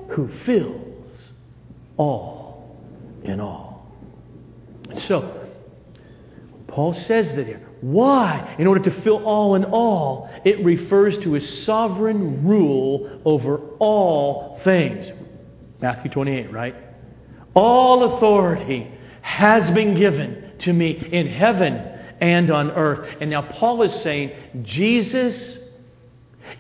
who 0.08 0.28
fills 0.44 1.30
all 1.96 2.76
in 3.22 3.40
all. 3.40 3.86
So, 5.06 5.48
Paul 6.66 6.94
says 6.94 7.32
that 7.34 7.46
here. 7.46 7.66
Why? 7.80 8.56
In 8.58 8.66
order 8.66 8.82
to 8.90 9.02
fill 9.02 9.24
all 9.24 9.54
in 9.54 9.64
all, 9.64 10.30
it 10.44 10.64
refers 10.64 11.16
to 11.18 11.32
his 11.32 11.64
sovereign 11.64 12.46
rule 12.46 13.20
over 13.24 13.58
all 13.78 14.60
things. 14.64 15.12
Matthew 15.80 16.10
28, 16.10 16.52
right? 16.52 16.74
All 17.54 18.16
authority 18.16 18.90
has 19.22 19.70
been 19.70 19.96
given 19.96 20.52
to 20.60 20.72
me 20.72 20.90
in 20.90 21.26
heaven 21.26 21.74
and 22.20 22.50
on 22.50 22.70
earth. 22.70 23.16
And 23.20 23.30
now 23.30 23.42
Paul 23.42 23.82
is 23.82 23.94
saying 24.02 24.62
Jesus 24.62 25.58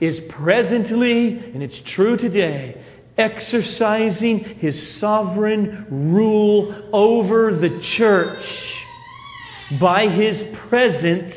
is 0.00 0.20
presently, 0.28 1.38
and 1.38 1.62
it's 1.62 1.78
true 1.80 2.16
today, 2.16 2.82
exercising 3.18 4.38
his 4.38 4.98
sovereign 4.98 6.12
rule 6.12 6.88
over 6.92 7.54
the 7.54 7.80
church 7.80 8.76
by 9.80 10.08
his 10.08 10.42
presence 10.68 11.34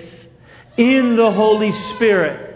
in 0.77 1.15
the 1.15 1.31
Holy 1.31 1.71
Spirit. 1.95 2.49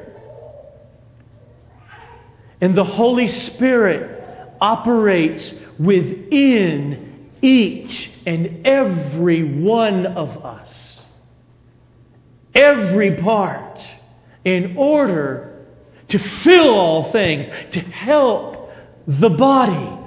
And 2.61 2.75
the 2.75 2.83
Holy 2.83 3.27
Spirit 3.27 4.53
operates 4.59 5.53
within 5.77 7.29
each 7.41 8.09
and 8.25 8.65
every 8.65 9.59
one 9.61 10.05
of 10.07 10.43
us, 10.43 10.99
every 12.55 13.15
part, 13.17 13.79
in 14.43 14.75
order 14.77 15.46
to 16.09 16.19
fill 16.43 16.69
all 16.69 17.11
things, 17.11 17.47
to 17.71 17.79
help 17.81 18.71
the 19.07 19.29
body 19.29 19.97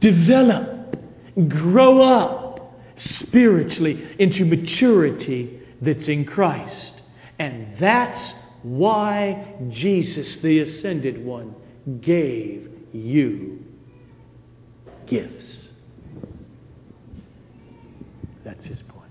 develop, 0.00 0.96
grow 1.48 2.02
up 2.02 2.74
spiritually 2.96 4.14
into 4.18 4.44
maturity 4.44 5.60
that's 5.80 6.08
in 6.08 6.24
Christ. 6.24 7.00
And 7.38 7.76
that's 7.78 8.34
why 8.62 9.56
Jesus, 9.70 10.36
the 10.36 10.60
ascended 10.60 11.24
one, 11.24 11.54
gave 12.00 12.70
you 12.92 13.64
gifts. 15.06 15.68
That's 18.44 18.64
his 18.64 18.80
point. 18.82 19.10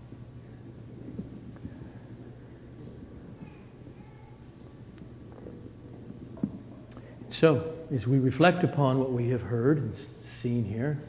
So, 7.41 7.73
as 7.91 8.05
we 8.05 8.19
reflect 8.19 8.63
upon 8.63 8.99
what 8.99 9.11
we 9.11 9.29
have 9.29 9.41
heard 9.41 9.79
and 9.79 10.05
seen 10.43 10.63
here, 10.63 11.01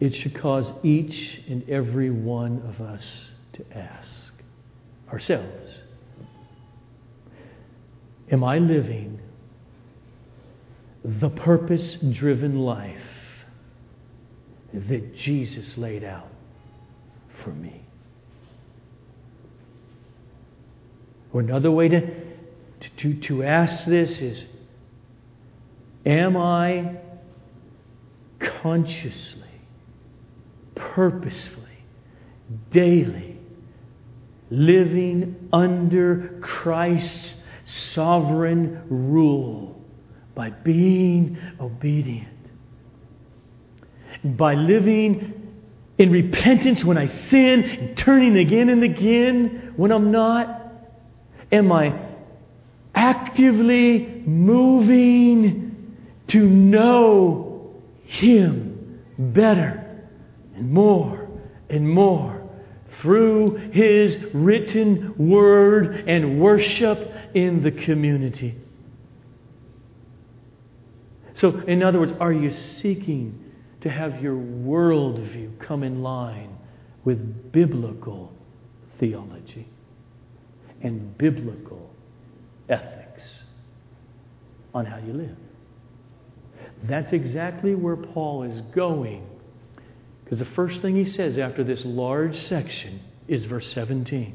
it 0.00 0.14
should 0.14 0.38
cause 0.38 0.70
each 0.82 1.40
and 1.48 1.66
every 1.66 2.10
one 2.10 2.62
of 2.68 2.86
us 2.86 3.30
to 3.54 3.64
ask 3.74 4.34
ourselves 5.10 5.78
Am 8.30 8.44
I 8.44 8.58
living 8.58 9.18
the 11.04 11.30
purpose 11.30 11.96
driven 12.12 12.58
life 12.58 12.98
that 14.74 15.16
Jesus 15.16 15.78
laid 15.78 16.04
out 16.04 16.28
for 17.42 17.50
me. 17.50 17.82
Or 21.32 21.40
another 21.40 21.70
way 21.70 21.88
to, 21.88 22.21
to, 22.82 22.90
to 22.96 23.20
to 23.28 23.42
ask 23.42 23.86
this 23.86 24.18
is 24.18 24.44
Am 26.04 26.36
I 26.36 26.96
consciously, 28.40 29.42
purposefully, 30.74 31.84
daily 32.70 33.38
living 34.50 35.48
under 35.52 36.38
Christ's 36.42 37.34
sovereign 37.64 38.82
rule? 38.88 39.82
by 40.34 40.50
being 40.50 41.38
obedient, 41.60 42.28
by 44.24 44.54
living 44.54 45.34
in 45.98 46.10
repentance 46.10 46.84
when 46.84 46.96
I 46.96 47.06
sin, 47.06 47.64
and 47.64 47.96
turning 47.96 48.36
again 48.38 48.68
and 48.68 48.82
again 48.82 49.74
when 49.76 49.92
I'm 49.92 50.10
not? 50.10 50.60
Am 51.50 51.70
I 51.70 51.94
actively 53.02 54.22
moving 54.26 55.96
to 56.28 56.38
know 56.38 57.74
Him 58.04 59.02
better 59.18 60.04
and 60.54 60.70
more 60.70 61.28
and 61.68 61.88
more 61.88 62.40
through 63.00 63.56
His 63.72 64.16
written 64.32 65.14
word 65.18 66.04
and 66.08 66.40
worship 66.40 67.12
in 67.34 67.60
the 67.60 67.72
community? 67.72 68.54
So, 71.34 71.58
in 71.60 71.82
other 71.82 71.98
words, 71.98 72.12
are 72.20 72.32
you 72.32 72.52
seeking 72.52 73.52
to 73.80 73.90
have 73.90 74.22
your 74.22 74.36
worldview 74.36 75.58
come 75.58 75.82
in 75.82 76.04
line 76.04 76.56
with 77.04 77.50
biblical 77.50 78.32
theology 79.00 79.66
and 80.82 81.18
biblical 81.18 81.81
ethics 82.72 83.22
on 84.74 84.86
how 84.86 84.98
you 84.98 85.12
live? 85.12 85.36
That's 86.84 87.12
exactly 87.12 87.74
where 87.74 87.96
Paul 87.96 88.42
is 88.44 88.60
going. 88.74 89.26
Because 90.24 90.38
the 90.38 90.54
first 90.54 90.80
thing 90.82 90.96
he 90.96 91.10
says 91.10 91.38
after 91.38 91.62
this 91.62 91.84
large 91.84 92.38
section 92.38 93.00
is 93.28 93.44
verse 93.44 93.70
17. 93.72 94.34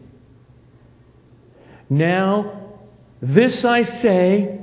Now, 1.89 2.75
this 3.21 3.65
I 3.65 3.83
say 3.83 4.59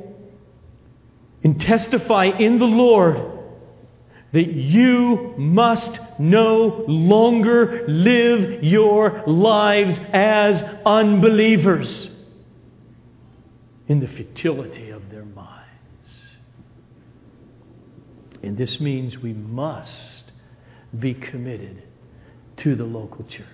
and 1.42 1.60
testify 1.60 2.26
in 2.26 2.58
the 2.58 2.64
Lord 2.64 3.32
that 4.32 4.52
you 4.52 5.34
must 5.36 5.98
no 6.18 6.84
longer 6.88 7.84
live 7.86 8.64
your 8.64 9.22
lives 9.26 9.98
as 10.12 10.62
unbelievers 10.84 12.10
in 13.88 14.00
the 14.00 14.08
futility 14.08 14.90
of 14.90 15.10
their 15.10 15.24
minds. 15.24 15.60
And 18.42 18.56
this 18.56 18.80
means 18.80 19.18
we 19.18 19.32
must 19.32 20.32
be 20.98 21.14
committed 21.14 21.82
to 22.58 22.76
the 22.76 22.84
local 22.84 23.24
church. 23.24 23.46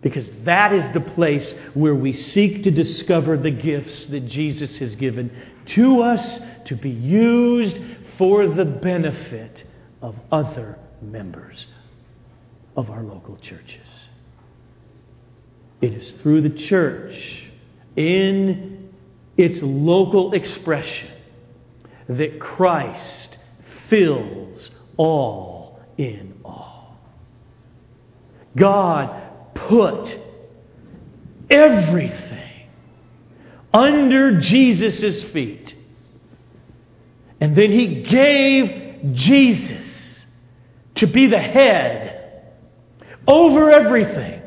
Because 0.00 0.28
that 0.44 0.72
is 0.72 0.92
the 0.94 1.00
place 1.00 1.54
where 1.74 1.94
we 1.94 2.12
seek 2.12 2.64
to 2.64 2.70
discover 2.70 3.36
the 3.36 3.50
gifts 3.50 4.06
that 4.06 4.26
Jesus 4.26 4.78
has 4.78 4.94
given 4.96 5.30
to 5.66 6.02
us 6.02 6.40
to 6.66 6.76
be 6.76 6.90
used 6.90 7.76
for 8.18 8.48
the 8.48 8.64
benefit 8.64 9.64
of 10.00 10.16
other 10.30 10.78
members 11.00 11.66
of 12.76 12.90
our 12.90 13.02
local 13.02 13.36
churches. 13.36 13.86
It 15.80 15.94
is 15.94 16.12
through 16.22 16.42
the 16.42 16.50
church, 16.50 17.41
in 17.96 18.90
its 19.36 19.58
local 19.62 20.32
expression, 20.34 21.10
that 22.08 22.40
Christ 22.40 23.38
fills 23.88 24.70
all 24.96 25.80
in 25.96 26.34
all. 26.44 26.98
God 28.56 29.54
put 29.54 30.18
everything 31.50 32.68
under 33.72 34.38
Jesus' 34.40 35.22
feet. 35.24 35.74
And 37.40 37.56
then 37.56 37.72
he 37.72 38.02
gave 38.02 39.14
Jesus 39.14 40.24
to 40.96 41.06
be 41.06 41.26
the 41.26 41.38
head 41.38 42.52
over 43.26 43.70
everything 43.70 44.42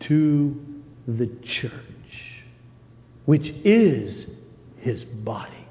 to 0.00 0.61
the 1.06 1.26
church, 1.42 1.72
which 3.24 3.48
is 3.64 4.26
his 4.78 5.04
body, 5.04 5.66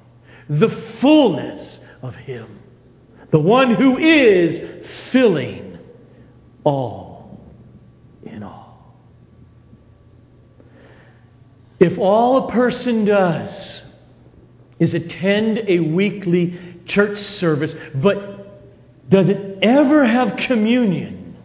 the 0.48 0.68
fullness 1.00 1.78
of 2.02 2.14
him, 2.14 2.60
the 3.30 3.38
one 3.38 3.74
who 3.74 3.98
is 3.98 4.86
filling 5.10 5.78
all 6.64 7.40
in 8.24 8.42
all. 8.42 8.96
If 11.80 11.98
all 11.98 12.48
a 12.48 12.52
person 12.52 13.04
does 13.04 13.82
is 14.78 14.94
attend 14.94 15.60
a 15.66 15.80
weekly 15.80 16.58
church 16.84 17.18
service, 17.18 17.74
but 17.94 19.10
does 19.10 19.28
it 19.28 19.58
ever 19.62 20.04
have 20.04 20.36
communion 20.36 21.36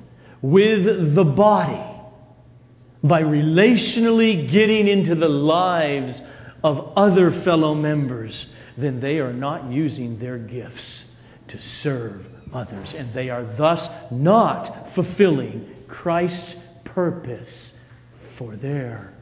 with 0.42 1.16
the 1.16 1.24
body 1.24 1.87
by 3.08 3.22
relationally 3.24 4.50
getting 4.50 4.88
into 4.88 5.16
the 5.16 5.30
lives 5.30 6.20
of 6.64 6.94
other 6.96 7.42
fellow 7.44 7.74
members, 7.76 8.48
then 8.78 9.00
they 9.00 9.20
are 9.20 9.34
not 9.34 9.72
using 9.72 10.20
their 10.20 10.38
gifts 10.38 11.04
to 11.48 11.62
serve 11.62 12.26
others. 12.54 12.94
And 12.96 13.14
they 13.14 13.30
are 13.30 13.44
thus 13.58 13.88
not 14.12 14.94
fulfilling 14.96 15.74
Christ's 15.88 16.56
purpose 16.84 17.74
for 18.38 18.56
their 18.56 19.14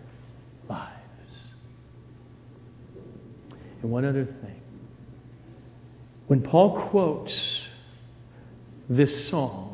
lives. 0.69 0.91
And 3.81 3.91
one 3.91 4.05
other 4.05 4.25
thing. 4.25 4.61
When 6.27 6.41
Paul 6.41 6.89
quotes 6.89 7.37
this 8.89 9.29
song, 9.29 9.64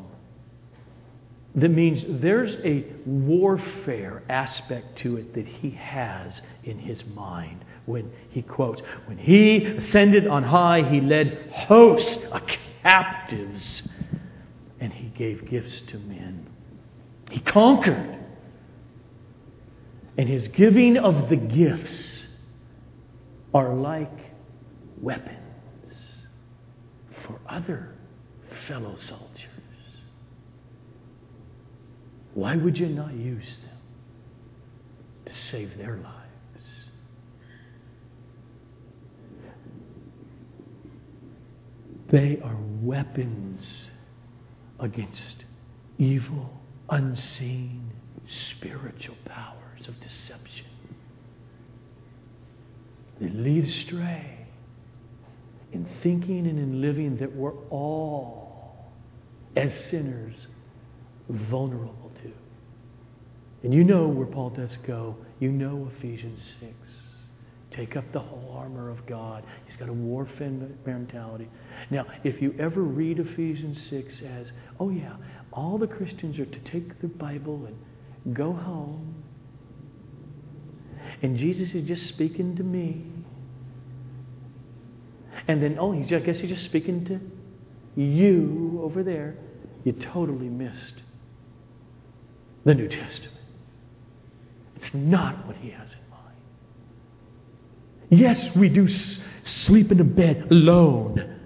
that 1.55 1.69
means 1.69 2.03
there's 2.21 2.55
a 2.63 2.85
warfare 3.05 4.23
aspect 4.29 4.99
to 4.99 5.17
it 5.17 5.33
that 5.33 5.45
he 5.45 5.71
has 5.71 6.41
in 6.63 6.79
his 6.79 7.03
mind 7.07 7.65
when 7.85 8.11
he 8.29 8.41
quotes, 8.41 8.81
When 9.05 9.17
he 9.17 9.65
ascended 9.65 10.27
on 10.27 10.43
high, 10.43 10.83
he 10.83 11.01
led 11.01 11.49
hosts 11.51 12.17
of 12.31 12.41
captives 12.81 13.83
and 14.79 14.93
he 14.93 15.09
gave 15.09 15.49
gifts 15.49 15.81
to 15.89 15.99
men. 15.99 16.47
He 17.29 17.39
conquered. 17.39 18.17
And 20.17 20.27
his 20.27 20.47
giving 20.49 20.97
of 20.97 21.29
the 21.29 21.35
gifts 21.35 22.23
are 23.53 23.73
like 23.73 24.11
weapons 24.99 25.35
for 27.25 27.39
other 27.47 27.95
fellow 28.67 28.95
soldiers. 28.97 29.30
Why 32.33 32.55
would 32.55 32.77
you 32.77 32.87
not 32.87 33.13
use 33.13 33.45
them 33.45 33.77
to 35.25 35.35
save 35.35 35.77
their 35.77 35.97
lives? 35.97 36.21
They 42.09 42.39
are 42.43 42.57
weapons 42.81 43.89
against 44.79 45.45
evil, 45.97 46.61
unseen, 46.89 47.89
spiritual 48.27 49.15
powers 49.25 49.87
of 49.87 49.99
deception. 50.01 50.65
They 53.19 53.29
lead 53.29 53.65
astray 53.65 54.47
in 55.71 55.85
thinking 56.01 56.47
and 56.47 56.59
in 56.59 56.81
living 56.81 57.17
that 57.17 57.33
we're 57.33 57.55
all, 57.69 58.91
as 59.55 59.71
sinners, 59.89 60.47
vulnerable. 61.29 62.00
And 63.63 63.73
you 63.73 63.83
know 63.83 64.07
where 64.07 64.25
Paul 64.25 64.49
does 64.49 64.75
go. 64.87 65.15
You 65.39 65.51
know 65.51 65.89
Ephesians 65.97 66.55
6. 66.59 66.73
Take 67.71 67.95
up 67.95 68.03
the 68.11 68.19
whole 68.19 68.53
armor 68.57 68.89
of 68.89 69.05
God. 69.05 69.43
He's 69.65 69.77
got 69.77 69.87
a 69.87 69.93
warfare 69.93 70.51
mentality. 70.85 71.47
Now, 71.89 72.05
if 72.23 72.41
you 72.41 72.53
ever 72.59 72.81
read 72.81 73.19
Ephesians 73.19 73.81
6 73.89 74.21
as, 74.21 74.51
oh, 74.79 74.89
yeah, 74.89 75.15
all 75.53 75.77
the 75.77 75.87
Christians 75.87 76.37
are 76.39 76.45
to 76.45 76.59
take 76.59 76.99
the 77.01 77.07
Bible 77.07 77.67
and 77.67 78.35
go 78.35 78.51
home, 78.51 79.23
and 81.21 81.37
Jesus 81.37 81.73
is 81.73 81.87
just 81.87 82.07
speaking 82.07 82.55
to 82.57 82.63
me, 82.63 83.05
and 85.47 85.61
then, 85.61 85.77
oh, 85.79 85.93
I 85.93 86.19
guess 86.19 86.39
he's 86.39 86.49
just 86.49 86.65
speaking 86.65 87.05
to 87.05 88.01
you 88.01 88.79
over 88.83 89.03
there, 89.03 89.37
you 89.83 89.93
totally 89.93 90.49
missed 90.49 91.03
the 92.65 92.73
New 92.73 92.87
Testament. 92.87 93.40
It's 94.81 94.93
not 94.93 95.45
what 95.47 95.55
he 95.57 95.69
has 95.69 95.89
in 95.91 96.09
mind. 96.09 96.35
Yes, 98.09 98.55
we 98.55 98.69
do 98.69 98.87
sleep 99.43 99.91
in 99.91 99.99
a 99.99 100.05
bed 100.05 100.47
alone 100.51 101.37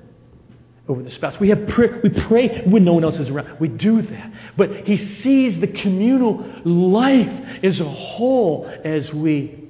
over 0.88 1.01
the 1.01 1.11
spouse. 1.11 1.39
We 1.39 1.49
have 1.49 1.67
prayer, 1.67 1.99
we 2.03 2.09
pray 2.09 2.63
when 2.65 2.83
no 2.86 2.93
one 2.93 3.03
else 3.03 3.17
is 3.19 3.29
around. 3.29 3.59
We 3.59 3.67
do 3.67 4.01
that. 4.01 4.31
But 4.55 4.88
he 4.88 4.97
sees 4.97 5.59
the 5.59 5.67
communal 5.67 6.45
life 6.63 7.59
as 7.63 7.79
a 7.79 7.89
whole 7.89 8.71
as 8.83 9.11
we 9.11 9.67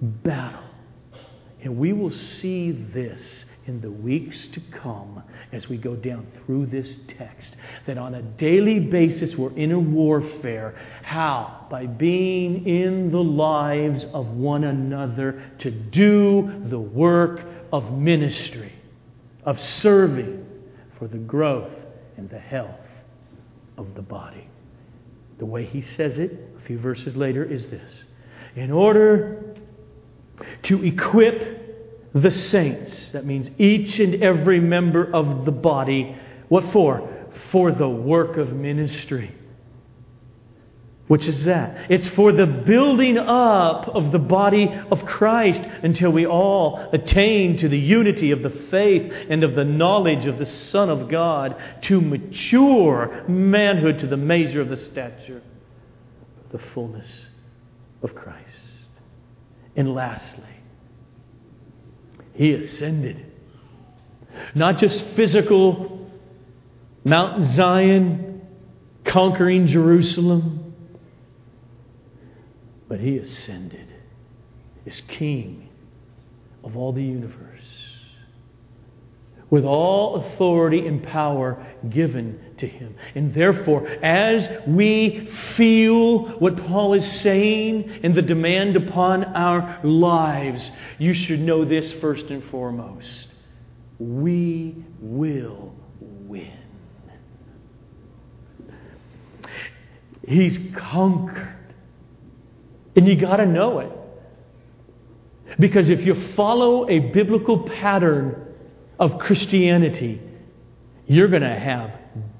battle. 0.00 0.60
And 1.62 1.78
we 1.78 1.94
will 1.94 2.12
see 2.12 2.72
this 2.72 3.46
in 3.66 3.80
the 3.80 3.90
weeks 3.90 4.46
to 4.48 4.60
come 4.72 5.22
as 5.52 5.68
we 5.68 5.76
go 5.76 5.96
down 5.96 6.26
through 6.44 6.66
this 6.66 6.98
text. 7.16 7.56
That 7.86 7.98
on 7.98 8.14
a 8.14 8.22
daily 8.22 8.78
basis 8.78 9.36
we're 9.36 9.56
in 9.56 9.72
a 9.72 9.78
warfare. 9.78 10.74
How? 11.02 11.66
By 11.70 11.86
being 11.86 12.66
in 12.66 13.10
the 13.10 13.22
lives 13.22 14.04
of 14.12 14.26
one 14.28 14.64
another 14.64 15.42
to 15.60 15.70
do 15.70 16.64
the 16.68 16.78
work 16.78 17.44
of 17.72 17.92
ministry, 17.92 18.72
of 19.44 19.60
serving 19.60 20.46
for 20.98 21.08
the 21.08 21.18
growth 21.18 21.72
and 22.16 22.28
the 22.28 22.38
health 22.38 22.80
of 23.76 23.94
the 23.94 24.02
body. 24.02 24.48
The 25.38 25.46
way 25.46 25.64
he 25.64 25.82
says 25.82 26.18
it 26.18 26.38
a 26.56 26.66
few 26.66 26.78
verses 26.78 27.16
later 27.16 27.44
is 27.44 27.66
this 27.68 28.04
In 28.54 28.70
order 28.70 29.56
to 30.64 30.84
equip 30.84 31.63
the 32.14 32.30
saints. 32.30 33.10
That 33.10 33.26
means 33.26 33.50
each 33.58 33.98
and 33.98 34.22
every 34.22 34.60
member 34.60 35.04
of 35.12 35.44
the 35.44 35.52
body. 35.52 36.16
What 36.48 36.72
for? 36.72 37.10
For 37.50 37.72
the 37.72 37.88
work 37.88 38.36
of 38.36 38.52
ministry. 38.52 39.34
Which 41.06 41.26
is 41.26 41.44
that? 41.44 41.90
It's 41.90 42.08
for 42.10 42.32
the 42.32 42.46
building 42.46 43.18
up 43.18 43.88
of 43.88 44.10
the 44.10 44.18
body 44.18 44.70
of 44.90 45.04
Christ 45.04 45.60
until 45.82 46.10
we 46.10 46.26
all 46.26 46.88
attain 46.92 47.58
to 47.58 47.68
the 47.68 47.78
unity 47.78 48.30
of 48.30 48.42
the 48.42 48.50
faith 48.70 49.12
and 49.28 49.44
of 49.44 49.54
the 49.54 49.64
knowledge 49.64 50.24
of 50.24 50.38
the 50.38 50.46
Son 50.46 50.88
of 50.88 51.10
God 51.10 51.56
to 51.82 52.00
mature 52.00 53.24
manhood 53.28 53.98
to 53.98 54.06
the 54.06 54.16
measure 54.16 54.62
of 54.62 54.70
the 54.70 54.78
stature, 54.78 55.42
the 56.52 56.60
fullness 56.72 57.26
of 58.02 58.14
Christ. 58.14 58.40
And 59.76 59.94
lastly, 59.94 60.53
he 62.34 62.52
ascended. 62.52 63.24
Not 64.54 64.78
just 64.78 65.02
physical 65.16 66.08
Mount 67.04 67.44
Zion 67.52 68.42
conquering 69.04 69.66
Jerusalem, 69.66 70.74
but 72.88 73.00
he 73.00 73.18
ascended 73.18 73.92
as 74.86 75.00
King 75.08 75.68
of 76.62 76.76
all 76.76 76.92
the 76.92 77.02
universe 77.02 77.44
with 79.50 79.64
all 79.64 80.16
authority 80.16 80.86
and 80.86 81.02
power 81.02 81.64
given 81.88 82.40
to 82.58 82.66
him. 82.66 82.94
And 83.14 83.34
therefore, 83.34 83.86
as 83.86 84.48
we 84.66 85.28
feel 85.56 86.38
what 86.38 86.56
Paul 86.66 86.94
is 86.94 87.20
saying 87.20 88.00
and 88.02 88.14
the 88.14 88.22
demand 88.22 88.76
upon 88.76 89.24
our 89.24 89.80
lives, 89.84 90.70
you 90.98 91.14
should 91.14 91.40
know 91.40 91.64
this 91.64 91.92
first 91.94 92.26
and 92.26 92.44
foremost. 92.50 93.26
We 93.98 94.84
will 95.00 95.74
win. 96.00 96.58
He's 100.26 100.58
conquered. 100.76 101.56
And 102.96 103.06
you 103.08 103.16
got 103.16 103.36
to 103.36 103.46
know 103.46 103.80
it. 103.80 103.92
Because 105.58 105.88
if 105.88 106.00
you 106.00 106.34
follow 106.34 106.88
a 106.88 106.98
biblical 106.98 107.68
pattern 107.68 108.54
of 108.98 109.18
Christianity, 109.18 110.20
you're 111.06 111.28
going 111.28 111.42
to 111.42 111.58
have 111.58 111.90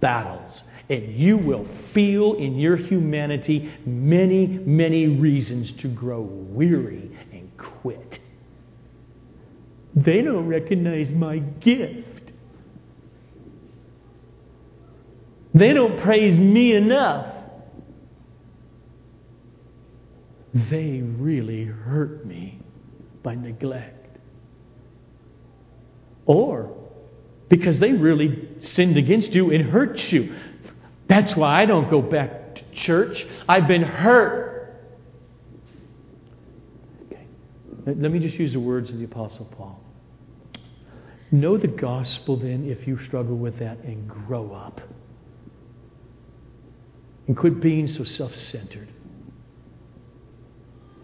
battles. 0.01 0.63
And 0.89 1.15
you 1.15 1.39
will 1.39 1.67
feel 1.93 2.35
in 2.35 2.59
your 2.59 2.77
humanity 2.77 3.73
many, 3.87 4.47
many 4.47 5.07
reasons 5.07 5.73
to 5.81 5.89
grow 5.89 6.21
weary 6.21 7.11
and 7.33 7.51
quit. 7.57 8.19
They 9.95 10.23
don't 10.23 10.47
recognize 10.47 11.11
my 11.11 11.39
gift. 11.39 12.33
They 15.55 15.73
don't 15.73 16.03
praise 16.03 16.39
me 16.39 16.75
enough. 16.75 17.33
They 20.71 21.01
really 21.01 21.65
hurt 21.65 22.27
me 22.27 22.61
by 23.23 23.35
neglect 23.35 24.05
or 26.27 26.77
because 27.49 27.79
they 27.79 27.93
really 27.93 28.44
sinned 28.65 28.97
against 28.97 29.33
you 29.33 29.51
and 29.51 29.65
hurt 29.65 30.13
you. 30.13 30.35
That's 31.09 31.37
why 31.37 31.63
I 31.63 31.67
don't 31.67 31.91
go 31.91 32.01
back 32.01 32.55
to 32.57 32.63
church. 32.73 33.27
I've 33.49 33.69
been 33.69 33.83
hurt. 33.83 34.81
Okay. 37.07 37.27
Let 37.87 38.11
me 38.11 38.19
just 38.19 38.37
use 38.37 38.53
the 38.53 38.61
words 38.61 38.91
of 38.91 38.99
the 38.99 39.05
Apostle 39.05 39.47
Paul. 39.57 39.81
Know 41.31 41.59
the 41.59 41.69
gospel 41.69 42.37
then 42.37 42.69
if 42.71 42.87
you 42.87 42.99
struggle 43.05 43.37
with 43.37 43.59
that 43.59 43.79
and 43.79 44.09
grow 44.09 44.53
up. 44.53 44.81
And 47.27 47.37
quit 47.37 47.61
being 47.61 47.89
so 47.89 48.05
self 48.05 48.37
centered. 48.37 48.89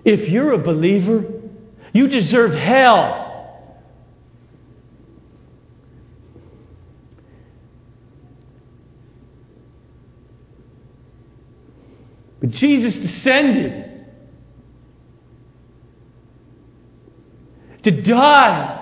If 0.04 0.28
you're 0.28 0.52
a 0.52 0.58
believer, 0.58 1.24
you 1.92 2.08
deserve 2.08 2.52
hell. 2.52 3.19
But 12.50 12.58
Jesus 12.58 12.96
descended 12.96 14.06
to 17.84 18.02
die 18.02 18.76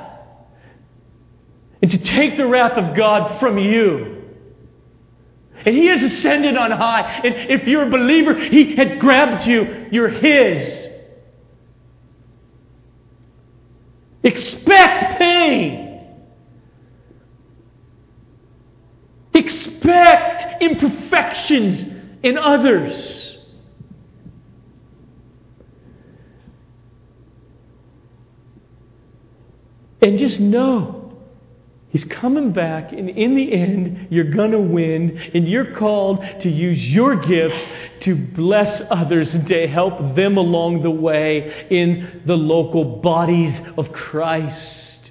and 1.82 1.90
to 1.90 1.98
take 1.98 2.38
the 2.38 2.46
wrath 2.46 2.78
of 2.78 2.96
God 2.96 3.38
from 3.40 3.58
you 3.58 4.14
and 5.66 5.76
He 5.76 5.86
has 5.86 6.02
ascended 6.02 6.56
on 6.56 6.70
high. 6.70 7.20
And 7.24 7.50
if 7.50 7.68
you're 7.68 7.86
a 7.86 7.90
believer, 7.90 8.34
He 8.38 8.74
had 8.74 8.98
grabbed 9.00 9.46
you. 9.46 9.88
You're 9.90 10.08
His. 10.08 10.88
Expect 14.22 15.18
pain. 15.18 16.06
Expect 19.34 20.62
imperfections 20.62 21.84
in 22.22 22.38
others. 22.38 23.27
And 30.01 30.18
just 30.18 30.40
know 30.40 30.99
He's 31.90 32.05
coming 32.05 32.53
back, 32.53 32.92
and 32.92 33.09
in 33.09 33.34
the 33.34 33.51
end, 33.51 34.09
you're 34.11 34.30
going 34.30 34.51
to 34.51 34.61
win, 34.61 35.18
and 35.32 35.49
you're 35.49 35.74
called 35.74 36.22
to 36.40 36.51
use 36.51 36.84
your 36.84 37.16
gifts 37.16 37.64
to 38.01 38.14
bless 38.14 38.82
others 38.90 39.34
and 39.34 39.46
to 39.46 39.66
help 39.66 40.14
them 40.14 40.36
along 40.36 40.82
the 40.82 40.90
way 40.90 41.66
in 41.70 42.22
the 42.26 42.36
local 42.36 42.99
bodies 43.01 43.59
of 43.78 43.90
Christ. 43.92 45.11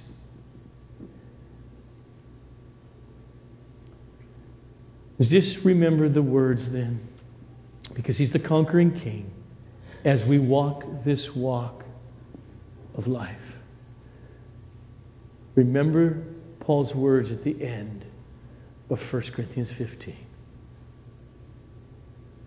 Just 5.20 5.64
remember 5.64 6.08
the 6.08 6.22
words 6.22 6.68
then, 6.68 7.08
because 7.92 8.16
He's 8.16 8.30
the 8.30 8.38
conquering 8.38 9.00
King 9.00 9.32
as 10.04 10.22
we 10.22 10.38
walk 10.38 10.84
this 11.04 11.34
walk 11.34 11.82
of 12.94 13.08
life. 13.08 13.47
Remember 15.58 16.22
Paul's 16.60 16.94
words 16.94 17.32
at 17.32 17.42
the 17.42 17.64
end 17.64 18.04
of 18.90 19.00
1 19.12 19.22
Corinthians 19.34 19.68
15. 19.76 20.14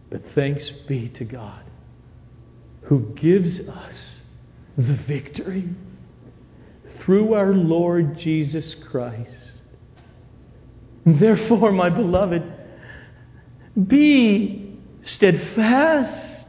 But 0.10 0.22
thanks 0.34 0.70
be 0.88 1.10
to 1.10 1.26
God 1.26 1.62
who 2.84 3.14
gives 3.16 3.60
us 3.68 4.22
the 4.78 4.94
victory 4.94 5.68
through 7.02 7.34
our 7.34 7.54
Lord 7.54 8.18
Jesus 8.18 8.76
Christ. 8.76 9.52
Therefore, 11.06 11.74
my 11.74 11.90
beloved, 11.90 12.44
be 13.88 14.80
steadfast, 15.04 16.46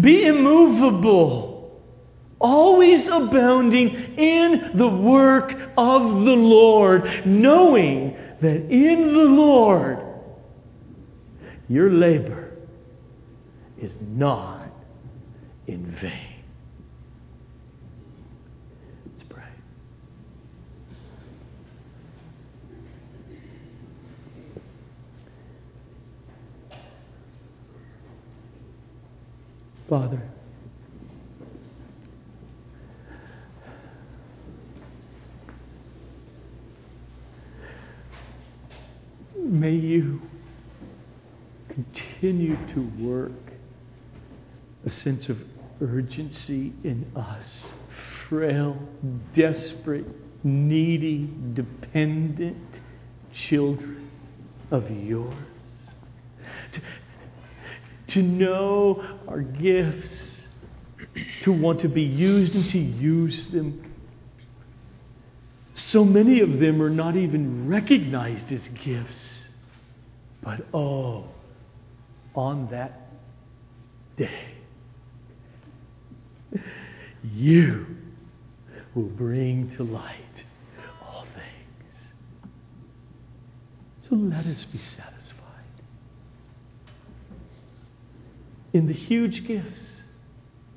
be 0.00 0.24
immovable 0.24 1.49
always 2.40 3.06
abounding 3.06 3.90
in 4.18 4.72
the 4.74 4.88
work 4.88 5.52
of 5.76 6.02
the 6.02 6.36
Lord, 6.36 7.26
knowing 7.26 8.16
that 8.40 8.70
in 8.70 9.12
the 9.12 9.24
Lord 9.24 9.98
your 11.68 11.90
labor 11.90 12.50
is 13.80 13.92
not 14.00 14.70
in 15.66 15.96
vain. 16.00 16.42
Let's 19.06 19.24
pray. 19.28 19.44
Father, 29.88 30.22
May 39.50 39.72
you 39.72 40.20
continue 42.30 42.56
to 42.74 43.04
work 43.04 43.32
a 44.86 44.90
sense 44.90 45.28
of 45.28 45.36
urgency 45.80 46.72
in 46.84 47.04
us, 47.16 47.74
frail, 48.28 48.78
desperate, 49.34 50.06
needy, 50.44 51.28
dependent 51.54 52.56
children 53.34 54.08
of 54.70 54.88
yours. 54.92 55.34
To, 56.72 56.80
to 58.14 58.22
know 58.22 59.04
our 59.26 59.40
gifts, 59.40 60.36
to 61.42 61.50
want 61.50 61.80
to 61.80 61.88
be 61.88 62.02
used 62.02 62.54
and 62.54 62.70
to 62.70 62.78
use 62.78 63.48
them 63.48 63.84
so 65.72 66.04
many 66.04 66.40
of 66.40 66.60
them 66.60 66.80
are 66.82 66.90
not 66.90 67.16
even 67.16 67.66
recognized 67.66 68.52
as 68.52 68.68
gifts. 68.68 69.48
But 70.42 70.66
oh, 70.74 71.24
on 72.40 72.68
that 72.70 73.10
day, 74.16 74.54
you 77.22 77.86
will 78.94 79.02
bring 79.02 79.70
to 79.76 79.84
light 79.84 80.14
all 81.06 81.26
things. 81.34 82.48
So 84.08 84.16
let 84.16 84.46
us 84.46 84.64
be 84.64 84.78
satisfied 84.96 85.36
in 88.72 88.86
the 88.86 88.94
huge 88.94 89.46
gifts 89.46 89.80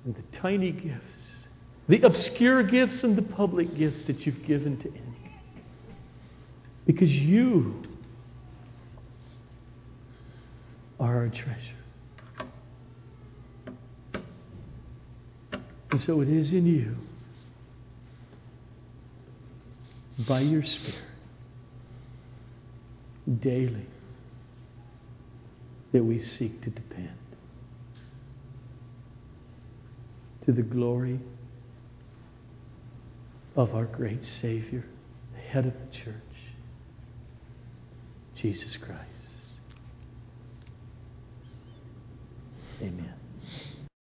and 0.03 0.13
the 0.15 0.37
tiny 0.37 0.71
gifts 0.71 1.13
the 1.87 2.01
obscure 2.01 2.63
gifts 2.63 3.03
and 3.03 3.15
the 3.15 3.21
public 3.21 3.75
gifts 3.75 4.03
that 4.03 4.25
you've 4.25 4.45
given 4.45 4.77
to 4.77 4.87
any. 4.87 5.41
Because 6.85 7.11
you 7.11 7.81
are 11.03 11.17
our 11.17 11.27
treasure. 11.27 11.75
And 15.91 15.99
so 15.99 16.21
it 16.21 16.29
is 16.29 16.53
in 16.53 16.65
you, 16.65 16.95
by 20.25 20.39
your 20.39 20.63
Spirit, 20.63 20.95
daily, 23.41 23.85
that 25.91 26.03
we 26.03 26.23
seek 26.23 26.61
to 26.61 26.69
depend. 26.69 27.09
To 30.45 30.53
the 30.53 30.61
glory 30.61 31.19
of 33.57 33.75
our 33.75 33.85
great 33.85 34.23
Savior, 34.23 34.85
the 35.33 35.41
head 35.41 35.65
of 35.65 35.73
the 35.73 35.97
church, 35.97 36.15
Jesus 38.35 38.77
Christ. 38.77 39.12
Amen. 42.83 43.22